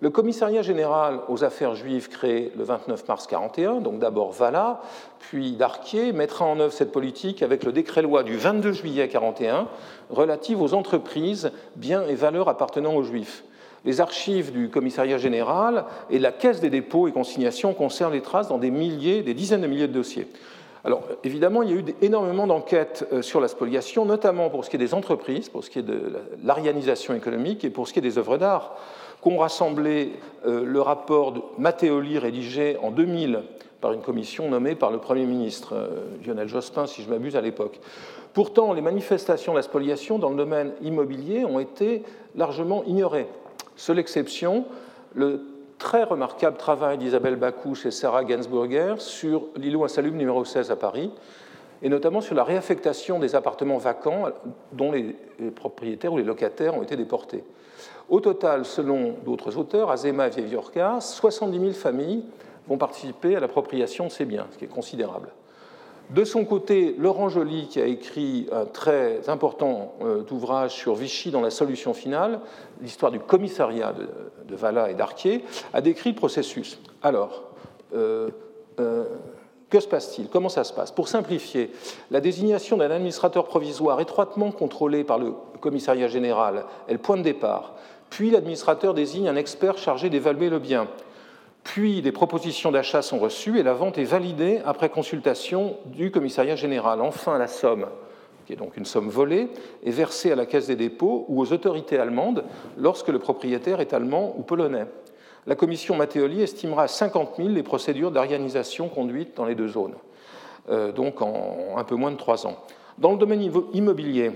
Le 0.05 0.11
commissariat 0.11 0.61
général 0.61 1.21
aux 1.29 1.45
affaires 1.45 1.75
juives 1.75 2.11
créé 2.11 2.53
le 2.59 2.63
29 2.63 3.09
mars 3.09 3.27
1941, 3.27 3.81
donc 3.81 4.01
d'abord 4.01 4.33
Vala, 4.33 4.83
puis 5.19 5.53
Darquier, 5.53 6.13
mettra 6.13 6.45
en 6.45 6.61
œuvre 6.61 6.75
cette 6.75 6.93
politique 6.93 7.43
avec 7.43 7.65
le 7.65 7.73
décret-loi 7.73 8.23
du 8.23 8.37
22 8.37 8.73
juillet 8.73 9.07
1941 9.07 9.67
relative 10.11 10.61
aux 10.61 10.75
entreprises, 10.75 11.53
biens 11.77 12.07
et 12.07 12.17
valeurs 12.17 12.51
appartenant 12.51 12.95
aux 12.95 13.03
juifs. 13.03 13.45
Les 13.87 14.03
archives 14.03 14.53
du 14.53 14.69
commissariat 14.69 15.17
général 15.17 15.87
et 16.11 16.19
la 16.19 16.33
caisse 16.33 16.61
des 16.61 16.69
dépôts 16.69 17.09
et 17.09 17.13
consignations 17.13 17.73
conservent 17.73 18.13
les 18.13 18.21
traces 18.21 18.49
dans 18.49 18.59
des 18.59 18.71
milliers, 18.71 19.23
des 19.23 19.33
dizaines 19.33 19.63
de 19.63 19.67
milliers 19.67 19.89
de 19.89 19.95
dossiers. 19.95 20.27
Alors, 20.85 21.05
évidemment, 21.25 21.63
il 21.63 21.71
y 21.71 21.73
a 21.73 21.77
eu 21.77 21.85
énormément 22.03 22.47
d'enquêtes 22.47 23.09
euh, 23.11 23.23
sur 23.23 23.41
la 23.41 23.49
spoliation, 23.49 24.05
notamment 24.05 24.51
pour 24.51 24.67
ce 24.67 24.69
qui 24.69 24.77
est 24.77 24.79
des 24.79 24.93
entreprises, 24.93 25.49
pour 25.49 25.65
ce 25.65 25.71
qui 25.71 25.79
est 25.79 25.83
de 25.83 26.13
l'arianisation 26.43 27.15
économique 27.15 27.65
et 27.65 27.71
pour 27.71 27.89
ce 27.89 27.95
qui 27.95 28.01
est 28.01 28.03
des 28.03 28.19
œuvres 28.19 28.37
d'art 28.37 28.77
qu'ont 29.25 29.39
rassemblé 29.39 30.13
euh, 30.47 30.65
le 30.67 30.81
rapport 30.83 31.33
de 31.33 31.41
Mattéoli 31.57 32.19
rédigé 32.19 32.77
en 32.83 32.91
2000 32.91 33.41
par 33.81 33.93
une 33.93 34.03
commission 34.03 34.51
nommée 34.51 34.75
par 34.75 34.91
le 34.91 34.99
Premier 34.99 35.25
ministre 35.25 35.75
euh, 35.75 36.05
Lionel 36.25 36.47
Jospin, 36.47 36.87
si 36.87 37.03
je 37.03 37.09
m'abuse 37.09 37.35
à 37.35 37.41
l'époque. 37.41 37.81
Pourtant, 38.35 38.75
les 38.75 38.83
manifestations 38.83 39.53
de 39.53 39.59
la 39.59 39.63
spoliation 39.63 40.19
dans 40.19 40.29
le 40.29 40.37
domaine 40.37 40.73
immobilier 40.83 41.47
ont 41.47 41.59
été 41.59 42.03
largement 42.37 42.85
ignorées. 42.85 43.27
Seule 43.77 43.99
exception, 43.99 44.67
le 45.15 45.41
très 45.79 46.05
remarquable 46.05 46.59
travail 46.59 46.99
d'Isabelle 46.99 47.37
Bacouche 47.37 47.87
et 47.87 47.91
Sarah 47.91 48.25
Gainsburger 48.25 48.97
sur 48.99 49.45
l'îlot 49.57 49.85
insalubre 49.85 50.19
numéro 50.19 50.45
16 50.45 50.71
à 50.71 50.77
Paris, 50.77 51.11
et 51.83 51.89
notamment 51.89 52.21
sur 52.21 52.35
la 52.35 52.45
réaffectation 52.45 53.19
des 53.19 53.35
appartements 53.35 53.79
vacants 53.79 54.27
dont 54.73 54.93
les 54.93 55.17
propriétaires 55.55 56.13
ou 56.13 56.19
les 56.19 56.25
locataires 56.25 56.77
ont 56.77 56.83
été 56.83 56.97
déportés. 56.97 57.43
Au 58.09 58.21
total, 58.21 58.65
selon 58.65 59.15
d'autres 59.25 59.57
auteurs, 59.57 59.91
Azema 59.91 60.27
et 60.27 60.31
Vieviorca, 60.31 61.01
70 61.01 61.59
000 61.59 61.73
familles 61.73 62.25
vont 62.69 62.79
participer 62.79 63.37
à 63.37 63.41
l'appropriation 63.41 64.07
de 64.07 64.11
ces 64.11 64.25
biens, 64.25 64.47
ce 64.53 64.59
qui 64.59 64.65
est 64.65 64.69
considérable. 64.69 65.31
De 66.11 66.25
son 66.25 66.45
côté, 66.45 66.95
Laurent 66.99 67.31
Joly, 67.31 67.67
qui 67.67 67.81
a 67.81 67.87
écrit 67.87 68.47
un 68.53 68.67
très 68.67 69.29
important 69.31 69.95
euh, 70.03 70.23
ouvrage 70.31 70.73
sur 70.75 70.95
Vichy 70.95 71.31
dans 71.31 71.41
la 71.41 71.51
solution 71.51 71.95
finale, 71.95 72.41
l'histoire 72.83 73.11
du 73.11 73.21
commissariat 73.21 73.95
de, 74.47 74.55
Vala 74.55 74.91
et 74.91 74.95
d'Arquier, 74.95 75.45
a 75.73 75.81
décrit 75.81 76.11
le 76.11 76.17
processus. 76.17 76.79
Alors, 77.03 77.45
euh, 77.95 78.29
euh, 78.81 79.05
que 79.71 79.81
se 79.81 79.89
passe-t-il? 79.89 80.29
Comment 80.29 80.51
ça 80.51 80.63
se 80.63 80.73
passe? 80.73 80.93
Pour 80.93 81.09
simplifier, 81.09 81.73
la 82.11 82.21
désignation 82.21 82.77
d'un 82.77 82.91
administrateur 82.91 83.47
provisoire 83.47 84.01
étroitement 84.01 84.53
contrôlé 84.53 85.05
par 85.05 85.19
le 85.19 85.33
commissariat 85.61 86.07
général 86.07 86.67
est 86.87 86.93
le 86.93 86.99
point 86.99 87.17
de 87.17 87.23
départ. 87.23 87.75
Puis 88.15 88.31
l'administrateur 88.31 88.95
désigne 88.95 89.29
un 89.29 89.35
expert 89.35 89.77
chargé 89.77 90.09
d'évaluer 90.09 90.49
le 90.49 90.61
bien. 90.61 90.87
Puis 91.65 92.01
des 92.01 92.13
propositions 92.13 92.71
d'achat 92.71 93.03
sont 93.03 93.19
reçues 93.19 93.59
et 93.59 93.65
la 93.65 93.75
vente 93.75 93.99
est 93.99 94.05
validée 94.05 94.61
après 94.65 94.89
consultation 94.89 95.79
du 95.87 96.13
commissariat 96.13 96.55
général. 96.55 97.01
Enfin, 97.01 97.39
la 97.39 97.49
somme, 97.49 97.87
qui 98.47 98.53
est 98.53 98.57
donc 98.57 98.77
une 98.77 98.85
somme 98.85 99.09
volée, 99.09 99.49
est 99.85 99.91
versée 99.91 100.31
à 100.31 100.37
la 100.37 100.47
Caisse 100.47 100.69
des 100.69 100.77
dépôts 100.77 101.25
ou 101.27 101.43
aux 101.43 101.53
autorités 101.53 101.99
allemandes 101.99 102.45
lorsque 102.79 103.09
le 103.09 103.19
propriétaire 103.19 103.81
est 103.81 103.93
allemand 103.93 104.33
ou 104.39 104.43
polonais. 104.43 104.87
La 105.49 105.57
commission 105.57 105.97
Matteoli 105.97 106.41
estimera 106.41 106.85
à 106.85 106.89
50 106.89 107.39
000 107.39 107.49
les 107.49 107.65
procédures 107.65 108.13
d'organisation 108.13 108.89
conduites 108.89 109.37
dans 109.37 109.45
les 109.45 109.57
deux 109.57 109.67
zones, 109.67 109.97
euh, 110.71 110.93
donc 110.93 111.21
en 111.21 111.77
un 111.77 111.83
peu 111.83 111.97
moins 111.97 112.13
de 112.13 112.17
trois 112.17 112.47
ans. 112.47 112.59
Dans 112.97 113.11
le 113.11 113.19
domaine 113.19 113.43
immobilier, 113.73 114.31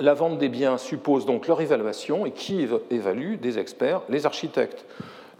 la 0.00 0.14
vente 0.14 0.38
des 0.38 0.48
biens 0.48 0.78
suppose 0.78 1.26
donc 1.26 1.46
leur 1.46 1.60
évaluation, 1.60 2.26
et 2.26 2.32
qui 2.32 2.66
évalue 2.90 3.36
Des 3.36 3.58
experts, 3.58 4.02
les 4.08 4.26
architectes. 4.26 4.84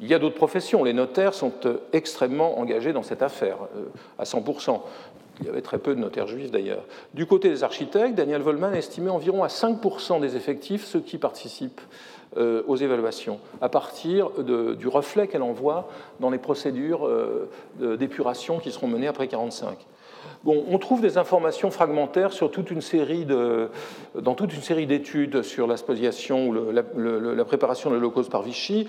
Il 0.00 0.08
y 0.08 0.14
a 0.14 0.18
d'autres 0.18 0.34
professions, 0.34 0.84
les 0.84 0.92
notaires 0.92 1.34
sont 1.34 1.52
euh, 1.66 1.78
extrêmement 1.92 2.58
engagés 2.58 2.92
dans 2.92 3.02
cette 3.02 3.22
affaire, 3.22 3.58
euh, 3.76 3.84
à 4.18 4.24
100%. 4.24 4.80
Il 5.40 5.46
y 5.46 5.48
avait 5.48 5.62
très 5.62 5.78
peu 5.78 5.94
de 5.94 6.00
notaires 6.00 6.26
juifs 6.26 6.50
d'ailleurs. 6.50 6.84
Du 7.12 7.26
côté 7.26 7.48
des 7.48 7.64
architectes, 7.64 8.14
Daniel 8.14 8.42
Volman 8.42 8.72
estimait 8.72 9.10
environ 9.10 9.42
à 9.42 9.48
5% 9.48 10.20
des 10.20 10.36
effectifs 10.36 10.84
ceux 10.84 11.00
qui 11.00 11.18
participent 11.18 11.80
euh, 12.36 12.62
aux 12.66 12.76
évaluations, 12.76 13.38
à 13.60 13.68
partir 13.68 14.30
du 14.30 14.88
reflet 14.88 15.26
qu'elle 15.26 15.42
envoie 15.42 15.88
dans 16.20 16.30
les 16.30 16.38
procédures 16.38 17.08
d'épuration 17.80 18.58
qui 18.58 18.70
seront 18.70 18.88
menées 18.88 19.08
après 19.08 19.26
1945 19.26 19.76
on 20.46 20.78
trouve 20.78 21.00
des 21.00 21.16
informations 21.16 21.70
fragmentaires 21.70 22.32
sur 22.32 22.50
toute 22.50 22.70
une 22.70 22.80
série 22.80 23.24
de, 23.24 23.70
dans 24.20 24.34
toute 24.34 24.54
une 24.54 24.62
série 24.62 24.86
d'études 24.86 25.42
sur 25.42 25.66
la 25.66 25.76
spoliation 25.76 26.48
ou 26.48 26.54
la, 26.72 27.44
préparation 27.44 27.90
de 27.90 27.94
l'Holocauste 27.94 28.30
par 28.30 28.42
Vichy. 28.42 28.86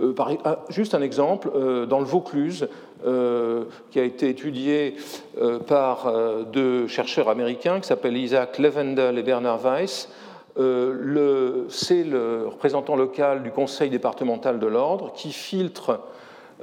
Euh, 0.00 0.14
ah, 0.44 0.64
juste 0.68 0.94
un 0.94 1.02
exemple, 1.02 1.50
euh, 1.54 1.86
dans 1.86 1.98
le 1.98 2.04
Vaucluse, 2.04 2.68
euh, 3.06 3.64
qui 3.90 4.00
a 4.00 4.04
été 4.04 4.28
étudié 4.28 4.96
par 5.68 6.12
deux 6.52 6.88
chercheurs 6.88 7.28
américains 7.28 7.80
qui 7.80 7.86
s'appellent 7.86 8.16
Isaac 8.16 8.58
Levendel 8.58 9.18
et 9.18 9.22
Bernard 9.22 9.60
Weiss, 9.60 10.08
c'est 10.56 12.02
le 12.02 12.46
représentant 12.48 12.96
local 12.96 13.44
du 13.44 13.52
conseil 13.52 13.88
départemental 13.90 14.58
de 14.58 14.66
l'ordre 14.66 15.12
qui 15.14 15.30
filtre 15.30 16.00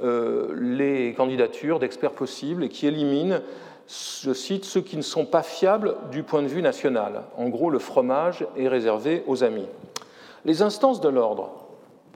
les 0.02 1.14
candidatures 1.16 1.78
d'experts 1.78 2.12
possibles 2.12 2.64
et 2.64 2.68
qui 2.68 2.86
élimine 2.86 3.40
je 3.88 4.32
cite, 4.32 4.64
ceux 4.64 4.80
qui 4.80 4.96
ne 4.96 5.02
sont 5.02 5.26
pas 5.26 5.42
fiables 5.42 5.96
du 6.10 6.22
point 6.22 6.42
de 6.42 6.48
vue 6.48 6.62
national. 6.62 7.22
En 7.36 7.48
gros, 7.48 7.70
le 7.70 7.78
fromage 7.78 8.44
est 8.56 8.68
réservé 8.68 9.22
aux 9.26 9.44
amis. 9.44 9.66
Les 10.44 10.62
instances 10.62 11.00
de 11.00 11.08
l'ordre, 11.08 11.50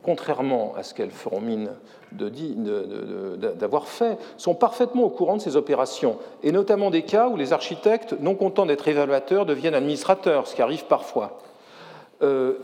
contrairement 0.02 0.74
à 0.76 0.82
ce 0.82 0.94
qu'elles 0.94 1.10
feront 1.10 1.40
mine 1.40 1.70
d'avoir 2.12 3.86
fait, 3.86 4.18
sont 4.36 4.54
parfaitement 4.54 5.04
au 5.04 5.10
courant 5.10 5.36
de 5.36 5.42
ces 5.42 5.56
opérations, 5.56 6.18
et 6.42 6.50
notamment 6.50 6.90
des 6.90 7.02
cas 7.02 7.28
où 7.28 7.36
les 7.36 7.52
architectes, 7.52 8.16
non 8.20 8.34
contents 8.34 8.66
d'être 8.66 8.88
évaluateurs, 8.88 9.46
deviennent 9.46 9.74
administrateurs, 9.74 10.48
ce 10.48 10.56
qui 10.56 10.62
arrive 10.62 10.86
parfois. 10.86 11.38
Euh, 12.22 12.54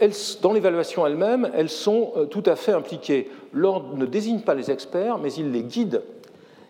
dans 0.42 0.52
l'évaluation 0.52 1.06
elle-même, 1.06 1.50
elles 1.54 1.70
sont 1.70 2.12
euh, 2.16 2.24
tout 2.26 2.42
à 2.44 2.56
fait 2.56 2.72
impliquées. 2.72 3.30
L'ordre 3.52 3.96
ne 3.96 4.04
désigne 4.04 4.40
pas 4.40 4.54
les 4.54 4.70
experts, 4.70 5.18
mais 5.18 5.32
il 5.32 5.50
les 5.52 5.62
guide 5.62 6.02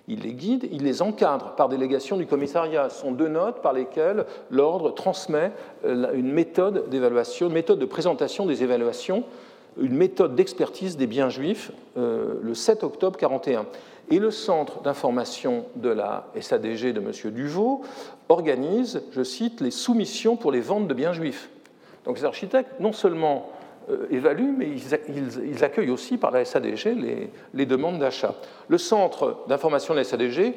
il 0.08 0.20
les 0.20 0.34
guide, 0.34 0.68
il 0.70 0.84
les 0.84 1.02
encadre 1.02 1.54
par 1.56 1.68
délégation 1.68 2.16
du 2.16 2.26
commissariat. 2.26 2.90
Ce 2.90 3.00
sont 3.00 3.12
deux 3.12 3.28
notes 3.28 3.60
par 3.60 3.72
lesquelles 3.72 4.24
l'ordre 4.50 4.92
transmet 4.92 5.52
euh, 5.84 6.12
une 6.14 6.30
méthode 6.32 6.88
d'évaluation, 6.88 7.48
une 7.48 7.54
méthode 7.54 7.78
de 7.78 7.86
présentation 7.86 8.46
des 8.46 8.62
évaluations, 8.62 9.24
une 9.78 9.96
méthode 9.96 10.34
d'expertise 10.34 10.96
des 10.96 11.06
biens 11.06 11.28
juifs 11.28 11.72
euh, 11.96 12.34
le 12.40 12.54
7 12.54 12.84
octobre 12.84 13.18
1941. 13.18 13.66
Et 14.08 14.20
le 14.20 14.30
centre 14.30 14.82
d'information 14.82 15.64
de 15.74 15.88
la 15.88 16.28
SADG 16.40 16.92
de 16.92 17.00
M. 17.00 17.32
Duvaux 17.32 17.82
organise, 18.28 19.02
je 19.10 19.24
cite, 19.24 19.60
les 19.60 19.72
soumissions 19.72 20.36
pour 20.36 20.52
les 20.52 20.60
ventes 20.60 20.86
de 20.86 20.94
biens 20.94 21.12
juifs. 21.12 21.50
Donc 22.04 22.18
les 22.18 22.24
architectes, 22.24 22.70
non 22.78 22.92
seulement 22.92 23.50
évaluent, 24.10 24.54
mais 24.56 24.68
ils, 24.68 25.64
accueillent 25.64 25.90
aussi 25.90 26.16
par 26.18 26.30
la 26.30 26.44
SADG 26.44 26.96
les, 27.54 27.66
demandes 27.66 27.98
d'achat. 27.98 28.34
Le 28.68 28.78
centre 28.78 29.38
d'information 29.48 29.94
de 29.94 29.98
la 29.98 30.04
SADG 30.04 30.54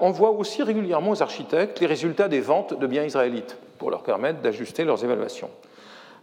envoie 0.00 0.30
aussi 0.30 0.62
régulièrement 0.62 1.12
aux 1.12 1.22
architectes 1.22 1.80
les 1.80 1.86
résultats 1.86 2.28
des 2.28 2.40
ventes 2.40 2.78
de 2.78 2.86
biens 2.86 3.04
israélites 3.04 3.56
pour 3.78 3.90
leur 3.90 4.02
permettre 4.02 4.40
d'ajuster 4.40 4.84
leurs 4.84 5.04
évaluations. 5.04 5.50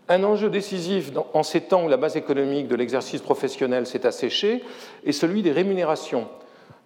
Un 0.09 0.24
enjeu 0.24 0.49
décisif 0.49 1.11
en 1.34 1.43
ces 1.43 1.61
temps 1.61 1.86
où 1.86 1.88
la 1.88 1.97
base 1.97 2.17
économique 2.17 2.67
de 2.67 2.76
l'exercice 2.76 3.22
professionnel 3.22 3.86
s'est 3.88 4.05
asséchée 4.05 4.63
est 5.05 5.11
celui 5.11 5.41
des 5.41 5.51
rémunérations. 5.51 6.28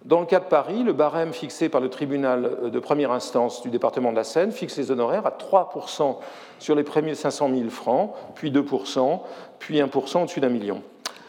Dans 0.04 0.20
le 0.20 0.26
cas 0.26 0.38
de 0.38 0.44
Paris, 0.44 0.84
le 0.84 0.92
barème 0.92 1.32
fixé 1.32 1.68
par 1.68 1.80
le 1.80 1.88
tribunal 1.88 2.70
de 2.70 2.78
première 2.78 3.10
instance 3.10 3.62
du 3.62 3.70
département 3.70 4.12
de 4.12 4.16
la 4.16 4.24
Seine 4.24 4.52
fixe 4.52 4.76
les 4.76 4.90
honoraires 4.90 5.26
à 5.26 5.30
3% 5.30 6.16
sur 6.60 6.74
les 6.74 6.84
premiers 6.84 7.14
500 7.14 7.50
000 7.52 7.70
francs, 7.70 8.12
puis 8.34 8.52
2%, 8.52 9.20
puis 9.58 9.78
1% 9.80 10.22
au-dessus 10.22 10.40
d'un 10.40 10.48
million. 10.48 10.82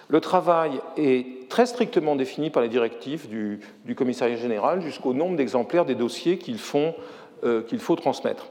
Le 0.09 0.22
travail 0.22 0.80
est 0.95 1.49
très 1.49 1.65
strictement 1.65 2.15
défini 2.15 2.49
par 2.49 2.61
les 2.61 2.70
directives 2.70 3.28
du, 3.28 3.95
commissariat 3.95 4.38
général 4.38 4.82
jusqu'au 4.82 5.13
nombre 5.13 5.36
d'exemplaires 5.36 5.86
des 5.86 5.95
dossiers 5.95 6.38
qu'il 6.38 6.57
euh, 7.43 7.63
faut 7.80 7.95
transmettre. 7.95 8.47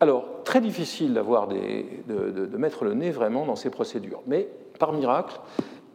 Alors, 0.00 0.26
très 0.44 0.62
difficile 0.62 1.12
de, 1.12 2.56
mettre 2.56 2.84
le 2.84 2.94
nez 2.94 3.10
vraiment 3.10 3.44
dans 3.44 3.56
ces 3.56 3.68
procédures. 3.68 4.22
Mais, 4.26 4.48
par 4.78 4.94
miracle, 4.94 5.38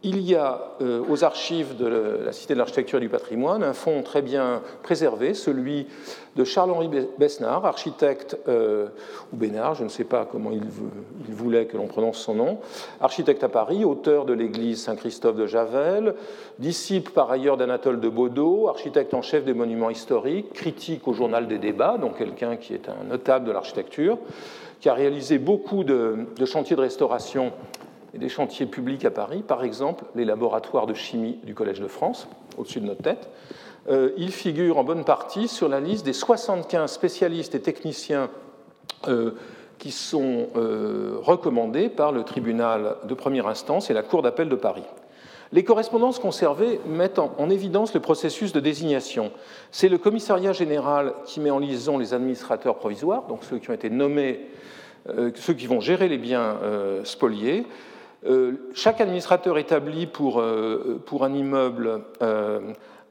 il 0.02 0.20
y 0.20 0.34
a 0.34 0.60
euh, 0.82 1.02
aux 1.08 1.24
archives 1.24 1.76
de 1.76 1.86
la 2.24 2.32
Cité 2.32 2.54
de 2.54 2.58
l'Architecture 2.58 2.98
et 2.98 3.02
du 3.02 3.08
Patrimoine 3.08 3.62
un 3.62 3.72
fonds 3.72 4.02
très 4.02 4.22
bien 4.22 4.62
préservé, 4.82 5.34
celui 5.34 5.86
de 6.36 6.44
Charles-Henri 6.44 6.90
Besnard, 7.18 7.64
architecte, 7.64 8.36
euh, 8.46 8.88
ou 9.32 9.36
Bénard, 9.36 9.74
je 9.74 9.84
ne 9.84 9.88
sais 9.88 10.04
pas 10.04 10.28
comment 10.30 10.50
il, 10.50 10.62
voulait 11.32 11.64
que 11.66 11.76
l'on 11.76 11.86
prononce 11.86 12.18
son 12.18 12.34
nom, 12.34 12.58
architecte 13.00 13.42
à 13.42 13.48
Paris, 13.48 13.84
auteur 13.84 14.26
de 14.26 14.34
l'église 14.34 14.82
Saint-Christophe 14.82 15.36
de 15.36 15.46
Javel, 15.46 16.14
disciple 16.58 17.12
par 17.12 17.30
ailleurs 17.30 17.56
d'Anatole 17.56 17.98
de 17.98 18.08
Baudot, 18.08 18.68
architecte 18.68 19.14
en 19.14 19.22
chef 19.22 19.44
des 19.44 19.54
monuments 19.54 19.90
historiques, 19.90 20.52
critique 20.52 21.08
au 21.08 21.14
journal 21.14 21.48
des 21.48 21.58
débats, 21.58 21.96
donc 21.98 22.18
quelqu'un 22.18 22.56
qui 22.56 22.74
est 22.74 22.88
un 22.88 23.04
notable 23.08 23.46
de 23.46 23.52
l'architecture, 23.52 24.18
qui 24.80 24.90
a 24.90 24.94
réalisé 24.94 25.38
beaucoup 25.38 25.84
de 25.84 26.26
chantiers 26.44 26.76
de 26.76 26.82
restauration 26.82 27.52
des 28.18 28.28
chantiers 28.28 28.66
publics 28.66 29.04
à 29.04 29.10
Paris, 29.10 29.42
par 29.46 29.64
exemple 29.64 30.04
les 30.14 30.24
laboratoires 30.24 30.86
de 30.86 30.94
chimie 30.94 31.38
du 31.44 31.54
Collège 31.54 31.80
de 31.80 31.88
France, 31.88 32.28
au-dessus 32.56 32.80
de 32.80 32.86
notre 32.86 33.02
tête. 33.02 33.28
Euh, 33.88 34.10
il 34.16 34.32
figure 34.32 34.78
en 34.78 34.84
bonne 34.84 35.04
partie 35.04 35.48
sur 35.48 35.68
la 35.68 35.80
liste 35.80 36.04
des 36.04 36.12
75 36.12 36.90
spécialistes 36.90 37.54
et 37.54 37.60
techniciens 37.60 38.30
euh, 39.06 39.32
qui 39.78 39.92
sont 39.92 40.48
euh, 40.56 41.18
recommandés 41.20 41.88
par 41.88 42.10
le 42.10 42.24
tribunal 42.24 42.96
de 43.04 43.14
première 43.14 43.46
instance 43.46 43.90
et 43.90 43.94
la 43.94 44.02
Cour 44.02 44.22
d'appel 44.22 44.48
de 44.48 44.56
Paris. 44.56 44.82
Les 45.52 45.62
correspondances 45.62 46.18
conservées 46.18 46.80
mettent 46.88 47.20
en, 47.20 47.50
évidence 47.50 47.94
le 47.94 48.00
processus 48.00 48.52
de 48.52 48.58
désignation. 48.58 49.30
C'est 49.70 49.88
le 49.88 49.96
commissariat 49.96 50.52
général 50.52 51.12
qui 51.24 51.38
met 51.38 51.50
en 51.50 51.60
liaison 51.60 51.98
les 51.98 52.14
administrateurs 52.14 52.74
provisoires, 52.76 53.28
donc 53.28 53.44
ceux 53.44 53.58
qui 53.58 53.70
ont 53.70 53.74
été 53.74 53.88
nommés, 53.88 54.40
ceux 55.36 55.54
qui 55.54 55.68
vont 55.68 55.78
gérer 55.78 56.08
les 56.08 56.18
biens 56.18 56.56
spoliés, 57.04 57.60
euh, 57.60 57.95
chaque 58.74 59.00
administrateur 59.00 59.58
établit 59.58 60.06
pour, 60.06 60.40
euh, 60.40 61.00
pour 61.06 61.24
un 61.24 61.32
immeuble, 61.32 62.02
euh, 62.22 62.60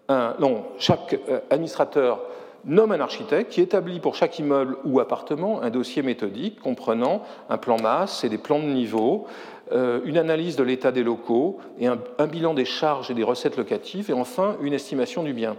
un, 0.09 0.35
non, 0.39 0.63
chaque 0.77 1.19
administrateur 1.49 2.21
nomme 2.65 2.91
un 2.91 2.99
architecte 2.99 3.51
qui 3.51 3.61
établit 3.61 3.99
pour 3.99 4.15
chaque 4.15 4.39
immeuble 4.39 4.77
ou 4.85 4.99
appartement 4.99 5.61
un 5.61 5.69
dossier 5.69 6.01
méthodique 6.01 6.59
comprenant 6.59 7.21
un 7.49 7.57
plan 7.57 7.77
masse 7.77 8.23
et 8.23 8.29
des 8.29 8.39
plans 8.39 8.59
de 8.59 8.65
niveau, 8.65 9.27
une 9.71 10.17
analyse 10.17 10.55
de 10.55 10.63
l'état 10.63 10.91
des 10.91 11.03
locaux 11.03 11.59
et 11.79 11.85
un, 11.85 11.97
bilan 12.27 12.55
des 12.55 12.65
charges 12.65 13.11
et 13.11 13.13
des 13.13 13.23
recettes 13.23 13.57
locatives 13.57 14.09
et 14.09 14.13
enfin 14.13 14.55
une 14.61 14.73
estimation 14.73 15.21
du 15.21 15.33
bien. 15.33 15.57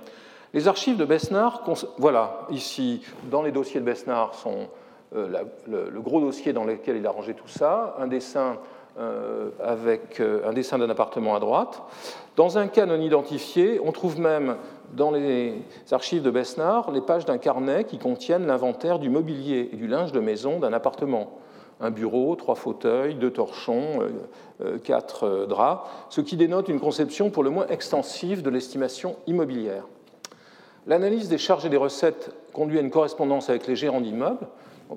Les 0.52 0.66
archives 0.66 0.96
de 0.96 1.04
Besnard, 1.04 1.62
voilà, 1.98 2.46
ici, 2.50 3.02
dans 3.30 3.42
les 3.42 3.52
dossiers 3.52 3.78
de 3.78 3.84
Besnard, 3.84 4.34
sont 4.34 4.68
le, 5.14 6.00
gros 6.00 6.20
dossier 6.20 6.52
dans 6.52 6.64
lequel 6.64 6.96
il 6.96 7.07
a 7.07 7.11
rangé 7.11 7.34
tout 7.34 7.48
ça, 7.48 7.94
un 8.00 8.09
dessin 8.09 8.57
euh, 8.57 8.76
avec 9.62 10.20
euh, 10.20 10.49
un 10.49 10.53
dessin 10.53 10.78
d'un 10.78 10.88
appartement 10.90 11.34
à 11.34 11.40
droite. 11.40 11.82
Dans 12.36 12.59
un 12.59 12.66
cas 12.68 12.86
non 12.86 13.01
identifié, 13.01 13.80
on 13.84 13.92
trouve 13.92 14.18
même 14.20 14.57
dans 14.94 15.11
les 15.11 15.55
archives 15.90 16.22
de 16.22 16.30
Besnard 16.30 16.90
les 16.92 17.01
pages 17.01 17.24
d'un 17.24 17.38
carnet 17.38 17.84
qui 17.84 17.99
contiennent 17.99 18.47
l'inventaire 18.47 18.99
du 18.99 19.11
mobilier 19.11 19.70
et 19.72 19.76
du 19.76 19.86
linge 19.86 20.12
de 20.12 20.20
maison 20.20 20.59
d'un 20.61 20.72
appartement. 20.72 21.38
Un 21.80 21.90
bureau, 21.90 22.36
trois 22.36 22.55
fauteuils, 22.55 23.16
deux 23.16 23.30
torchons, 23.30 24.01
euh, 24.62 24.78
quatre 24.78 25.47
draps, 25.47 25.88
ce 26.09 26.20
qui 26.22 26.36
dénote 26.36 26.68
une 26.68 26.80
conception 26.80 27.30
pour 27.30 27.42
le 27.42 27.51
moins 27.51 27.66
extensive 27.66 28.42
de 28.42 28.49
l'estimation 28.49 29.16
immobilière. 29.26 29.84
L'analyse 30.86 31.28
des 31.28 31.38
charges 31.38 31.66
et 31.66 31.68
des 31.68 31.76
recettes 31.76 32.30
conduit 32.53 32.78
à 32.78 32.80
une 32.80 32.90
correspondance 32.90 33.51
avec 33.51 33.66
les 33.66 33.76
gérants 33.76 34.01
d'immeubles, 34.01 34.47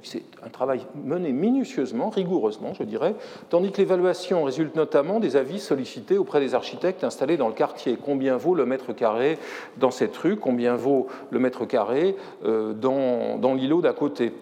c'est 0.04 0.24
un 0.46 0.50
travail 0.50 0.86
mené 1.04 1.32
minutieusement, 1.32 2.10
rigoureusement, 2.10 2.74
je 2.74 2.84
dirais, 2.84 3.16
tandis 3.50 3.72
que 3.72 3.78
l'évaluation 3.78 4.44
résulte 4.44 4.76
notamment 4.76 5.20
des 5.20 5.36
avis 5.36 5.60
sollicités 5.60 6.18
auprès 6.18 6.40
des 6.40 6.56
architectes 6.56 7.04
installés 7.04 7.38
dans 7.38 7.48
le 7.48 7.54
quartier. 7.54 7.98
Combien 8.04 8.38
vaut 8.38 8.56
le 8.56 8.66
mètre 8.66 8.94
carré 8.94 9.38
dans 9.78 9.92
cette 9.92 10.16
rue? 10.18 10.38
Combien 10.38 10.76
vaut 10.76 11.08
le 11.32 11.40
mètre 11.40 11.66
carré 11.66 12.16
euh, 12.46 12.74
dans, 12.74 13.54
l'îlot 13.54 13.82
d'à 13.82 13.94
côté? 13.94 14.34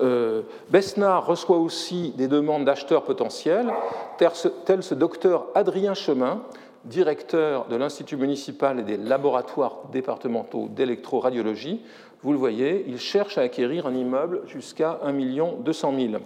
Euh, 0.00 0.42
Besnard 0.70 1.26
reçoit 1.26 1.58
aussi 1.58 2.12
des 2.16 2.26
demandes 2.26 2.64
d'acheteurs 2.64 3.04
potentiels, 3.04 3.72
tel 4.18 4.82
ce 4.82 4.94
docteur 4.94 5.46
Adrien 5.54 5.94
Chemin, 5.94 6.42
directeur 6.84 7.66
de 7.66 7.76
l'Institut 7.76 8.16
municipal 8.16 8.80
et 8.80 8.82
des 8.82 8.96
laboratoires 8.96 9.78
départementaux 9.92 10.68
d'électroradiologie, 10.68 11.82
vous 12.24 12.32
le 12.32 12.38
voyez, 12.38 12.86
il 12.88 12.98
cherche 12.98 13.36
à 13.36 13.42
acquérir 13.42 13.86
un 13.86 13.94
immeuble 13.94 14.40
jusqu'à 14.46 14.98
1 15.04 15.12
200 15.62 15.94
000. 15.94 16.22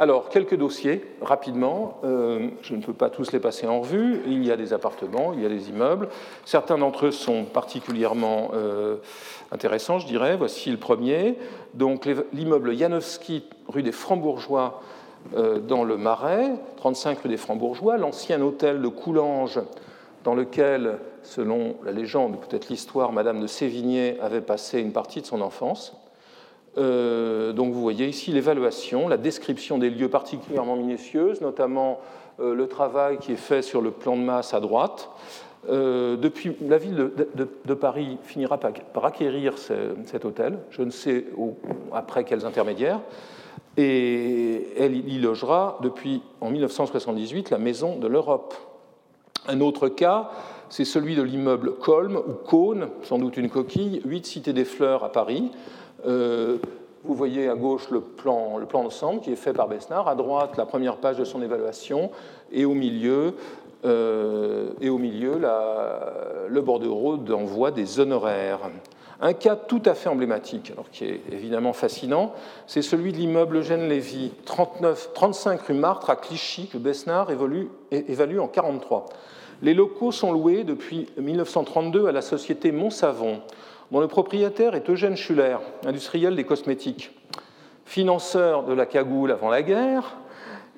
Alors, 0.00 0.28
quelques 0.28 0.56
dossiers, 0.56 1.02
rapidement. 1.22 2.00
Euh, 2.04 2.48
je 2.62 2.74
ne 2.74 2.82
peux 2.82 2.92
pas 2.92 3.08
tous 3.08 3.30
les 3.30 3.38
passer 3.38 3.68
en 3.68 3.80
revue. 3.80 4.20
Il 4.26 4.44
y 4.44 4.50
a 4.50 4.56
des 4.56 4.72
appartements, 4.72 5.32
il 5.32 5.42
y 5.42 5.46
a 5.46 5.48
des 5.48 5.70
immeubles. 5.70 6.08
Certains 6.44 6.76
d'entre 6.76 7.06
eux 7.06 7.10
sont 7.12 7.44
particulièrement 7.44 8.50
euh, 8.54 8.96
intéressants, 9.52 10.00
je 10.00 10.08
dirais. 10.08 10.36
Voici 10.36 10.72
le 10.72 10.76
premier. 10.76 11.38
Donc, 11.74 12.06
l'immeuble 12.32 12.76
Janowski, 12.76 13.44
rue 13.68 13.84
des 13.84 13.92
Francs-Bourgeois, 13.92 14.82
euh, 15.36 15.60
dans 15.60 15.84
le 15.84 15.96
Marais, 15.96 16.50
35 16.78 17.20
rue 17.20 17.28
des 17.28 17.36
Francs-Bourgeois. 17.36 17.96
L'ancien 17.96 18.42
hôtel 18.42 18.82
de 18.82 18.88
Coulanges, 18.88 19.60
dans 20.26 20.34
lequel 20.34 20.98
selon 21.22 21.76
la 21.84 21.92
légende, 21.92 22.40
peut-être 22.40 22.68
l'histoire, 22.68 23.12
Madame 23.12 23.40
de 23.40 23.46
Sévigné 23.46 24.18
avait 24.20 24.40
passé 24.40 24.80
une 24.80 24.90
partie 24.92 25.20
de 25.20 25.26
son 25.26 25.40
enfance. 25.40 25.96
Euh, 26.78 27.52
donc 27.52 27.72
vous 27.72 27.80
voyez 27.80 28.08
ici 28.08 28.32
l'évaluation, 28.32 29.06
la 29.06 29.18
description 29.18 29.78
des 29.78 29.88
lieux 29.88 30.08
particulièrement 30.08 30.74
minutieuse, 30.74 31.40
notamment 31.42 32.00
euh, 32.40 32.56
le 32.56 32.66
travail 32.66 33.18
qui 33.18 33.32
est 33.32 33.36
fait 33.36 33.62
sur 33.62 33.80
le 33.80 33.92
plan 33.92 34.16
de 34.16 34.22
masse 34.22 34.52
à 34.52 34.58
droite. 34.58 35.10
Euh, 35.68 36.16
depuis, 36.16 36.56
la 36.60 36.78
ville 36.78 37.12
de, 37.36 37.74
Paris 37.74 38.18
finira 38.24 38.58
par, 38.58 39.04
acquérir 39.04 39.54
cet 39.58 40.24
hôtel, 40.24 40.58
je 40.70 40.82
ne 40.82 40.90
sais 40.90 41.24
après 41.92 42.24
quels 42.24 42.44
intermédiaires, 42.44 43.00
et 43.76 44.70
elle 44.76 45.08
y 45.08 45.20
logera 45.20 45.78
depuis 45.82 46.20
en 46.40 46.50
1978 46.50 47.50
la 47.50 47.58
Maison 47.58 47.96
de 47.96 48.08
l'Europe. 48.08 48.54
Un 49.48 49.60
autre 49.60 49.88
cas, 49.88 50.30
c'est 50.68 50.84
celui 50.84 51.14
de 51.14 51.22
l'immeuble 51.22 51.74
Colm 51.76 52.16
ou 52.16 52.32
Cône, 52.32 52.88
sans 53.02 53.18
doute 53.18 53.36
une 53.36 53.48
coquille, 53.48 54.00
8 54.04 54.26
Cité 54.26 54.52
des 54.52 54.64
Fleurs 54.64 55.04
à 55.04 55.12
Paris. 55.12 55.50
Euh, 56.06 56.58
vous 57.04 57.14
voyez 57.14 57.48
à 57.48 57.54
gauche 57.54 57.90
le 57.90 58.00
plan, 58.00 58.58
le 58.58 58.66
plan 58.66 58.82
d'ensemble 58.82 59.20
qui 59.20 59.30
est 59.30 59.36
fait 59.36 59.52
par 59.52 59.68
Besnard, 59.68 60.08
à 60.08 60.16
droite 60.16 60.56
la 60.56 60.66
première 60.66 60.96
page 60.96 61.16
de 61.16 61.24
son 61.24 61.40
évaluation, 61.40 62.10
et 62.50 62.64
au 62.64 62.74
milieu, 62.74 63.34
euh, 63.84 64.70
et 64.80 64.88
au 64.88 64.98
milieu 64.98 65.38
le 66.48 66.60
bordereau 66.60 67.16
d'envoi 67.16 67.70
des 67.70 68.00
honoraires. 68.00 68.70
Un 69.20 69.32
cas 69.32 69.56
tout 69.56 69.82
à 69.86 69.94
fait 69.94 70.10
emblématique, 70.10 70.70
alors 70.72 70.90
qui 70.90 71.04
est 71.04 71.22
évidemment 71.32 71.72
fascinant, 71.72 72.34
c'est 72.66 72.82
celui 72.82 73.12
de 73.12 73.16
l'immeuble 73.16 73.56
Eugène 73.56 73.88
Lévy, 73.88 74.32
35 74.44 75.60
rue 75.62 75.74
Martre 75.74 76.10
à 76.10 76.16
Clichy, 76.16 76.68
que 76.68 76.76
Besnard 76.76 77.30
évalue, 77.30 78.38
en 78.38 78.48
43. 78.48 79.06
Les 79.62 79.72
locaux 79.72 80.12
sont 80.12 80.32
loués 80.32 80.64
depuis 80.64 81.08
1932 81.16 82.08
à 82.08 82.12
la 82.12 82.20
société 82.20 82.72
Montsavon, 82.72 83.40
dont 83.90 84.00
le 84.00 84.08
propriétaire 84.08 84.74
est 84.74 84.90
Eugène 84.90 85.16
Schuller, 85.16 85.56
industriel 85.86 86.36
des 86.36 86.44
cosmétiques. 86.44 87.12
Financeur 87.86 88.64
de 88.64 88.74
la 88.74 88.84
cagoule 88.84 89.30
avant 89.30 89.48
la 89.48 89.62
guerre, 89.62 90.18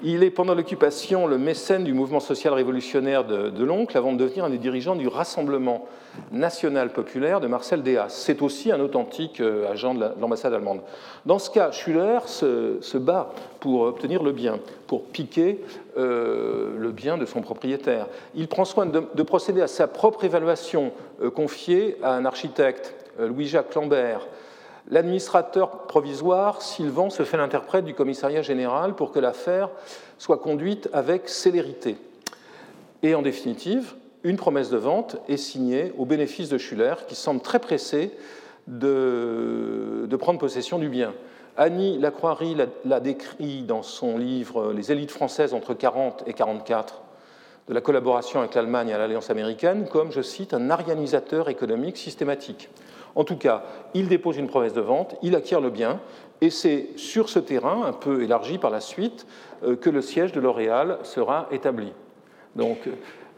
Il 0.05 0.23
est 0.23 0.31
pendant 0.31 0.55
l'occupation 0.55 1.27
le 1.27 1.39
mécène 1.39 1.83
du 1.83 1.93
mouvement 1.93 2.21
social 2.21 2.55
révolutionnaire 2.55 3.25
de, 3.25 3.65
l'oncle 3.65 3.99
avant 3.99 4.13
de 4.13 4.19
devenir 4.19 4.45
un 4.45 4.51
des 4.51 4.59
dirigeants 4.59 4.95
du 4.95 5.09
Rassemblement 5.09 5.87
national 6.31 6.93
populaire 6.93 7.41
de 7.41 7.49
Marcel 7.49 7.83
Déas. 7.83 8.09
C'est 8.09 8.41
aussi 8.41 8.71
un 8.71 8.79
authentique 8.79 9.41
euh, 9.41 9.71
agent 9.71 9.95
de 9.95 10.07
l'ambassade 10.21 10.55
allemande. 10.55 10.83
Dans 11.27 11.41
ce 11.41 11.51
cas, 11.51 11.73
Schuller 11.73 12.21
se, 12.27 12.97
bat 12.97 13.33
pour 13.59 13.81
obtenir 13.81 14.23
le 14.23 14.31
bien, 14.31 14.61
pour 14.87 15.05
piquer 15.05 15.61
euh, 15.97 16.79
le 16.79 16.93
bien 16.93 17.19
de 17.19 17.27
son 17.27 17.41
propriétaire. 17.41 18.07
Il 18.37 18.47
prend 18.47 18.65
soin 18.65 18.87
de, 18.87 19.23
procéder 19.25 19.63
à 19.63 19.69
sa 19.69 19.89
propre 19.89 20.23
évaluation 20.23 20.93
euh, 21.23 21.31
confiée 21.31 21.97
à 22.05 22.15
un 22.15 22.25
architecte, 22.25 22.95
Louis-Jacques 23.19 23.75
Lambert, 23.75 24.21
L'administrateur 24.91 25.87
provisoire, 25.87 26.63
Sylvan, 26.63 27.11
se 27.11 27.23
fait 27.23 27.37
l'interprète 27.37 27.85
du 27.85 27.95
commissariat 27.95 28.41
général 28.41 28.95
pour 28.95 29.13
que 29.13 29.19
l'affaire 29.19 29.69
soit 30.17 30.39
conduite 30.39 30.89
avec 30.95 31.29
célérité. 31.29 31.97
Et 33.03 33.15
en 33.15 33.21
définitive, 33.21 33.95
une 34.25 34.37
promesse 34.37 34.71
de 34.71 34.79
vente 34.79 35.17
est 35.29 35.37
signée 35.37 35.93
au 35.99 36.07
bénéfice 36.07 36.49
de 36.49 36.57
Schuller, 36.57 36.95
qui 37.07 37.15
semble 37.15 37.41
très 37.41 37.59
pressé 37.59 38.13
de, 38.67 40.09
prendre 40.19 40.39
possession 40.39 40.79
du 40.79 40.89
bien. 40.89 41.13
Annie 41.57 41.99
Lacroix 41.99 42.39
l'a 42.85 43.01
décrit 43.01 43.63
dans 43.63 43.83
son 43.83 44.17
livre 44.17 44.73
Les 44.73 44.91
élites 44.91 45.11
françaises 45.11 45.55
entre 45.55 45.75
40 45.75 46.25
et 46.27 46.33
44 46.33 47.03
de 47.69 47.75
la 47.75 47.81
collaboration 47.83 48.41
avec 48.41 48.55
l'Allemagne 48.55 48.89
et 48.89 48.93
l'Alliance 48.93 49.29
américaine 49.29 49.87
comme, 49.91 50.13
je 50.13 50.23
cite, 50.23 50.55
un 50.55 50.71
arianisateur 50.71 51.51
économique 51.51 51.99
systématique. 51.99 52.71
En 53.15 53.25
tout 53.25 53.37
cas, 53.37 53.63
il 53.95 54.09
dépose 54.09 54.37
une 54.37 54.49
promesse 54.49 54.75
de 54.75 54.81
vente, 54.81 55.17
il 55.23 55.35
acquiert 55.35 55.61
le 55.61 55.71
bien, 55.71 56.01
et 56.41 56.51
c'est 56.51 56.91
sur 56.97 57.29
ce 57.29 57.39
terrain, 57.39 57.85
un 57.85 57.93
peu 57.93 58.23
élargi 58.23 58.59
par 58.59 58.71
la 58.71 58.81
suite, 58.81 59.27
euh, 59.65 59.77
que 59.77 59.91
le 59.91 60.03
siège 60.03 60.33
de 60.33 60.41
L'Oréal 60.41 60.99
sera 61.03 61.49
établi. 61.51 61.93
Donc, 62.55 62.79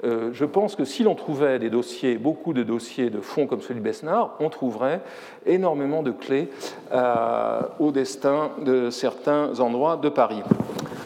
euh, 0.02 0.30
je 0.32 0.44
pense 0.44 0.76
que 0.76 0.84
si 0.84 1.02
l'on 1.02 1.14
trouvait 1.14 1.58
des 1.58 1.70
dossiers, 1.70 2.16
beaucoup 2.16 2.52
de 2.52 2.62
dossiers 2.62 3.10
de 3.10 3.20
fonds 3.20 3.46
comme 3.46 3.60
celui 3.60 3.80
de 3.80 3.84
Besnard, 3.84 4.36
on 4.40 4.48
trouverait 4.48 5.00
énormément 5.44 6.02
de 6.02 6.10
clés 6.10 6.48
euh, 6.92 7.60
au 7.78 7.90
destin 7.90 8.50
de 8.64 8.90
certains 8.90 9.60
endroits 9.60 9.96
de 9.96 10.08
Paris. 10.08 10.42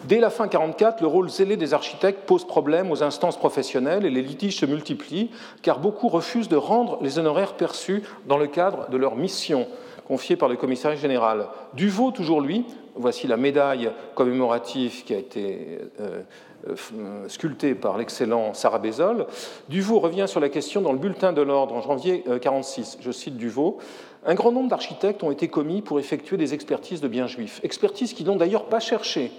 Dès 0.07 0.21
la 0.21 0.29
fin 0.29 0.45
1944, 0.45 1.01
le 1.01 1.07
rôle 1.07 1.31
zélé 1.31 1.57
des 1.57 1.73
architectes 1.73 2.27
pose 2.27 2.47
problème 2.47 2.91
aux 2.91 3.03
instances 3.03 3.39
professionnelles 3.39 4.05
et 4.05 4.11
les 4.11 4.21
litiges 4.21 4.59
se 4.59 4.67
multiplient, 4.67 5.31
car 5.63 5.79
beaucoup 5.79 6.09
refusent 6.09 6.51
de 6.51 6.57
rendre 6.57 6.99
les 7.01 7.19
honoraires 7.19 7.55
perçus 7.55 8.03
dans 8.27 8.37
le 8.37 8.47
cadre 8.47 8.91
de 8.91 8.99
leur 8.99 9.17
mission 9.17 9.67
confiée 10.07 10.37
par 10.37 10.51
le 10.51 10.57
commissariat 10.57 11.01
général. 11.01 11.47
Duvaux, 11.73 12.11
toujours 12.11 12.43
lui, 12.43 12.67
voici 12.95 13.27
la 13.27 13.39
médaille 13.39 13.91
commémorative 14.15 15.05
qui 15.05 15.15
a 15.15 15.19
été 15.19 15.79
euh, 16.01 16.23
euh, 16.69 17.29
sculptée 17.29 17.75
par 17.75 17.97
l'excellent 17.97 18.53
Sarah 18.53 18.79
Bézol. 18.79 19.27
Duvaux 19.71 20.01
revient 20.01 20.27
sur 20.29 20.41
la 20.41 20.51
question 20.51 20.83
dans 20.83 20.93
le 20.93 20.99
bulletin 20.99 21.33
de 21.33 21.41
l'ordre 21.41 21.75
en 21.75 21.81
janvier 21.81 22.23
1946. 22.27 22.99
Euh, 22.99 23.03
Je 23.05 23.11
cite 23.11 23.39
Duvaux. 23.39 23.79
Un 24.27 24.35
grand 24.35 24.53
nombre 24.53 24.69
d'architectes 24.69 25.23
ont 25.23 25.31
été 25.31 25.49
commis 25.49 25.81
pour 25.81 25.99
effectuer 25.99 26.37
des 26.37 26.53
expertises 26.53 27.01
de 27.01 27.09
biens 27.09 27.27
juifs, 27.27 27.61
expertises 27.63 28.13
qui 28.13 28.25
n'ont 28.25 28.37
d'ailleurs 28.37 28.67
pas 28.67 28.81
cherché 28.81 29.33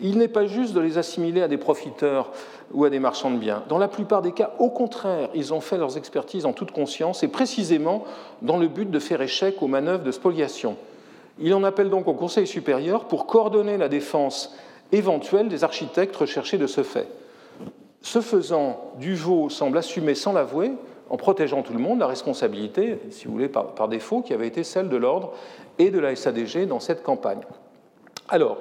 il 0.00 0.18
n'est 0.18 0.28
pas 0.28 0.46
juste 0.46 0.74
de 0.74 0.80
les 0.80 0.98
assimiler 0.98 1.42
à 1.42 1.48
des 1.48 1.58
profiteurs 1.58 2.30
ou 2.72 2.84
à 2.84 2.90
des 2.90 2.98
marchands 2.98 3.30
de 3.30 3.38
biens. 3.38 3.62
Dans 3.68 3.78
la 3.78 3.88
plupart 3.88 4.22
des 4.22 4.32
cas, 4.32 4.52
au 4.58 4.70
contraire, 4.70 5.28
ils 5.34 5.52
ont 5.52 5.60
fait 5.60 5.78
leurs 5.78 5.96
expertises 5.96 6.46
en 6.46 6.52
toute 6.52 6.70
conscience 6.70 7.22
et 7.22 7.28
précisément 7.28 8.04
dans 8.42 8.56
le 8.56 8.68
but 8.68 8.90
de 8.90 8.98
faire 8.98 9.20
échec 9.20 9.62
aux 9.62 9.66
manœuvres 9.66 10.04
de 10.04 10.12
spoliation. 10.12 10.76
Il 11.38 11.54
en 11.54 11.64
appelle 11.64 11.90
donc 11.90 12.08
au 12.08 12.14
Conseil 12.14 12.46
supérieur 12.46 13.06
pour 13.06 13.26
coordonner 13.26 13.76
la 13.76 13.88
défense 13.88 14.54
éventuelle 14.92 15.48
des 15.48 15.64
architectes 15.64 16.16
recherchés 16.16 16.58
de 16.58 16.66
ce 16.66 16.82
fait. 16.82 17.08
Ce 18.02 18.20
faisant, 18.20 18.92
Duvaux 18.98 19.50
semble 19.50 19.78
assumer 19.78 20.14
sans 20.14 20.32
l'avouer, 20.32 20.72
en 21.10 21.16
protégeant 21.16 21.62
tout 21.62 21.72
le 21.72 21.78
monde, 21.78 21.98
la 21.98 22.06
responsabilité, 22.06 22.98
si 23.10 23.26
vous 23.26 23.32
voulez, 23.32 23.48
par, 23.48 23.74
par 23.74 23.88
défaut, 23.88 24.22
qui 24.22 24.32
avait 24.32 24.46
été 24.46 24.64
celle 24.64 24.88
de 24.88 24.96
l'ordre 24.96 25.32
et 25.78 25.90
de 25.90 25.98
la 25.98 26.14
SADG 26.14 26.66
dans 26.66 26.80
cette 26.80 27.02
campagne. 27.02 27.40
Alors, 28.28 28.58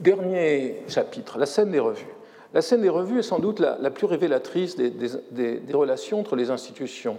Dernier 0.00 0.76
chapitre, 0.88 1.38
la 1.38 1.44
scène 1.44 1.72
des 1.72 1.78
revues. 1.78 2.06
La 2.54 2.62
scène 2.62 2.80
des 2.80 2.88
revues 2.88 3.18
est 3.18 3.22
sans 3.22 3.38
doute 3.38 3.60
la, 3.60 3.90
plus 3.90 4.06
révélatrice 4.06 4.74
des, 4.74 5.60
relations 5.74 6.20
entre 6.20 6.36
les 6.36 6.50
institutions, 6.50 7.18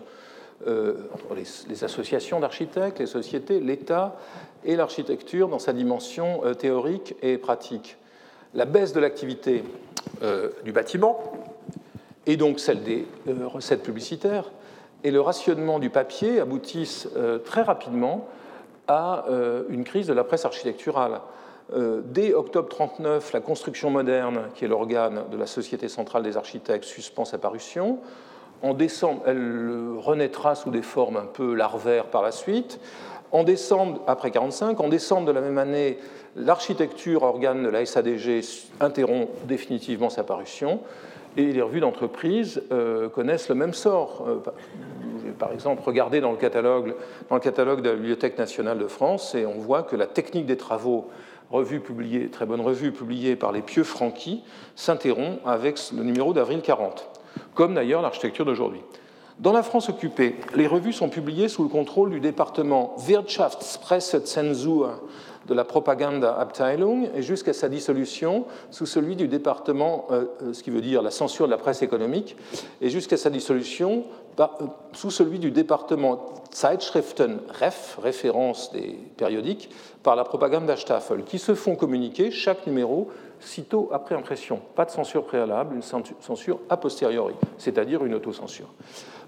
euh, 0.65 0.95
entre 1.13 1.35
les, 1.35 1.83
associations 1.83 2.39
d'architectes, 2.39 2.97
les 2.97 3.05
sociétés, 3.05 3.59
l'État 3.59 4.17
et 4.65 4.75
l'architecture 4.75 5.47
dans 5.47 5.59
sa 5.59 5.73
dimension 5.73 6.41
euh, 6.43 6.55
théorique 6.55 7.15
et 7.21 7.37
pratique. 7.37 7.97
La 8.55 8.65
baisse 8.65 8.93
de 8.93 8.99
l'activité 8.99 9.63
euh, 10.23 10.49
du 10.63 10.71
bâtiment, 10.71 11.21
et 12.25 12.35
donc 12.35 12.59
celle 12.59 12.81
des 12.81 13.05
recettes 13.45 13.83
publicitaires, 13.83 14.49
et 15.03 15.11
le 15.11 15.21
rationnement 15.21 15.77
du 15.77 15.91
papier 15.91 16.39
aboutissent 16.39 17.07
très 17.45 17.61
rapidement 17.61 18.27
à 18.87 19.25
une 19.69 19.83
crise 19.83 20.05
de 20.05 20.13
la 20.13 20.23
presse 20.23 20.45
architecturale. 20.45 21.21
Euh, 21.73 22.01
dès 22.03 22.33
octobre 22.33 22.67
1939, 22.67 23.33
la 23.33 23.39
construction 23.39 23.89
moderne, 23.89 24.41
qui 24.55 24.65
est 24.65 24.67
l'organe 24.67 25.23
de 25.31 25.37
la 25.37 25.47
Société 25.47 25.87
centrale 25.87 26.23
des 26.23 26.35
architectes, 26.35 26.83
suspend 26.83 27.23
sa 27.23 27.37
parution. 27.37 27.99
En 28.61 28.73
décembre, 28.73 29.21
elle 29.25 29.95
renaîtra 29.97 30.55
sous 30.55 30.69
des 30.69 30.81
formes 30.81 31.17
un 31.17 31.25
peu 31.25 31.53
larvaires 31.53 32.05
par 32.05 32.21
la 32.21 32.31
suite. 32.31 32.79
En 33.31 33.43
décembre, 33.43 34.01
après 34.07 34.27
1945, 34.27 34.79
en 34.81 34.89
décembre 34.89 35.27
de 35.27 35.31
la 35.31 35.41
même 35.41 35.57
année, 35.57 35.97
l'architecture, 36.35 37.23
organe 37.23 37.63
de 37.63 37.69
la 37.69 37.85
SADG, 37.85 38.41
interrompt 38.81 39.29
définitivement 39.47 40.09
sa 40.09 40.23
parution 40.23 40.81
et 41.37 41.53
les 41.53 41.61
revues 41.61 41.79
d'entreprise 41.79 42.61
euh, 42.71 43.07
connaissent 43.07 43.47
le 43.49 43.55
même 43.55 43.73
sort. 43.73 44.25
Euh, 44.27 45.31
par 45.39 45.53
exemple, 45.53 45.81
regardez 45.85 46.19
dans 46.19 46.31
le, 46.31 46.37
catalogue, 46.37 46.93
dans 47.29 47.35
le 47.35 47.41
catalogue 47.41 47.81
de 47.81 47.89
la 47.89 47.95
Bibliothèque 47.95 48.37
nationale 48.37 48.77
de 48.77 48.87
France 48.87 49.33
et 49.33 49.45
on 49.45 49.57
voit 49.59 49.83
que 49.83 49.95
la 49.95 50.07
technique 50.07 50.45
des 50.45 50.57
travaux 50.57 51.09
revue 51.51 51.79
publiée, 51.79 52.29
très 52.29 52.45
bonne 52.45 52.61
revue 52.61 52.91
publiée 52.91 53.35
par 53.35 53.51
les 53.51 53.61
Pieux 53.61 53.83
Franqui, 53.83 54.43
s'interrompt 54.75 55.39
avec 55.45 55.79
le 55.95 56.03
numéro 56.03 56.33
d'avril 56.33 56.61
40, 56.61 57.07
comme 57.53 57.75
d'ailleurs 57.75 58.01
l'architecture 58.01 58.45
d'aujourd'hui. 58.45 58.81
Dans 59.39 59.53
la 59.53 59.63
France 59.63 59.89
occupée, 59.89 60.35
les 60.55 60.67
revues 60.67 60.93
sont 60.93 61.09
publiées 61.09 61.49
sous 61.49 61.63
le 61.63 61.69
contrôle 61.69 62.11
du 62.11 62.19
département 62.19 62.95
Wirtschaftspressezensur 63.07 64.91
de 65.47 65.53
la 65.55 65.63
Propagandaabteilung 65.63 67.09
et 67.15 67.23
jusqu'à 67.23 67.53
sa 67.53 67.67
dissolution 67.67 68.45
sous 68.69 68.85
celui 68.85 69.15
du 69.15 69.27
département, 69.27 70.05
euh, 70.11 70.25
euh, 70.43 70.53
ce 70.53 70.61
qui 70.61 70.69
veut 70.69 70.81
dire 70.81 71.01
la 71.01 71.09
censure 71.09 71.47
de 71.47 71.51
la 71.51 71.57
presse 71.57 71.81
économique, 71.81 72.35
et 72.81 72.89
jusqu'à 72.89 73.17
sa 73.17 73.31
dissolution 73.31 74.05
sous 74.93 75.11
celui 75.11 75.39
du 75.39 75.51
département 75.51 76.33
Zeitschriften 76.53 77.39
Ref, 77.59 77.97
référence 78.01 78.71
des 78.71 78.97
périodiques, 79.17 79.69
par 80.03 80.15
la 80.15 80.23
Propagandastaffel, 80.23 81.23
qui 81.23 81.39
se 81.39 81.55
font 81.55 81.75
communiquer 81.75 82.31
chaque 82.31 82.67
numéro 82.67 83.09
sitôt 83.39 83.89
après 83.91 84.15
impression. 84.15 84.59
Pas 84.75 84.85
de 84.85 84.91
censure 84.91 85.23
préalable, 85.23 85.75
une 85.75 85.81
censure 85.81 86.59
a 86.69 86.77
posteriori, 86.77 87.33
c'est-à-dire 87.57 88.03
une 88.05 88.13
autocensure. 88.13 88.67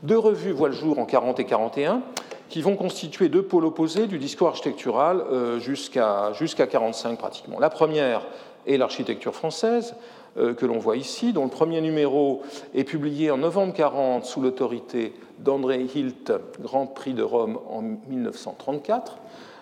Deux 0.04 0.18
revues 0.18 0.52
voient 0.52 0.70
le 0.70 0.76
jour 0.76 1.00
en 1.00 1.06
40 1.06 1.40
et 1.40 1.46
41 1.46 2.02
qui 2.50 2.62
vont 2.62 2.76
constituer 2.76 3.30
deux 3.30 3.42
pôles 3.42 3.66
opposés 3.66 4.06
du 4.06 4.20
discours 4.20 4.50
architectural 4.50 5.22
euh, 5.22 5.60
jusqu'à 5.60 6.32
1945 6.34 7.18
pratiquement. 7.18 7.60
La 7.60 7.70
première 7.70 8.22
est 8.68 8.78
l'architecture 8.78 9.34
française, 9.34 9.96
euh, 9.96 10.23
que 10.36 10.66
l'on 10.66 10.80
voit 10.80 10.98
ici, 10.98 11.34
dont 11.34 11.44
le 11.44 11.50
premier 11.50 11.80
numéro 11.82 12.42
est 12.74 12.84
publié 12.84 13.30
en 13.32 13.38
novembre 13.38 13.74
40 13.74 14.26
sous 14.26 14.42
l'autorité 14.42 15.14
d'André 15.40 15.82
Hilt, 15.84 16.32
Grand 16.62 16.88
Prix 16.88 17.14
de 17.14 17.24
Rome 17.24 17.60
en 17.70 17.82
1934. 17.82 19.18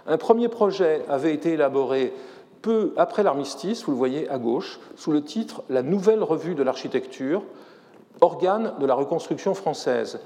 Un 0.08 0.18
premier 0.18 0.48
projet 0.48 1.04
avait 1.10 1.34
été 1.34 1.54
élaboré 1.54 2.14
peu 2.62 2.94
après 2.98 3.24
l'armistice, 3.24 3.84
vous 3.84 3.92
le 3.92 3.98
voyez 3.98 4.30
à 4.30 4.38
gauche, 4.38 4.80
sous 4.96 5.12
le 5.12 5.24
titre 5.24 5.64
La 5.70 5.82
nouvelle 5.82 6.24
revue 6.24 6.56
de 6.56 6.64
l'architecture, 6.64 7.44
organe 8.22 8.74
de 8.80 8.86
la 8.86 8.94
reconstruction 8.94 9.54
française 9.54 10.20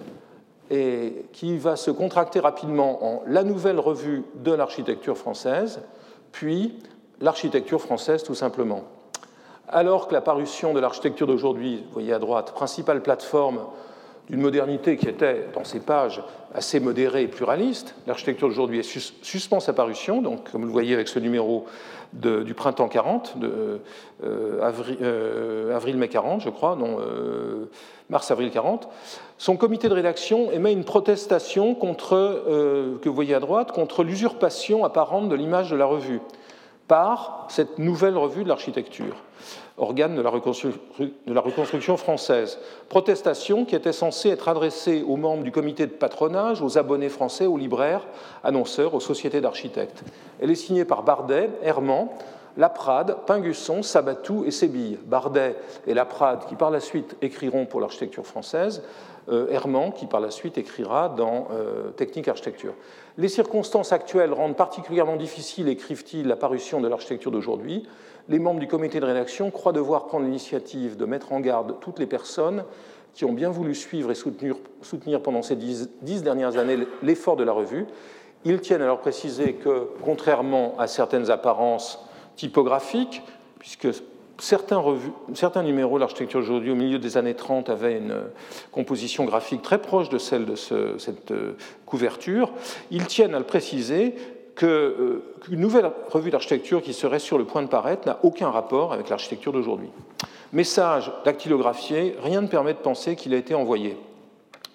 et 0.70 1.26
qui 1.32 1.58
va 1.58 1.76
se 1.76 1.92
contracter 1.92 2.40
rapidement 2.40 3.06
en 3.06 3.24
la 3.28 3.44
nouvelle 3.44 3.80
revue 3.80 4.24
de 4.44 4.52
l'architecture 4.52 5.18
française, 5.18 5.82
puis 6.32 6.80
l'architecture 7.22 7.80
française 7.80 8.24
tout 8.24 8.36
simplement. 8.36 8.84
Alors 9.68 10.08
que 10.08 10.14
la 10.14 10.22
parution 10.22 10.74
de 10.74 10.80
l'architecture 10.80 11.26
d'aujourd'hui, 11.26 11.84
vous 11.88 11.94
voyez 11.94 12.14
à 12.14 12.20
droite, 12.20 12.54
principale 12.54 13.02
plateforme 13.02 13.62
d'une 14.30 14.42
modernité 14.42 14.98
qui 14.98 15.08
était, 15.08 15.48
dans 15.54 15.64
ses 15.64 15.80
pages, 15.80 16.24
assez 16.54 16.80
modérée 16.80 17.24
et 17.24 17.28
pluraliste, 17.28 17.96
l'architecture 18.08 18.48
d'aujourd'hui 18.48 18.84
suspend 18.84 19.60
sa 19.60 19.74
parution, 19.74 20.22
donc 20.22 20.52
comme 20.52 20.62
vous 20.62 20.68
le 20.68 20.74
voyez 20.74 20.94
avec 20.94 21.08
ce 21.08 21.20
numéro 21.20 21.66
du 22.14 22.54
printemps 22.54 22.88
40, 22.88 23.38
de 23.38 23.82
euh, 24.24 24.72
euh, 25.02 25.76
avril-mai 25.76 26.08
40, 26.08 26.42
je 26.42 26.50
crois, 26.50 26.76
non, 26.76 26.98
euh, 27.00 27.66
mars-avril 28.10 28.52
40, 28.52 28.88
son 29.38 29.58
comité 29.58 29.90
de 29.90 29.94
rédaction 29.94 30.52
émet 30.52 30.72
une 30.72 30.86
protestation 30.86 31.76
contre, 31.76 32.44
que 33.02 33.10
vous 33.10 33.16
voyez 33.16 33.36
à 33.36 33.40
droite 33.40 33.72
contre 33.72 34.04
l'usurpation 34.04 34.86
apparente 34.86 35.28
de 35.30 35.36
l'image 35.36 35.72
de 35.72 35.76
la 35.76 35.86
revue. 35.86 36.22
Par 36.88 37.48
cette 37.50 37.80
nouvelle 37.80 38.18
revue 38.18 38.44
de 38.44 38.50
l'architecture, 38.50 39.16
organe 39.78 40.16
de 40.16 40.22
la, 40.22 40.30
reconstruction 40.30 41.98
française. 41.98 42.60
Protestation 42.90 43.66
qui 43.66 43.76
était 43.76 43.94
censée 43.94 44.30
être 44.30 44.48
adressée 44.48 45.04
aux 45.08 45.18
membres 45.18 45.44
du 45.44 45.52
comité 45.52 45.88
de 45.88 45.92
patronage, 45.92 46.62
aux 46.62 46.78
abonnés 46.78 47.10
français, 47.10 47.46
aux 47.46 47.58
libraires, 47.58 48.06
annonceurs, 48.44 48.94
aux 48.94 49.00
sociétés 49.00 49.42
d'architectes. 49.42 50.04
Elle 50.40 50.52
est 50.52 50.56
signée 50.56 50.86
par 50.86 51.04
Bardet, 51.04 51.50
Herman, 51.62 52.08
Laprade, 52.58 53.18
Pingusson, 53.26 53.84
Sabatou 53.84 54.46
et 54.46 54.52
Sébille. 54.52 54.98
Bardet 55.06 55.56
et 55.88 55.94
Laprade 55.94 56.46
qui 56.48 56.56
par 56.56 56.72
la 56.72 56.80
suite 56.80 57.18
écriront 57.22 57.66
pour 57.66 57.82
l'architecture 57.82 58.26
française, 58.26 58.82
euh, 59.28 59.48
Herman 59.50 59.92
qui 59.92 60.06
par 60.06 60.22
la 60.22 60.32
suite 60.32 60.58
écrira 60.58 61.10
dans 61.10 61.48
euh, 61.52 61.90
Technique 61.92 62.28
Architecture. 62.28 62.74
Les 63.18 63.30
circonstances 63.30 63.94
actuelles 63.94 64.34
rendent 64.34 64.58
particulièrement 64.58 65.16
difficile, 65.16 65.70
écrivent-ils, 65.70 66.28
la 66.28 66.36
parution 66.36 66.82
de 66.82 66.88
l'architecture 66.88 67.32
d'aujourd'hui. 67.32 67.88
Les 68.28 68.40
membres 68.40 68.60
du 68.60 68.68
comité 68.68 69.00
de 69.00 69.06
rédaction 69.06 69.52
croient 69.52 69.72
devoir 69.72 70.06
prendre 70.06 70.26
l'initiative 70.26 70.98
de 70.98 71.06
mettre 71.06 71.32
en 71.32 71.40
garde 71.40 71.80
toutes 71.80 72.00
les 72.00 72.08
personnes 72.08 72.66
qui 73.14 73.24
ont 73.24 73.32
bien 73.32 73.50
voulu 73.50 73.74
suivre 73.74 74.12
et 74.12 74.16
soutenir, 74.16 75.22
pendant 75.24 75.42
ces 75.42 75.56
dix, 75.56 75.90
dix 76.02 76.24
dernières 76.24 76.58
années 76.58 76.80
l'effort 77.02 77.38
de 77.38 77.46
la 77.46 77.54
revue. 77.54 77.86
Ils 78.44 78.60
tiennent 78.60 78.82
à 78.82 78.88
leur 78.88 79.00
préciser 79.00 79.54
que, 79.54 79.88
contrairement 80.04 80.76
à 80.78 80.88
certaines 80.88 81.32
apparences 81.32 82.06
typographiques, 82.36 83.22
puisque 83.60 83.88
certains, 84.40 85.64
numéros 85.64 85.96
de 85.96 86.02
l'architecture 86.02 86.40
aujourd'hui, 86.40 86.72
au 86.72 86.76
milieu 86.76 87.00
des 87.00 87.18
années 87.18 87.36
30, 87.36 87.70
avaient 87.70 87.98
une 87.98 88.16
composition 88.72 89.26
graphique 89.26 89.62
très 89.62 89.80
proche 89.80 90.10
de 90.10 90.18
celle 90.18 90.46
de 90.46 90.56
cette 90.56 91.32
euh, 91.32 91.54
couverture. 91.86 92.52
Ils 92.92 93.06
tiennent 93.06 93.36
à 93.36 93.40
le 93.40 93.46
préciser 93.46 94.16
euh, 94.64 95.20
qu'une 95.42 95.60
nouvelle 95.60 95.92
revue 96.10 96.32
d'architecture 96.32 96.82
qui 96.82 96.94
serait 96.94 97.20
sur 97.20 97.38
le 97.38 97.46
point 97.46 97.62
de 97.62 97.68
paraître 97.68 98.08
n'a 98.08 98.20
aucun 98.24 98.50
rapport 98.50 98.94
avec 98.94 99.10
l'architecture 99.10 99.52
d'aujourd'hui. 99.52 99.90
Message 100.54 101.12
dactylographié, 101.26 102.16
rien 102.22 102.42
ne 102.42 102.48
permet 102.48 102.74
de 102.74 102.80
penser 102.80 103.16
qu'il 103.16 103.34
a 103.34 103.38
été 103.38 103.54
envoyé. 103.54 103.98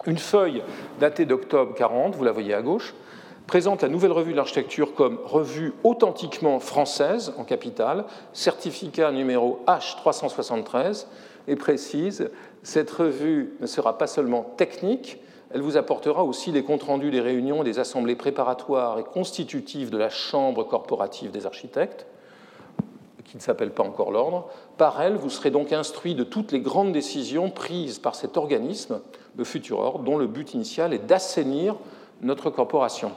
Une 0.05 0.17
feuille 0.17 0.63
datée 0.99 1.25
d'octobre 1.25 1.73
40, 1.73 2.15
vous 2.15 2.23
la 2.23 2.31
voyez 2.31 2.53
à 2.53 2.61
gauche, 2.61 2.93
présente 3.51 3.81
la 3.81 3.89
nouvelle 3.89 4.13
revue 4.13 4.31
de 4.31 4.37
l'architecture 4.37 4.95
comme 4.95 5.19
revue 5.25 5.73
authentiquement 5.83 6.61
française 6.61 7.33
en 7.37 7.43
capitale, 7.43 8.05
certificat 8.31 9.11
numéro 9.11 9.59
H373, 9.67 11.05
et 11.49 11.57
précise 11.57 12.31
cette 12.63 12.89
revue 12.89 13.57
ne 13.59 13.67
sera 13.67 13.97
pas 13.97 14.07
seulement 14.07 14.43
technique, 14.55 15.17
elle 15.53 15.59
vous 15.59 15.75
apportera 15.75 16.23
aussi 16.23 16.53
les 16.53 16.63
comptes 16.63 16.83
rendus 16.83 17.11
des 17.11 17.19
réunions 17.19 17.63
des 17.63 17.77
assemblées 17.77 18.15
préparatoires 18.15 18.99
et 18.99 19.03
constitutives 19.03 19.89
de 19.89 19.97
la 19.97 20.09
Chambre 20.09 20.63
corporative 20.63 21.31
des 21.31 21.45
architectes, 21.45 22.05
qui 23.25 23.35
ne 23.35 23.41
s'appelle 23.41 23.71
pas 23.71 23.83
encore 23.83 24.11
l'ordre. 24.11 24.47
Par 24.77 25.01
elle, 25.01 25.17
vous 25.17 25.29
serez 25.29 25.51
donc 25.51 25.73
instruit 25.73 26.15
de 26.15 26.23
toutes 26.23 26.53
les 26.53 26.61
grandes 26.61 26.93
décisions 26.93 27.49
prises 27.49 27.99
par 27.99 28.15
cet 28.15 28.37
organisme, 28.37 29.01
le 29.35 29.43
futur 29.43 29.79
ordre, 29.79 30.05
dont 30.05 30.17
le 30.17 30.27
but 30.27 30.53
initial 30.53 30.93
est 30.93 31.05
d'assainir 31.05 31.75
notre 32.21 32.49
corporation. 32.49 33.11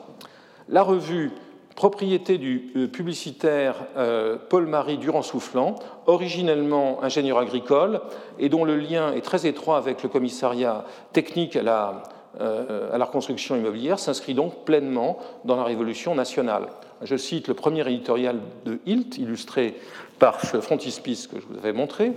La 0.68 0.82
revue 0.82 1.30
propriété 1.74 2.38
du 2.38 2.70
euh, 2.76 2.86
publicitaire 2.86 3.76
euh, 3.96 4.36
Paul-Marie 4.48 4.98
Durand-Soufflant, 4.98 5.76
originellement 6.06 7.02
ingénieur 7.02 7.38
agricole 7.38 8.00
et 8.38 8.48
dont 8.48 8.64
le 8.64 8.76
lien 8.76 9.12
est 9.12 9.22
très 9.22 9.46
étroit 9.46 9.76
avec 9.76 10.02
le 10.02 10.08
commissariat 10.08 10.84
technique 11.12 11.56
à 11.56 11.62
la, 11.62 12.02
euh, 12.40 12.92
à 12.92 12.98
la 12.98 13.04
reconstruction 13.04 13.56
immobilière, 13.56 13.98
s'inscrit 13.98 14.34
donc 14.34 14.64
pleinement 14.64 15.18
dans 15.44 15.56
la 15.56 15.64
Révolution 15.64 16.14
nationale. 16.14 16.68
Je 17.02 17.16
cite 17.16 17.48
le 17.48 17.54
premier 17.54 17.86
éditorial 17.88 18.38
de 18.64 18.78
Hilt, 18.86 19.18
illustré 19.18 19.74
par 20.18 20.40
ce 20.40 20.60
frontispice 20.60 21.26
que 21.26 21.40
je 21.40 21.46
vous 21.46 21.58
avais 21.58 21.72
montré. 21.72 22.12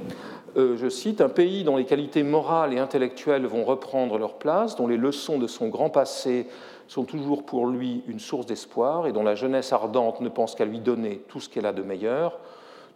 je 0.55 0.87
cite 0.87 1.19
Un 1.19 1.29
pays 1.29 1.63
dont 1.63 1.75
les 1.75 1.83
qualités 1.83 2.23
morales 2.23 2.73
et 2.73 2.79
intellectuelles 2.79 3.47
vont 3.47 3.65
reprendre 3.65 4.17
leur 4.19 4.35
place, 4.35 4.75
dont 4.75 4.87
les 4.87 4.95
leçons 4.95 5.39
de 5.39 5.47
son 5.47 5.67
grand 5.67 5.89
passé 5.89 6.47
sont 6.87 7.03
toujours 7.03 7.43
pour 7.43 7.67
lui 7.67 8.03
une 8.07 8.19
source 8.19 8.45
d'espoir 8.45 9.07
et 9.07 9.11
dont 9.11 9.23
la 9.23 9.35
jeunesse 9.35 9.73
ardente 9.73 10.21
ne 10.21 10.29
pense 10.29 10.55
qu'à 10.55 10.65
lui 10.65 10.79
donner 10.79 11.21
tout 11.27 11.39
ce 11.39 11.49
qu'elle 11.49 11.65
a 11.65 11.73
de 11.73 11.83
meilleur, 11.83 12.39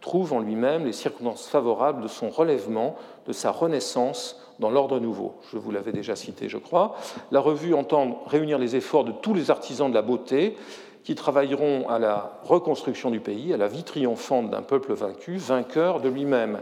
trouve 0.00 0.32
en 0.32 0.40
lui-même 0.40 0.84
les 0.84 0.92
circonstances 0.92 1.46
favorables 1.46 2.02
de 2.02 2.08
son 2.08 2.28
relèvement, 2.28 2.96
de 3.26 3.32
sa 3.32 3.50
renaissance 3.50 4.40
dans 4.58 4.70
l'ordre 4.70 4.98
nouveau. 4.98 5.34
Je 5.50 5.58
vous 5.58 5.70
l'avais 5.70 5.92
déjà 5.92 6.16
cité, 6.16 6.48
je 6.48 6.58
crois. 6.58 6.96
La 7.30 7.40
revue 7.40 7.74
entend 7.74 8.22
réunir 8.26 8.58
les 8.58 8.76
efforts 8.76 9.04
de 9.04 9.12
tous 9.12 9.34
les 9.34 9.50
artisans 9.50 9.88
de 9.88 9.94
la 9.94 10.02
beauté 10.02 10.56
qui 11.04 11.14
travailleront 11.14 11.88
à 11.88 11.98
la 11.98 12.38
reconstruction 12.44 13.10
du 13.10 13.20
pays, 13.20 13.52
à 13.52 13.56
la 13.56 13.68
vie 13.68 13.82
triomphante 13.82 14.50
d'un 14.50 14.62
peuple 14.62 14.92
vaincu, 14.92 15.36
vainqueur 15.36 16.00
de 16.00 16.08
lui-même. 16.08 16.60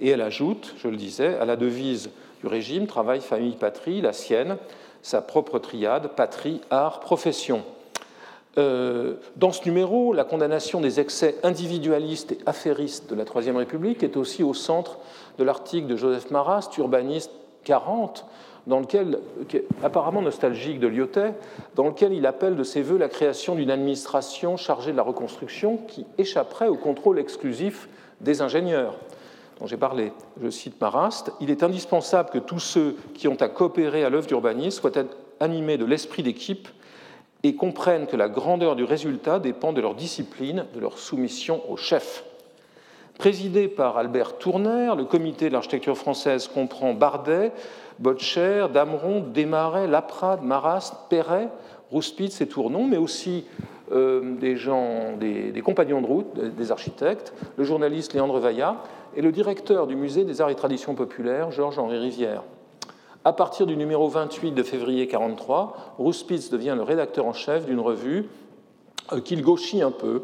Et 0.00 0.10
elle 0.10 0.20
ajoute, 0.20 0.74
je 0.78 0.88
le 0.88 0.96
disais, 0.96 1.36
à 1.38 1.44
la 1.44 1.56
devise 1.56 2.10
du 2.40 2.46
régime, 2.46 2.86
travail, 2.86 3.20
famille, 3.20 3.56
patrie, 3.56 4.00
la 4.00 4.12
sienne, 4.12 4.58
sa 5.02 5.20
propre 5.22 5.58
triade, 5.58 6.08
patrie, 6.08 6.60
art, 6.70 7.00
profession. 7.00 7.62
Euh, 8.56 9.14
dans 9.36 9.52
ce 9.52 9.64
numéro, 9.64 10.12
la 10.12 10.24
condamnation 10.24 10.80
des 10.80 10.98
excès 10.98 11.36
individualistes 11.42 12.32
et 12.32 12.38
affairistes 12.46 13.08
de 13.08 13.14
la 13.14 13.24
Troisième 13.24 13.56
République 13.56 14.02
est 14.02 14.16
aussi 14.16 14.42
au 14.42 14.54
centre 14.54 14.98
de 15.38 15.44
l'article 15.44 15.86
de 15.86 15.96
Joseph 15.96 16.30
Marast, 16.30 16.76
urbaniste 16.78 17.30
40, 17.64 18.26
dans 18.66 18.80
lequel, 18.80 19.20
apparemment 19.82 20.22
nostalgique 20.22 20.80
de 20.80 20.88
Lyotet, 20.88 21.34
dans 21.74 21.86
lequel 21.86 22.12
il 22.12 22.26
appelle 22.26 22.56
de 22.56 22.64
ses 22.64 22.82
voeux 22.82 22.98
la 22.98 23.08
création 23.08 23.54
d'une 23.54 23.70
administration 23.70 24.56
chargée 24.56 24.92
de 24.92 24.96
la 24.96 25.02
reconstruction 25.02 25.78
qui 25.88 26.04
échapperait 26.18 26.68
au 26.68 26.76
contrôle 26.76 27.18
exclusif 27.18 27.88
des 28.20 28.42
ingénieurs 28.42 28.94
dont 29.58 29.66
j'ai 29.66 29.76
parlé, 29.76 30.12
je 30.42 30.50
cite 30.50 30.80
Marast, 30.80 31.32
il 31.40 31.50
est 31.50 31.62
indispensable 31.62 32.30
que 32.30 32.38
tous 32.38 32.60
ceux 32.60 32.96
qui 33.14 33.28
ont 33.28 33.40
à 33.40 33.48
coopérer 33.48 34.04
à 34.04 34.10
l'œuvre 34.10 34.26
d'urbanisme 34.26 34.80
soient 34.80 35.04
animés 35.40 35.76
de 35.76 35.84
l'esprit 35.84 36.22
d'équipe 36.22 36.68
et 37.42 37.54
comprennent 37.54 38.06
que 38.06 38.16
la 38.16 38.28
grandeur 38.28 38.76
du 38.76 38.84
résultat 38.84 39.38
dépend 39.38 39.72
de 39.72 39.80
leur 39.80 39.94
discipline, 39.94 40.66
de 40.74 40.80
leur 40.80 40.98
soumission 40.98 41.62
au 41.70 41.76
chef. 41.76 42.24
Présidé 43.18 43.66
par 43.66 43.98
Albert 43.98 44.38
Tourner, 44.38 44.92
le 44.96 45.04
comité 45.04 45.48
de 45.48 45.54
l'architecture 45.54 45.98
française 45.98 46.46
comprend 46.46 46.94
Bardet, 46.94 47.52
Botcher, 47.98 48.66
Dameron, 48.72 49.20
Desmarais, 49.20 49.88
Laprade, 49.88 50.42
Marast, 50.42 50.94
Perret, 51.08 51.48
Rouspitz 51.90 52.40
et 52.40 52.46
Tournon, 52.46 52.86
mais 52.86 52.96
aussi 52.96 53.44
euh, 53.92 54.36
des 54.38 54.56
gens, 54.56 55.16
des, 55.18 55.62
compagnons 55.64 56.00
de 56.00 56.06
route, 56.06 56.26
des 56.38 56.72
architectes, 56.72 57.32
le 57.56 57.64
journaliste 57.64 58.14
Léandre 58.14 58.38
Vaillat, 58.38 58.82
et 59.16 59.22
le 59.22 59.32
directeur 59.32 59.86
du 59.86 59.96
musée 59.96 60.24
des 60.24 60.40
arts 60.40 60.50
et 60.50 60.54
traditions 60.54 60.94
populaires, 60.94 61.50
Georges-Henri 61.50 61.98
Rivière. 61.98 62.42
À 63.24 63.32
partir 63.32 63.66
du 63.66 63.76
numéro 63.76 64.08
28 64.08 64.52
de 64.52 64.62
février 64.62 65.06
1943, 65.06 65.94
Rouspitz 65.98 66.50
devient 66.50 66.74
le 66.76 66.82
rédacteur 66.82 67.26
en 67.26 67.32
chef 67.32 67.66
d'une 67.66 67.80
revue 67.80 68.26
euh, 69.12 69.20
qu'il 69.20 69.42
gauchit 69.42 69.82
un 69.82 69.90
peu, 69.90 70.22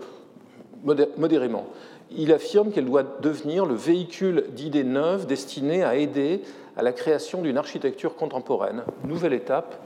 modérément. 1.17 1.67
Il 2.11 2.33
affirme 2.33 2.71
qu'elle 2.71 2.85
doit 2.85 3.03
devenir 3.21 3.67
le 3.67 3.75
véhicule 3.75 4.45
d'idées 4.51 4.85
neuves 4.85 5.27
destinées 5.27 5.83
à 5.83 5.97
aider 5.97 6.43
à 6.77 6.83
la 6.83 6.93
création 6.93 7.43
d'une 7.43 7.57
architecture 7.57 8.15
contemporaine. 8.15 8.83
Nouvelle 9.05 9.33
étape 9.33 9.77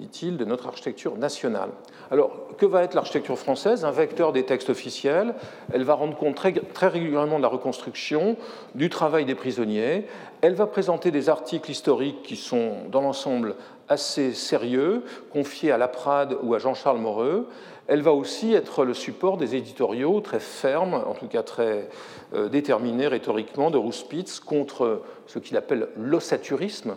dit-il, 0.00 0.36
de 0.36 0.44
notre 0.44 0.66
architecture 0.66 1.16
nationale. 1.16 1.70
Alors, 2.10 2.32
que 2.58 2.66
va 2.66 2.82
être 2.82 2.94
l'architecture 2.94 3.38
française? 3.38 3.84
Un 3.84 3.90
vecteur 3.90 4.32
des 4.32 4.44
textes 4.44 4.70
officiels. 4.70 5.34
Elle 5.72 5.84
va 5.84 5.94
rendre 5.94 6.16
compte 6.16 6.34
très, 6.34 6.52
très, 6.52 6.88
régulièrement 6.88 7.36
de 7.36 7.42
la 7.42 7.48
reconstruction, 7.48 8.36
du 8.74 8.88
travail 8.88 9.24
des 9.24 9.34
prisonniers. 9.34 10.06
Elle 10.40 10.54
va 10.54 10.66
présenter 10.66 11.10
des 11.10 11.28
articles 11.28 11.70
historiques 11.70 12.22
qui 12.22 12.36
sont, 12.36 12.78
dans 12.90 13.02
l'ensemble, 13.02 13.54
assez 13.88 14.32
sérieux, 14.32 15.04
confiés 15.32 15.70
à 15.70 15.78
Laprade 15.78 16.36
ou 16.42 16.54
à 16.54 16.58
Jean-Charles 16.58 16.98
Moreux. 16.98 17.46
Elle 17.86 18.02
va 18.02 18.12
aussi 18.12 18.54
être 18.54 18.84
le 18.84 18.94
support 18.94 19.36
des 19.36 19.56
éditoriaux 19.56 20.20
très 20.20 20.38
fermes, 20.38 20.94
en 20.94 21.14
tout 21.14 21.26
cas 21.26 21.42
très 21.42 21.88
euh, 22.34 22.48
déterminés 22.48 23.08
rhétoriquement, 23.08 23.70
de 23.70 23.78
Rouspitz 23.78 24.38
contre 24.40 25.02
ce 25.26 25.40
qu'il 25.40 25.56
appelle 25.56 25.88
l'ossaturisme, 25.96 26.96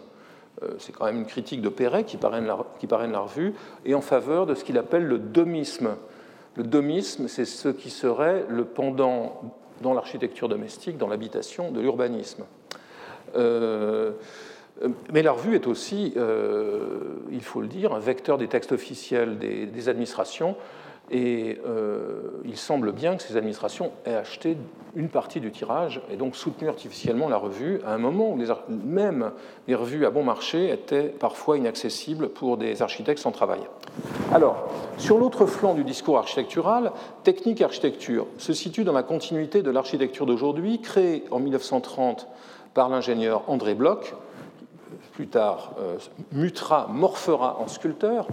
c'est 0.78 0.93
quand 0.93 1.06
même 1.06 1.18
une 1.18 1.26
critique 1.26 1.62
de 1.62 1.70
Perret 1.70 2.04
qui 2.04 2.18
parraine, 2.18 2.45
la, 2.45 2.58
la 3.08 3.20
revue, 3.20 3.54
et 3.86 3.95
en 3.95 4.01
faveur 4.01 4.45
de 4.45 4.56
ce 4.56 4.64
qu'il 4.64 4.78
appelle 4.78 5.06
le 5.06 5.18
domisme. 5.18 5.95
Le 6.56 6.64
domisme, 6.64 7.28
c'est 7.28 7.45
ce 7.45 7.70
qui 7.70 7.89
serait 7.89 8.45
le 8.47 8.64
pendant 8.66 9.41
dans 9.82 9.93
l'architecture 9.93 10.49
domestique, 10.49 10.97
dans 10.97 11.08
l'habitation, 11.08 11.72
de 11.72 11.82
l'urbanisme. 11.82 12.45
Euh, 13.36 14.12
mais 15.12 15.22
la 15.22 15.32
revue 15.32 15.56
est 15.56 15.68
aussi, 15.68 16.14
euh, 16.18 17.16
il 17.32 17.43
faut 17.43 17.62
le 17.62 17.68
dire, 17.68 17.93
un 17.93 17.99
vecteur 17.99 18.38
des 18.38 18.47
textes 18.47 18.72
officiels 18.72 19.38
des 19.38 19.89
administrations. 19.89 20.56
Et 21.12 21.60
il 22.45 22.58
semble 22.58 22.91
bien 22.91 23.18
que 23.18 23.24
ces 23.24 23.38
administrations 23.38 23.91
aient 24.06 24.16
acheté 24.16 24.58
une 24.95 25.10
partie 25.10 25.39
du 25.39 25.51
tirage 25.51 26.01
et 26.12 26.18
donc 26.18 26.36
soutenu 26.36 26.70
artificiellement 26.70 27.28
la 27.28 27.38
revue 27.38 27.82
à 27.86 27.93
un 27.93 27.97
moment 27.97 28.32
où 28.32 28.39
même 28.70 29.32
les 29.68 29.76
revues 29.76 30.06
à 30.06 30.12
bon 30.12 30.24
marché 30.24 30.72
étaient 30.72 31.10
parfois 31.10 31.58
inaccessibles 31.58 32.30
pour 32.30 32.58
des 32.58 32.82
architectes 32.82 33.20
sans 33.20 33.32
travail. 33.32 33.62
Alors, 34.32 34.70
sur 34.97 35.18
l'autre 35.18 35.45
flanc 35.45 35.74
du 35.74 35.84
discours 35.84 36.18
architectural, 36.18 36.91
technique 37.24 37.62
et 37.62 37.64
architecture 37.64 38.28
se 38.38 38.54
situe 38.54 38.84
dans 38.84 38.93
la 38.93 39.04
continuité 39.04 39.62
de 39.62 39.72
l'architecture 39.72 40.26
d'aujourd'hui, 40.26 40.80
créée 40.80 41.24
en 41.32 41.39
1930 41.39 42.28
par 42.74 42.89
l'ingénieur 42.89 43.43
André 43.47 43.76
Bloch, 43.76 44.14
plus 45.14 45.28
tard 45.28 45.74
euh, 45.80 45.97
mutera, 46.32 46.88
morfera 46.91 47.57
en 47.59 47.68
sculpteur. 47.68 48.28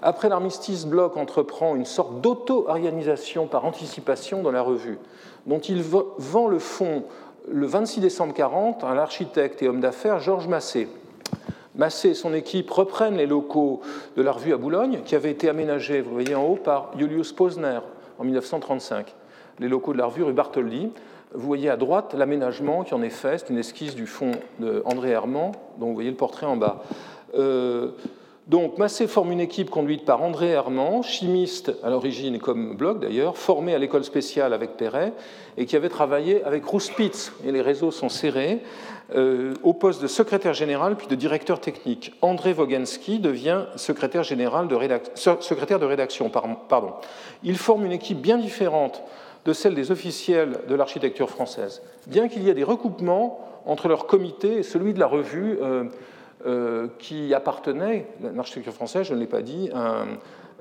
Après 0.00 0.28
l'armistice, 0.28 0.86
Bloch 0.86 1.16
entreprend 1.16 1.76
une 1.76 1.84
sorte 1.84 2.20
d'auto-arianisation 2.20 3.46
par 3.46 3.64
anticipation 3.64 4.42
dans 4.42 4.50
la 4.50 4.62
revue 4.62 4.98
dont 5.46 5.58
il 5.58 5.82
vend 5.82 6.48
le 6.48 6.58
fonds 6.58 7.04
le 7.50 7.66
26 7.66 8.00
décembre 8.00 8.34
40 8.34 8.84
à 8.84 8.94
l'architecte 8.94 9.62
et 9.62 9.68
homme 9.68 9.80
d'affaires 9.80 10.20
Georges 10.20 10.48
Massé. 10.48 10.88
Massé 11.74 12.10
et 12.10 12.14
son 12.14 12.34
équipe 12.34 12.70
reprennent 12.70 13.16
les 13.16 13.26
locaux 13.26 13.80
de 14.16 14.22
la 14.22 14.32
revue 14.32 14.52
à 14.52 14.58
Boulogne, 14.58 15.00
qui 15.04 15.16
avaient 15.16 15.30
été 15.30 15.48
aménagés, 15.48 16.02
vous 16.02 16.12
voyez 16.12 16.34
en 16.34 16.44
haut, 16.44 16.56
par 16.56 16.90
Julius 16.96 17.32
Posner 17.32 17.80
en 18.18 18.24
1935. 18.24 19.14
Les 19.58 19.68
locaux 19.68 19.92
de 19.92 19.98
la 19.98 20.06
revue 20.06 20.22
rue 20.22 20.32
Bartholdi. 20.32 20.90
Vous 21.34 21.46
voyez 21.46 21.70
à 21.70 21.76
droite 21.76 22.14
l'aménagement 22.14 22.84
qui 22.84 22.92
en 22.92 23.02
est 23.02 23.08
fait, 23.08 23.38
c'est 23.38 23.50
une 23.50 23.58
esquisse 23.58 23.94
du 23.94 24.06
fond 24.06 24.32
d'André 24.58 25.10
Herman, 25.10 25.52
dont 25.78 25.86
vous 25.86 25.94
voyez 25.94 26.10
le 26.10 26.16
portrait 26.16 26.44
en 26.46 26.56
bas. 26.56 26.82
Euh, 27.34 27.92
donc 28.48 28.76
Massé 28.76 29.06
forme 29.06 29.32
une 29.32 29.40
équipe 29.40 29.70
conduite 29.70 30.04
par 30.04 30.22
André 30.22 30.48
Herman, 30.48 31.02
chimiste 31.02 31.72
à 31.82 31.88
l'origine 31.88 32.38
comme 32.38 32.76
Bloch 32.76 33.00
d'ailleurs, 33.00 33.38
formé 33.38 33.74
à 33.74 33.78
l'école 33.78 34.04
spéciale 34.04 34.52
avec 34.52 34.76
Perret 34.76 35.14
et 35.56 35.64
qui 35.64 35.74
avait 35.74 35.88
travaillé 35.88 36.44
avec 36.44 36.64
Rouspitz, 36.66 37.32
et 37.46 37.52
les 37.52 37.62
réseaux 37.62 37.92
sont 37.92 38.10
serrés, 38.10 38.60
euh, 39.14 39.54
au 39.62 39.72
poste 39.72 40.02
de 40.02 40.08
secrétaire 40.08 40.54
général 40.54 40.96
puis 40.96 41.06
de 41.06 41.14
directeur 41.14 41.60
technique. 41.60 42.12
André 42.20 42.52
Wogensky 42.52 43.20
devient 43.20 43.64
secrétaire, 43.76 44.22
général 44.22 44.68
de, 44.68 44.76
secrétaire 45.14 45.78
de 45.78 45.86
rédaction. 45.86 46.28
Pardon. 46.28 46.92
Il 47.42 47.56
forme 47.56 47.86
une 47.86 47.92
équipe 47.92 48.20
bien 48.20 48.36
différente 48.36 49.02
de 49.44 49.52
celle 49.52 49.74
des 49.74 49.90
officiels 49.90 50.60
de 50.68 50.74
l'architecture 50.74 51.30
française, 51.30 51.82
bien 52.06 52.28
qu'il 52.28 52.42
y 52.42 52.50
ait 52.50 52.54
des 52.54 52.64
recoupements 52.64 53.40
entre 53.66 53.88
leur 53.88 54.06
comité 54.06 54.58
et 54.58 54.62
celui 54.62 54.94
de 54.94 54.98
la 54.98 55.06
revue. 55.06 55.58
Euh, 55.60 55.84
euh, 56.44 56.88
qui 56.98 57.32
appartenait, 57.34 58.08
l'architecture 58.34 58.72
française, 58.72 59.06
je 59.06 59.14
ne 59.14 59.20
l'ai 59.20 59.28
pas 59.28 59.42
dit, 59.42 59.70
un, 59.72 60.06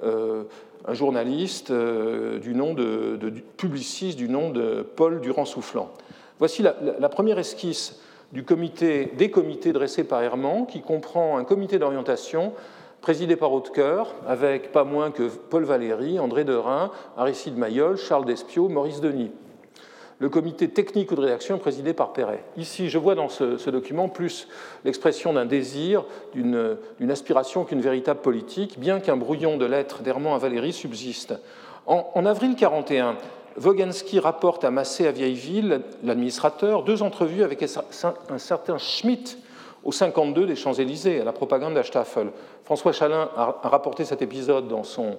euh, 0.03 0.43
un 0.85 0.93
journaliste 0.93 1.71
du 1.71 2.53
nom 2.53 2.75
de, 2.75 3.17
publiciste 3.57 4.15
du 4.15 4.29
nom 4.29 4.51
de 4.51 4.85
Paul 4.95 5.21
Durand-Soufflant. 5.21 5.89
Voici 6.37 6.61
la, 6.61 7.09
première 7.09 7.39
esquisse 7.39 7.99
du 8.31 8.43
comité, 8.43 9.11
des 9.17 9.31
comités 9.31 9.73
dressés 9.73 10.03
par 10.03 10.21
Herman, 10.21 10.67
qui 10.67 10.81
comprend 10.81 11.39
un 11.39 11.43
comité 11.45 11.79
d'orientation 11.79 12.53
présidé 13.01 13.35
par 13.35 13.51
Hautecoeur, 13.51 14.13
avec 14.27 14.71
pas 14.71 14.83
moins 14.83 15.11
que 15.11 15.23
Paul 15.23 15.63
Valéry, 15.63 16.19
André 16.19 16.43
Derain, 16.43 16.91
Aristide 17.17 17.57
Mayol, 17.57 17.97
Charles 17.97 18.25
Despiau, 18.25 18.69
Maurice 18.69 19.01
Denis 19.01 19.31
le 20.21 20.29
comité 20.29 20.69
technique 20.69 21.11
ou 21.11 21.15
de 21.15 21.21
rédaction 21.21 21.57
présidé 21.57 21.93
par 21.95 22.13
Perret. 22.13 22.43
Ici, 22.55 22.89
je 22.89 22.99
vois 22.99 23.15
dans 23.15 23.27
ce, 23.27 23.69
document 23.71 24.07
plus 24.07 24.47
l'expression 24.85 25.33
d'un 25.33 25.45
désir, 25.45 26.05
d'une 26.35 26.77
aspiration 27.09 27.65
qu'une 27.65 27.81
véritable 27.81 28.19
politique, 28.19 28.79
bien 28.79 28.99
qu'un 28.99 29.17
brouillon 29.17 29.57
de 29.57 29.65
lettres 29.65 30.03
d'Hermann 30.03 30.33
à 30.33 30.37
Valéry 30.37 30.73
subsiste. 30.73 31.33
En, 31.87 32.07
en 32.13 32.25
avril 32.27 32.49
1941, 32.49 33.17
Wogensky 33.57 34.19
rapporte 34.19 34.63
à 34.63 34.69
Massé 34.69 35.07
à 35.07 35.11
Vieilleville, 35.11 35.81
l'administrateur, 36.03 36.83
deux 36.83 37.01
entrevues 37.01 37.43
avec 37.43 37.63
un 37.63 38.37
certain 38.37 38.77
Schmitt, 38.77 39.39
au 39.83 39.91
52 39.91 40.45
des 40.45 40.55
Champs-Élysées, 40.55 41.21
à 41.21 41.23
la 41.23 41.31
propagande 41.31 41.73
d'Astaffel. 41.73 42.31
François 42.63 42.91
Chalin 42.91 43.29
a 43.35 43.59
rapporté 43.63 44.05
cet 44.05 44.21
épisode 44.21 44.67
dans 44.67 44.83
son 44.83 45.17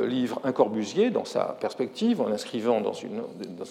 livre 0.00 0.40
Un 0.44 0.52
Corbusier, 0.52 1.10
dans 1.10 1.24
sa 1.24 1.56
perspective, 1.60 2.20
en 2.20 2.28
l'inscrivant 2.28 2.80
dans, 2.80 2.92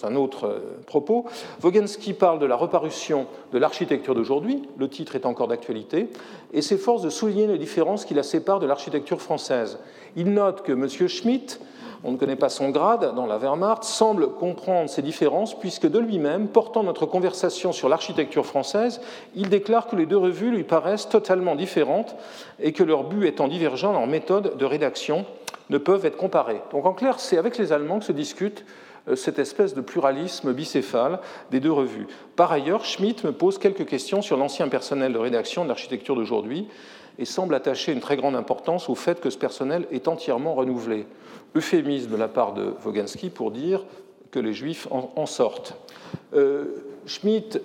un 0.04 0.16
autre 0.16 0.46
euh, 0.46 0.80
propos. 0.86 1.26
Wogensky 1.62 2.12
parle 2.12 2.38
de 2.38 2.46
la 2.46 2.56
reparution 2.56 3.26
de 3.52 3.58
l'architecture 3.58 4.14
d'aujourd'hui, 4.14 4.62
le 4.78 4.88
titre 4.88 5.16
est 5.16 5.26
encore 5.26 5.48
d'actualité, 5.48 6.08
et 6.52 6.62
s'efforce 6.62 7.02
de 7.02 7.10
souligner 7.10 7.46
les 7.46 7.58
différences 7.58 8.04
qui 8.04 8.14
la 8.14 8.22
séparent 8.22 8.60
de 8.60 8.66
l'architecture 8.66 9.20
française. 9.20 9.78
Il 10.16 10.32
note 10.32 10.62
que 10.62 10.72
M. 10.72 10.88
Schmitt 11.08 11.60
on 12.04 12.12
ne 12.12 12.16
connaît 12.16 12.36
pas 12.36 12.48
son 12.48 12.70
grade 12.70 13.14
dans 13.14 13.26
la 13.26 13.38
Wehrmacht, 13.38 13.84
semble 13.84 14.32
comprendre 14.32 14.90
ces 14.90 15.02
différences 15.02 15.56
puisque 15.58 15.88
de 15.88 16.00
lui-même, 16.00 16.48
portant 16.48 16.82
notre 16.82 17.06
conversation 17.06 17.70
sur 17.70 17.88
l'architecture 17.88 18.44
française, 18.44 19.00
il 19.36 19.48
déclare 19.48 19.86
que 19.86 19.94
les 19.94 20.06
deux 20.06 20.16
revues 20.16 20.50
lui 20.50 20.64
paraissent 20.64 21.08
totalement 21.08 21.54
différentes 21.54 22.16
et 22.58 22.72
que 22.72 22.82
leurs 22.82 23.04
buts 23.04 23.26
étant 23.26 23.46
divergents, 23.46 23.92
leurs 23.92 24.08
méthodes 24.08 24.56
de 24.56 24.64
rédaction 24.64 25.24
ne 25.72 25.78
peuvent 25.78 26.04
être 26.04 26.16
comparées. 26.16 26.60
Donc 26.70 26.86
en 26.86 26.92
clair, 26.92 27.18
c'est 27.18 27.38
avec 27.38 27.58
les 27.58 27.72
Allemands 27.72 27.98
que 27.98 28.04
se 28.04 28.12
discute 28.12 28.64
euh, 29.08 29.16
cette 29.16 29.38
espèce 29.38 29.74
de 29.74 29.80
pluralisme 29.80 30.52
bicéphale 30.52 31.18
des 31.50 31.58
deux 31.58 31.72
revues. 31.72 32.06
Par 32.36 32.52
ailleurs, 32.52 32.84
Schmitt 32.84 33.24
me 33.24 33.32
pose 33.32 33.58
quelques 33.58 33.86
questions 33.86 34.22
sur 34.22 34.36
l'ancien 34.36 34.68
personnel 34.68 35.12
de 35.12 35.18
rédaction 35.18 35.64
de 35.64 35.68
l'architecture 35.68 36.14
d'aujourd'hui 36.14 36.68
et 37.18 37.24
semble 37.24 37.54
attacher 37.54 37.92
une 37.92 38.00
très 38.00 38.16
grande 38.16 38.36
importance 38.36 38.88
au 38.88 38.94
fait 38.94 39.20
que 39.20 39.30
ce 39.30 39.38
personnel 39.38 39.86
est 39.90 40.08
entièrement 40.08 40.54
renouvelé 40.54 41.06
euphémisme 41.54 42.10
de 42.10 42.16
la 42.16 42.28
part 42.28 42.54
de 42.54 42.74
Woganski 42.84 43.30
pour 43.30 43.50
dire 43.50 43.84
que 44.30 44.38
les 44.38 44.54
juifs 44.54 44.88
en, 44.90 45.26
sortent. 45.26 45.76
Euh, 46.32 46.64
Schmitt 47.04 47.60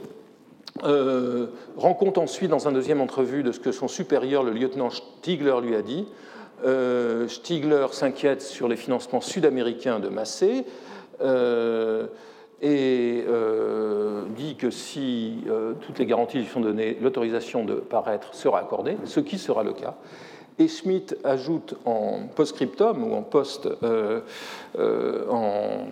euh, 0.84 1.48
rend 1.78 1.94
compte 1.94 2.18
ensuite 2.18 2.50
dans 2.50 2.68
un 2.68 2.74
deuxième 2.74 3.00
entrevue 3.00 3.44
de 3.44 3.54
ce 3.54 3.60
que 3.62 3.72
son 3.72 3.88
supérieur, 3.88 4.44
le 4.44 4.52
lieutenant 4.52 4.90
Stigler, 4.90 5.56
lui 5.62 5.76
a 5.76 5.82
dit. 5.82 6.06
Euh, 6.66 7.28
Stigler 7.28 7.88
s'inquiète 7.92 8.42
sur 8.42 8.68
les 8.68 8.76
financements 8.76 9.22
sud-américains 9.22 10.00
de 10.00 10.10
Massé 10.10 10.66
et 12.62 13.24
dit 14.36 14.56
que 14.56 14.72
si 14.72 15.44
toutes 15.82 16.00
les 16.00 16.06
garanties 16.06 16.40
lui 16.40 16.46
sont 16.46 16.60
données, 16.62 16.98
l'autorisation 17.02 17.64
de 17.64 17.76
paraître 17.76 18.34
sera 18.34 18.60
accordée, 18.60 18.98
ce 19.06 19.20
qui 19.20 19.38
sera 19.38 19.64
le 19.64 19.74
cas. 19.74 19.96
Et 20.60 20.68
Schmitt 20.68 21.16
ajoute 21.24 21.76
en 21.86 22.22
post-scriptum 22.36 23.04
ou 23.04 23.14
en 23.14 23.24
euh, 23.84 24.22
euh, 24.80 25.84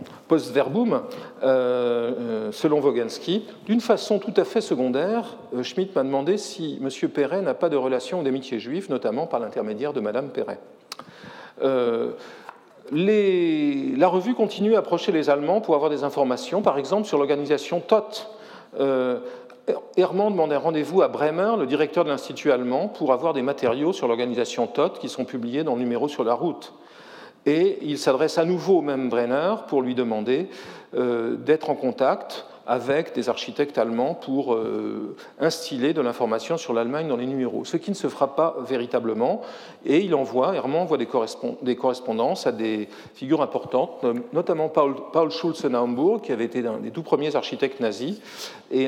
verbum 0.51 1.03
euh, 1.43 2.51
selon 2.51 2.82
Woganski, 2.82 3.45
d'une 3.68 3.80
façon 3.80 4.18
tout 4.18 4.34
à 4.36 4.43
fait 4.43 4.61
secondaire, 4.61 5.38
Schmitt 5.61 5.95
m'a 5.95 6.01
demandé 6.03 6.38
si 6.38 6.80
M. 6.82 6.89
Perret 7.09 7.43
n'a 7.43 7.53
pas 7.53 7.70
de 7.70 7.78
relation 7.78 8.24
d'amitié 8.24 8.59
juive, 8.59 8.89
notamment 8.89 9.28
par 9.28 9.39
l'intermédiaire 9.39 9.93
de 9.93 9.99
Mme 9.99 10.30
Perret. 10.30 10.57
La 12.91 14.07
revue 14.07 14.34
continue 14.34 14.76
à 14.76 14.80
approcher 14.80 15.11
les 15.11 15.30
Allemands 15.30 15.61
pour 15.61 15.76
avoir 15.76 15.91
des 15.91 16.03
informations, 16.03 16.63
par 16.63 16.80
exemple 16.80 17.05
sur 17.05 17.20
l'organisation 17.20 17.82
TOT, 17.82 18.28
Hermann 19.97 20.32
demande 20.32 20.53
un 20.53 20.59
rendez-vous 20.59 21.01
à 21.01 21.07
Bremer, 21.07 21.53
le 21.57 21.66
directeur 21.66 22.03
de 22.03 22.09
l'Institut 22.09 22.51
allemand, 22.51 22.88
pour 22.88 23.13
avoir 23.13 23.34
des 23.34 23.41
matériaux 23.41 23.93
sur 23.93 24.07
l'organisation 24.07 24.68
TOT 24.68 24.99
qui 24.99 25.09
sont 25.09 25.26
publiés 25.26 25.63
dans 25.63 25.76
le 25.76 25.82
numéro 25.82 26.07
sur 26.07 26.24
la 26.24 26.34
route. 26.34 26.74
Et 27.45 27.80
il 27.82 27.97
s'adresse 27.97 28.38
à 28.38 28.45
nouveau 28.45 28.80
au 28.80 28.82
même 28.82 29.09
Brenner 29.09 29.55
pour 29.68 29.82
lui 29.82 29.95
demander 29.95 30.49
euh, 30.95 31.36
d'être 31.36 31.70
en 31.70 31.76
contact 31.76 32.45
avec 32.68 33.13
des 33.13 33.30
architectes 33.30 33.78
allemands 33.78 34.13
pour 34.13 34.53
euh, 34.53 35.16
instiller 35.39 35.93
de 35.93 36.01
l'information 36.01 36.57
sur 36.57 36.74
l'Allemagne 36.74 37.07
dans 37.07 37.18
les 37.18 37.26
numéros, 37.26 37.66
ce 37.66 37.78
qui 37.78 37.91
ne 37.91 37.95
se 37.95 38.07
fera 38.07 38.36
pas 38.36 38.55
véritablement. 38.68 39.41
Et 39.86 39.99
il 39.99 40.16
envoie, 40.16 40.55
Hermann 40.55 40.82
envoie 40.82 40.97
des, 40.97 41.76
correspondances 41.76 42.47
à 42.47 42.51
des 42.51 42.89
figures 43.13 43.41
importantes, 43.41 44.05
notamment 44.34 44.70
Paul, 44.70 44.95
Paul 45.13 45.32
Schulze-Naumburg, 45.32 46.22
qui 46.22 46.32
avait 46.32 46.45
été 46.45 46.66
un 46.66 46.78
des 46.78 46.91
tout 46.91 47.03
premiers 47.03 47.36
architectes 47.36 47.80
nazis 47.80 48.20
et 48.72 48.88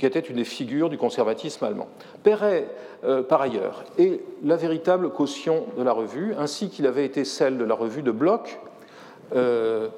qui 0.00 0.06
était 0.06 0.20
une 0.20 0.36
des 0.36 0.44
figures 0.44 0.88
du 0.88 0.96
conservatisme 0.96 1.64
allemand. 1.64 1.88
Perret, 2.22 2.66
euh, 3.04 3.22
par 3.22 3.42
ailleurs, 3.42 3.84
est 3.98 4.20
la 4.42 4.56
véritable 4.56 5.10
caution 5.10 5.66
de 5.76 5.82
la 5.82 5.92
revue, 5.92 6.34
ainsi 6.38 6.70
qu'il 6.70 6.86
avait 6.86 7.04
été 7.04 7.24
celle 7.24 7.58
de 7.58 7.64
la 7.64 7.74
revue 7.74 8.02
de 8.02 8.10
Bloch. 8.10 8.58
Euh, 9.34 9.88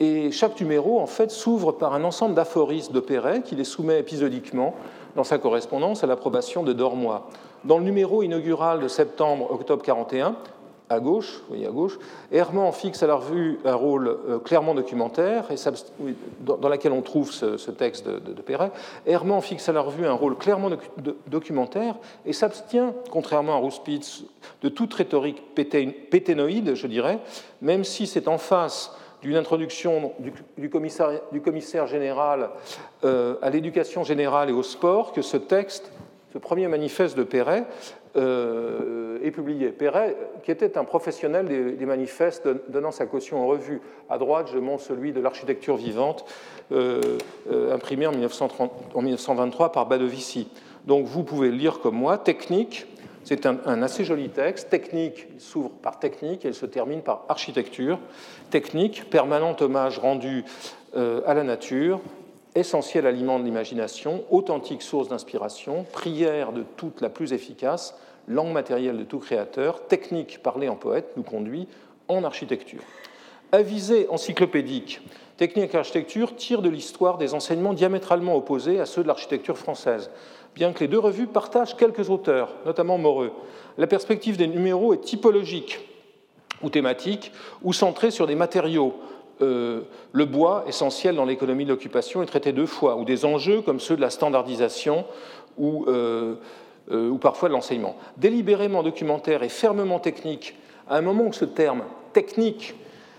et 0.00 0.30
chaque 0.30 0.60
numéro, 0.60 1.00
en 1.00 1.06
fait, 1.06 1.30
s'ouvre 1.30 1.72
par 1.72 1.94
un 1.94 2.04
ensemble 2.04 2.34
d'aphorismes 2.34 2.92
de 2.92 3.00
Perret 3.00 3.42
qui 3.44 3.56
les 3.56 3.64
soumet 3.64 3.98
épisodiquement 3.98 4.74
dans 5.16 5.24
sa 5.24 5.38
correspondance 5.38 6.04
à 6.04 6.06
l'approbation 6.06 6.62
de 6.62 6.72
Dormois. 6.72 7.28
Dans 7.64 7.78
le 7.78 7.84
numéro 7.84 8.22
inaugural 8.22 8.78
de 8.78 8.86
septembre-octobre 8.86 9.82
41, 9.82 10.36
à 10.90 11.00
gauche, 11.00 11.42
voyez 11.48 11.66
à 11.66 11.70
gauche, 11.70 11.98
Herman 12.32 12.72
fixe 12.72 13.02
à 13.02 13.06
la 13.06 13.16
revue 13.16 13.58
un 13.64 13.74
rôle 13.74 14.08
euh, 14.08 14.38
clairement 14.38 14.74
documentaire, 14.74 15.44
et 15.50 15.56
dans 16.40 16.68
laquelle 16.68 16.92
on 16.92 17.02
trouve 17.02 17.30
ce, 17.32 17.70
texte 17.70 18.06
de, 18.08 18.18
de, 18.32 18.40
Perret. 18.40 18.70
Herman 19.06 19.42
fixe 19.42 19.68
à 19.68 19.72
la 19.72 19.80
revue 19.80 20.06
un 20.06 20.12
rôle 20.12 20.36
clairement 20.36 20.70
documentaire 21.26 21.96
et 22.24 22.32
s'abstient, 22.32 22.94
contrairement 23.10 23.54
à 23.54 23.58
Rouspitz, 23.58 24.24
de 24.62 24.68
toute 24.68 24.94
rhétorique 24.94 25.54
péténoïde, 25.54 26.74
je 26.74 26.86
dirais, 26.86 27.18
même 27.60 27.84
si 27.84 28.06
c'est 28.06 28.28
en 28.28 28.38
face 28.38 28.96
d'une 29.22 29.36
introduction 29.36 30.12
du, 30.56 30.70
commissaire, 30.70 31.86
général 31.86 32.50
euh, 33.04 33.36
à 33.42 33.50
l'éducation 33.50 34.04
générale 34.04 34.50
et 34.50 34.52
au 34.52 34.62
sport 34.62 35.12
que 35.12 35.22
ce 35.22 35.36
texte, 35.36 35.92
ce 36.32 36.38
premier 36.38 36.68
manifeste 36.68 37.16
de 37.16 37.24
Perret, 37.24 37.64
euh, 38.16 39.18
est 39.22 39.30
publié. 39.30 39.68
Perret, 39.68 40.16
qui 40.42 40.50
était 40.50 40.78
un 40.78 40.84
professionnel 40.84 41.46
des, 41.46 41.86
manifestes, 41.86 42.48
donnant 42.68 42.90
sa 42.90 43.06
caution 43.06 43.42
en 43.42 43.46
revue. 43.46 43.80
À 44.08 44.18
droite, 44.18 44.50
je 44.52 44.58
montre 44.58 44.82
celui 44.82 45.12
de 45.12 45.20
l'architecture 45.20 45.76
vivante, 45.76 46.24
euh, 46.72 47.18
imprimé 47.72 48.06
en, 48.06 48.12
1930, 48.12 48.72
en 48.94 49.02
1923 49.02 49.72
par 49.72 49.86
Badovici. 49.86 50.48
Donc 50.86 51.06
vous 51.06 51.22
pouvez 51.22 51.50
le 51.50 51.56
lire 51.56 51.80
comme 51.80 51.96
moi, 51.96 52.18
technique, 52.18 52.86
c'est 53.28 53.44
un, 53.44 53.82
assez 53.82 54.04
joli 54.04 54.30
texte. 54.30 54.70
Technique, 54.70 55.26
il 55.34 55.40
s'ouvre 55.40 55.68
par 55.68 55.98
technique 55.98 56.46
et 56.46 56.48
il 56.48 56.54
se 56.54 56.64
termine 56.64 57.02
par 57.02 57.26
architecture. 57.28 57.98
Technique, 58.48 59.10
permanent 59.10 59.54
hommage 59.60 59.98
rendu 59.98 60.46
euh, 60.96 61.20
à 61.26 61.34
la 61.34 61.42
nature, 61.42 62.00
essentiel 62.54 63.06
aliment 63.06 63.38
de 63.38 63.44
l'imagination, 63.44 64.24
authentique 64.30 64.80
source 64.80 65.08
d'inspiration, 65.08 65.84
prière 65.92 66.52
de 66.52 66.64
toute 66.78 67.02
la 67.02 67.10
plus 67.10 67.34
efficace, 67.34 67.94
langue 68.28 68.52
matérielle 68.52 68.96
de 68.96 69.04
tout 69.04 69.18
créateur, 69.18 69.86
technique 69.88 70.42
parlée 70.42 70.70
en 70.70 70.76
poète 70.76 71.08
nous 71.18 71.22
conduit 71.22 71.68
en 72.08 72.24
architecture. 72.24 72.82
Avisé 73.52 74.06
encyclopédique, 74.08 75.02
Technique 75.38 75.72
et 75.72 75.78
architecture 75.78 76.34
tire 76.34 76.62
de 76.62 76.68
l'histoire 76.68 77.16
des 77.16 77.32
enseignements 77.32 77.72
diamétralement 77.72 78.34
opposés 78.34 78.80
à 78.80 78.86
ceux 78.86 79.04
de 79.04 79.06
l'architecture 79.06 79.56
française 79.56 80.10
bien 80.58 80.72
que 80.72 80.80
les 80.80 80.88
deux 80.88 80.98
revues 80.98 81.28
partagent 81.28 81.76
quelques 81.76 82.10
auteurs, 82.10 82.52
notamment 82.66 82.98
Moreux. 82.98 83.30
La 83.78 83.86
perspective 83.86 84.36
des 84.36 84.48
numéros 84.48 84.92
est 84.92 85.00
typologique 85.00 85.78
ou 86.62 86.70
thématique, 86.70 87.30
ou 87.62 87.72
centrée 87.72 88.10
sur 88.10 88.26
des 88.26 88.34
matériaux. 88.34 88.94
Euh, 89.40 89.82
le 90.10 90.24
bois, 90.24 90.64
essentiel 90.66 91.14
dans 91.14 91.24
l'économie 91.24 91.64
de 91.64 91.70
l'occupation, 91.70 92.20
est 92.20 92.26
traité 92.26 92.52
deux 92.52 92.66
fois, 92.66 92.96
ou 92.96 93.04
des 93.04 93.24
enjeux 93.24 93.62
comme 93.62 93.78
ceux 93.78 93.94
de 93.94 94.00
la 94.00 94.10
standardisation 94.10 95.04
ou, 95.56 95.84
euh, 95.86 96.34
euh, 96.90 97.16
parfois 97.18 97.48
de 97.48 97.54
l'enseignement. 97.54 97.94
Délibérément 98.16 98.82
documentaire 98.82 99.44
et 99.44 99.48
fermement 99.48 100.00
technique, 100.00 100.56
à 100.90 100.96
un 100.96 101.02
moment 101.02 101.26
où 101.26 101.32
ce 101.32 101.44
terme 101.44 101.82
technique 102.12 102.74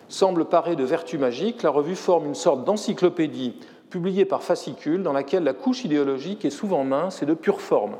semble 0.10 0.44
paré 0.44 0.76
de 0.76 0.84
vertu 0.84 1.18
magique, 1.18 1.64
la 1.64 1.70
revue 1.70 1.96
forme 1.96 2.26
une 2.26 2.36
sorte 2.36 2.66
d'encyclopédie 2.66 3.56
publié 3.90 4.26
par 4.26 4.44
fascicule, 4.44 5.04
dans 5.04 5.14
laquelle 5.14 5.44
la 5.44 5.54
couche 5.54 5.84
idéologique 5.84 6.46
est 6.46 6.50
souvent 6.50 6.84
mince 6.84 7.22
et 7.22 7.26
de 7.26 7.34
pure 7.34 7.62
forme, 7.62 7.96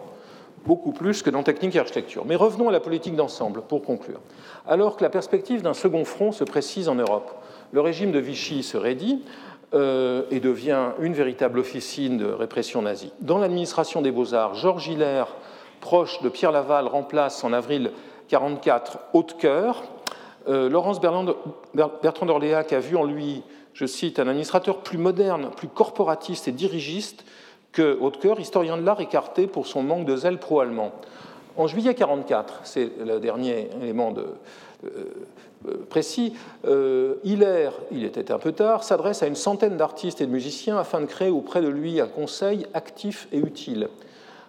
beaucoup 0.66 0.92
plus 0.92 1.24
que 1.24 1.30
dans 1.30 1.44
technique 1.44 1.76
et 1.76 1.80
architecture. 1.80 2.26
Mais 2.26 2.36
revenons 2.36 2.70
à 2.70 2.72
la 2.72 2.80
politique 2.80 3.16
d'ensemble, 3.16 3.62
pour 3.62 3.82
conclure. 3.82 4.20
Alors 4.68 4.98
que 4.98 5.04
la 5.04 5.10
perspective 5.10 5.62
d'un 5.62 5.74
second 5.74 6.06
front 6.06 6.32
se 6.32 6.44
précise 6.44 6.90
en 6.90 6.96
Europe, 6.96 7.32
le 7.72 7.82
régime 7.82 8.12
de 8.12 8.20
Vichy 8.20 8.64
se 8.64 8.78
raidit 8.78 9.24
euh, 9.74 10.24
et 10.32 10.40
devient 10.40 10.90
une 11.00 11.14
véritable 11.14 11.60
officine 11.60 12.18
de 12.18 12.26
répression 12.26 12.82
nazie. 12.82 13.14
Dans 13.22 13.38
l'administration 13.38 14.02
des 14.02 14.12
beaux-arts, 14.12 14.56
Georges 14.56 14.88
Hiller, 14.88 15.24
proche 15.80 16.22
de 16.22 16.30
Pierre 16.30 16.52
Laval, 16.52 16.88
remplace 16.88 17.44
en 17.44 17.54
avril 17.54 17.92
1944 18.32 19.00
Hautecoeur. 19.14 19.84
Euh, 20.48 20.70
Laurence 20.70 21.00
Bertrand 21.02 22.26
d'Orléac 22.26 22.74
a 22.74 22.80
vu 22.80 22.96
en 22.96 23.04
lui 23.04 23.44
je 23.80 23.86
cite, 23.86 24.20
un 24.20 24.28
administrateur 24.28 24.80
plus 24.80 24.98
moderne, 24.98 25.52
plus 25.56 25.70
corporatiste 25.70 26.50
et 26.50 26.52
dirigiste 26.52 27.24
que 27.72 27.98
Hautecoeur, 28.02 28.38
historien 28.42 28.76
de 28.76 28.82
l'art 28.82 29.00
écarté 29.00 29.48
pour 29.48 29.68
son 29.68 29.84
manque 29.84 30.06
de 30.06 30.18
zèle 30.18 30.38
pro-allemand. 30.38 30.92
En 31.56 31.66
juillet 31.66 31.94
1944, 31.94 32.60
c'est 32.66 32.92
le 33.00 33.22
dernier 33.22 33.70
élément 33.82 34.14
euh, 34.18 34.84
euh, 35.66 35.86
précis, 35.90 36.34
euh, 36.66 37.16
Hiller, 37.24 37.70
il 37.90 38.04
était 38.04 38.34
un 38.34 38.38
peu 38.38 38.52
tard, 38.52 38.84
s'adresse 38.84 39.24
à 39.24 39.28
une 39.28 39.36
centaine 39.36 39.78
d'artistes 39.78 40.20
et 40.20 40.26
de 40.26 40.32
musiciens 40.32 40.78
afin 40.78 41.00
de 41.00 41.06
créer 41.06 41.30
auprès 41.30 41.62
de 41.62 41.70
lui 41.70 42.02
un 42.02 42.08
conseil 42.08 42.68
actif 42.74 43.30
et 43.32 43.38
utile. 43.38 43.88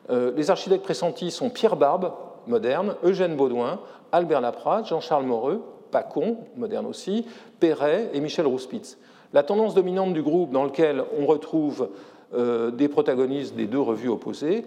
les 0.09 0.51
architectes 0.51 0.83
pressentis 0.83 1.31
sont 1.31 1.51
Pierre 1.51 1.77
Barbe, 1.77 2.15
moderne, 2.49 2.97
Eugène 3.05 3.37
Baudouin, 3.37 3.79
Albert 4.11 4.41
Laprade, 4.41 4.87
Jean-Charles 4.87 5.25
Moreux, 5.25 5.63
Pacon, 5.93 6.39
moderne 6.57 6.87
aussi, 6.87 7.25
Perret 7.61 8.11
et 8.13 8.21
Michel 8.21 8.49
Rouspitz. 8.49 8.99
La 9.33 9.43
tendance 9.43 9.75
dominante 9.75 10.13
du 10.13 10.23
groupe 10.23 10.51
dans 10.51 10.65
lequel 10.65 11.05
on 11.19 11.27
retrouve 11.27 11.91
euh, 12.35 12.71
des 12.71 12.89
protagonistes 12.89 13.55
des 13.55 13.67
deux 13.67 13.81
revues 13.81 14.09
opposées 14.09 14.65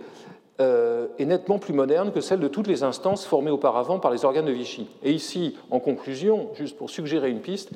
euh, 0.62 1.08
est 1.18 1.26
nettement 1.26 1.60
plus 1.60 1.74
moderne 1.74 2.12
que 2.12 2.22
celle 2.22 2.40
de 2.40 2.48
toutes 2.48 2.68
les 2.68 2.84
instances 2.84 3.26
formées 3.26 3.52
auparavant 3.52 4.00
par 4.00 4.12
les 4.12 4.24
organes 4.24 4.46
de 4.46 4.52
Vichy. 4.52 4.88
Et 5.04 5.12
ici, 5.12 5.58
en 5.72 5.80
conclusion, 5.80 6.50
juste 6.54 6.78
pour 6.78 6.90
suggérer 6.90 7.30
une 7.30 7.42
piste, 7.42 7.72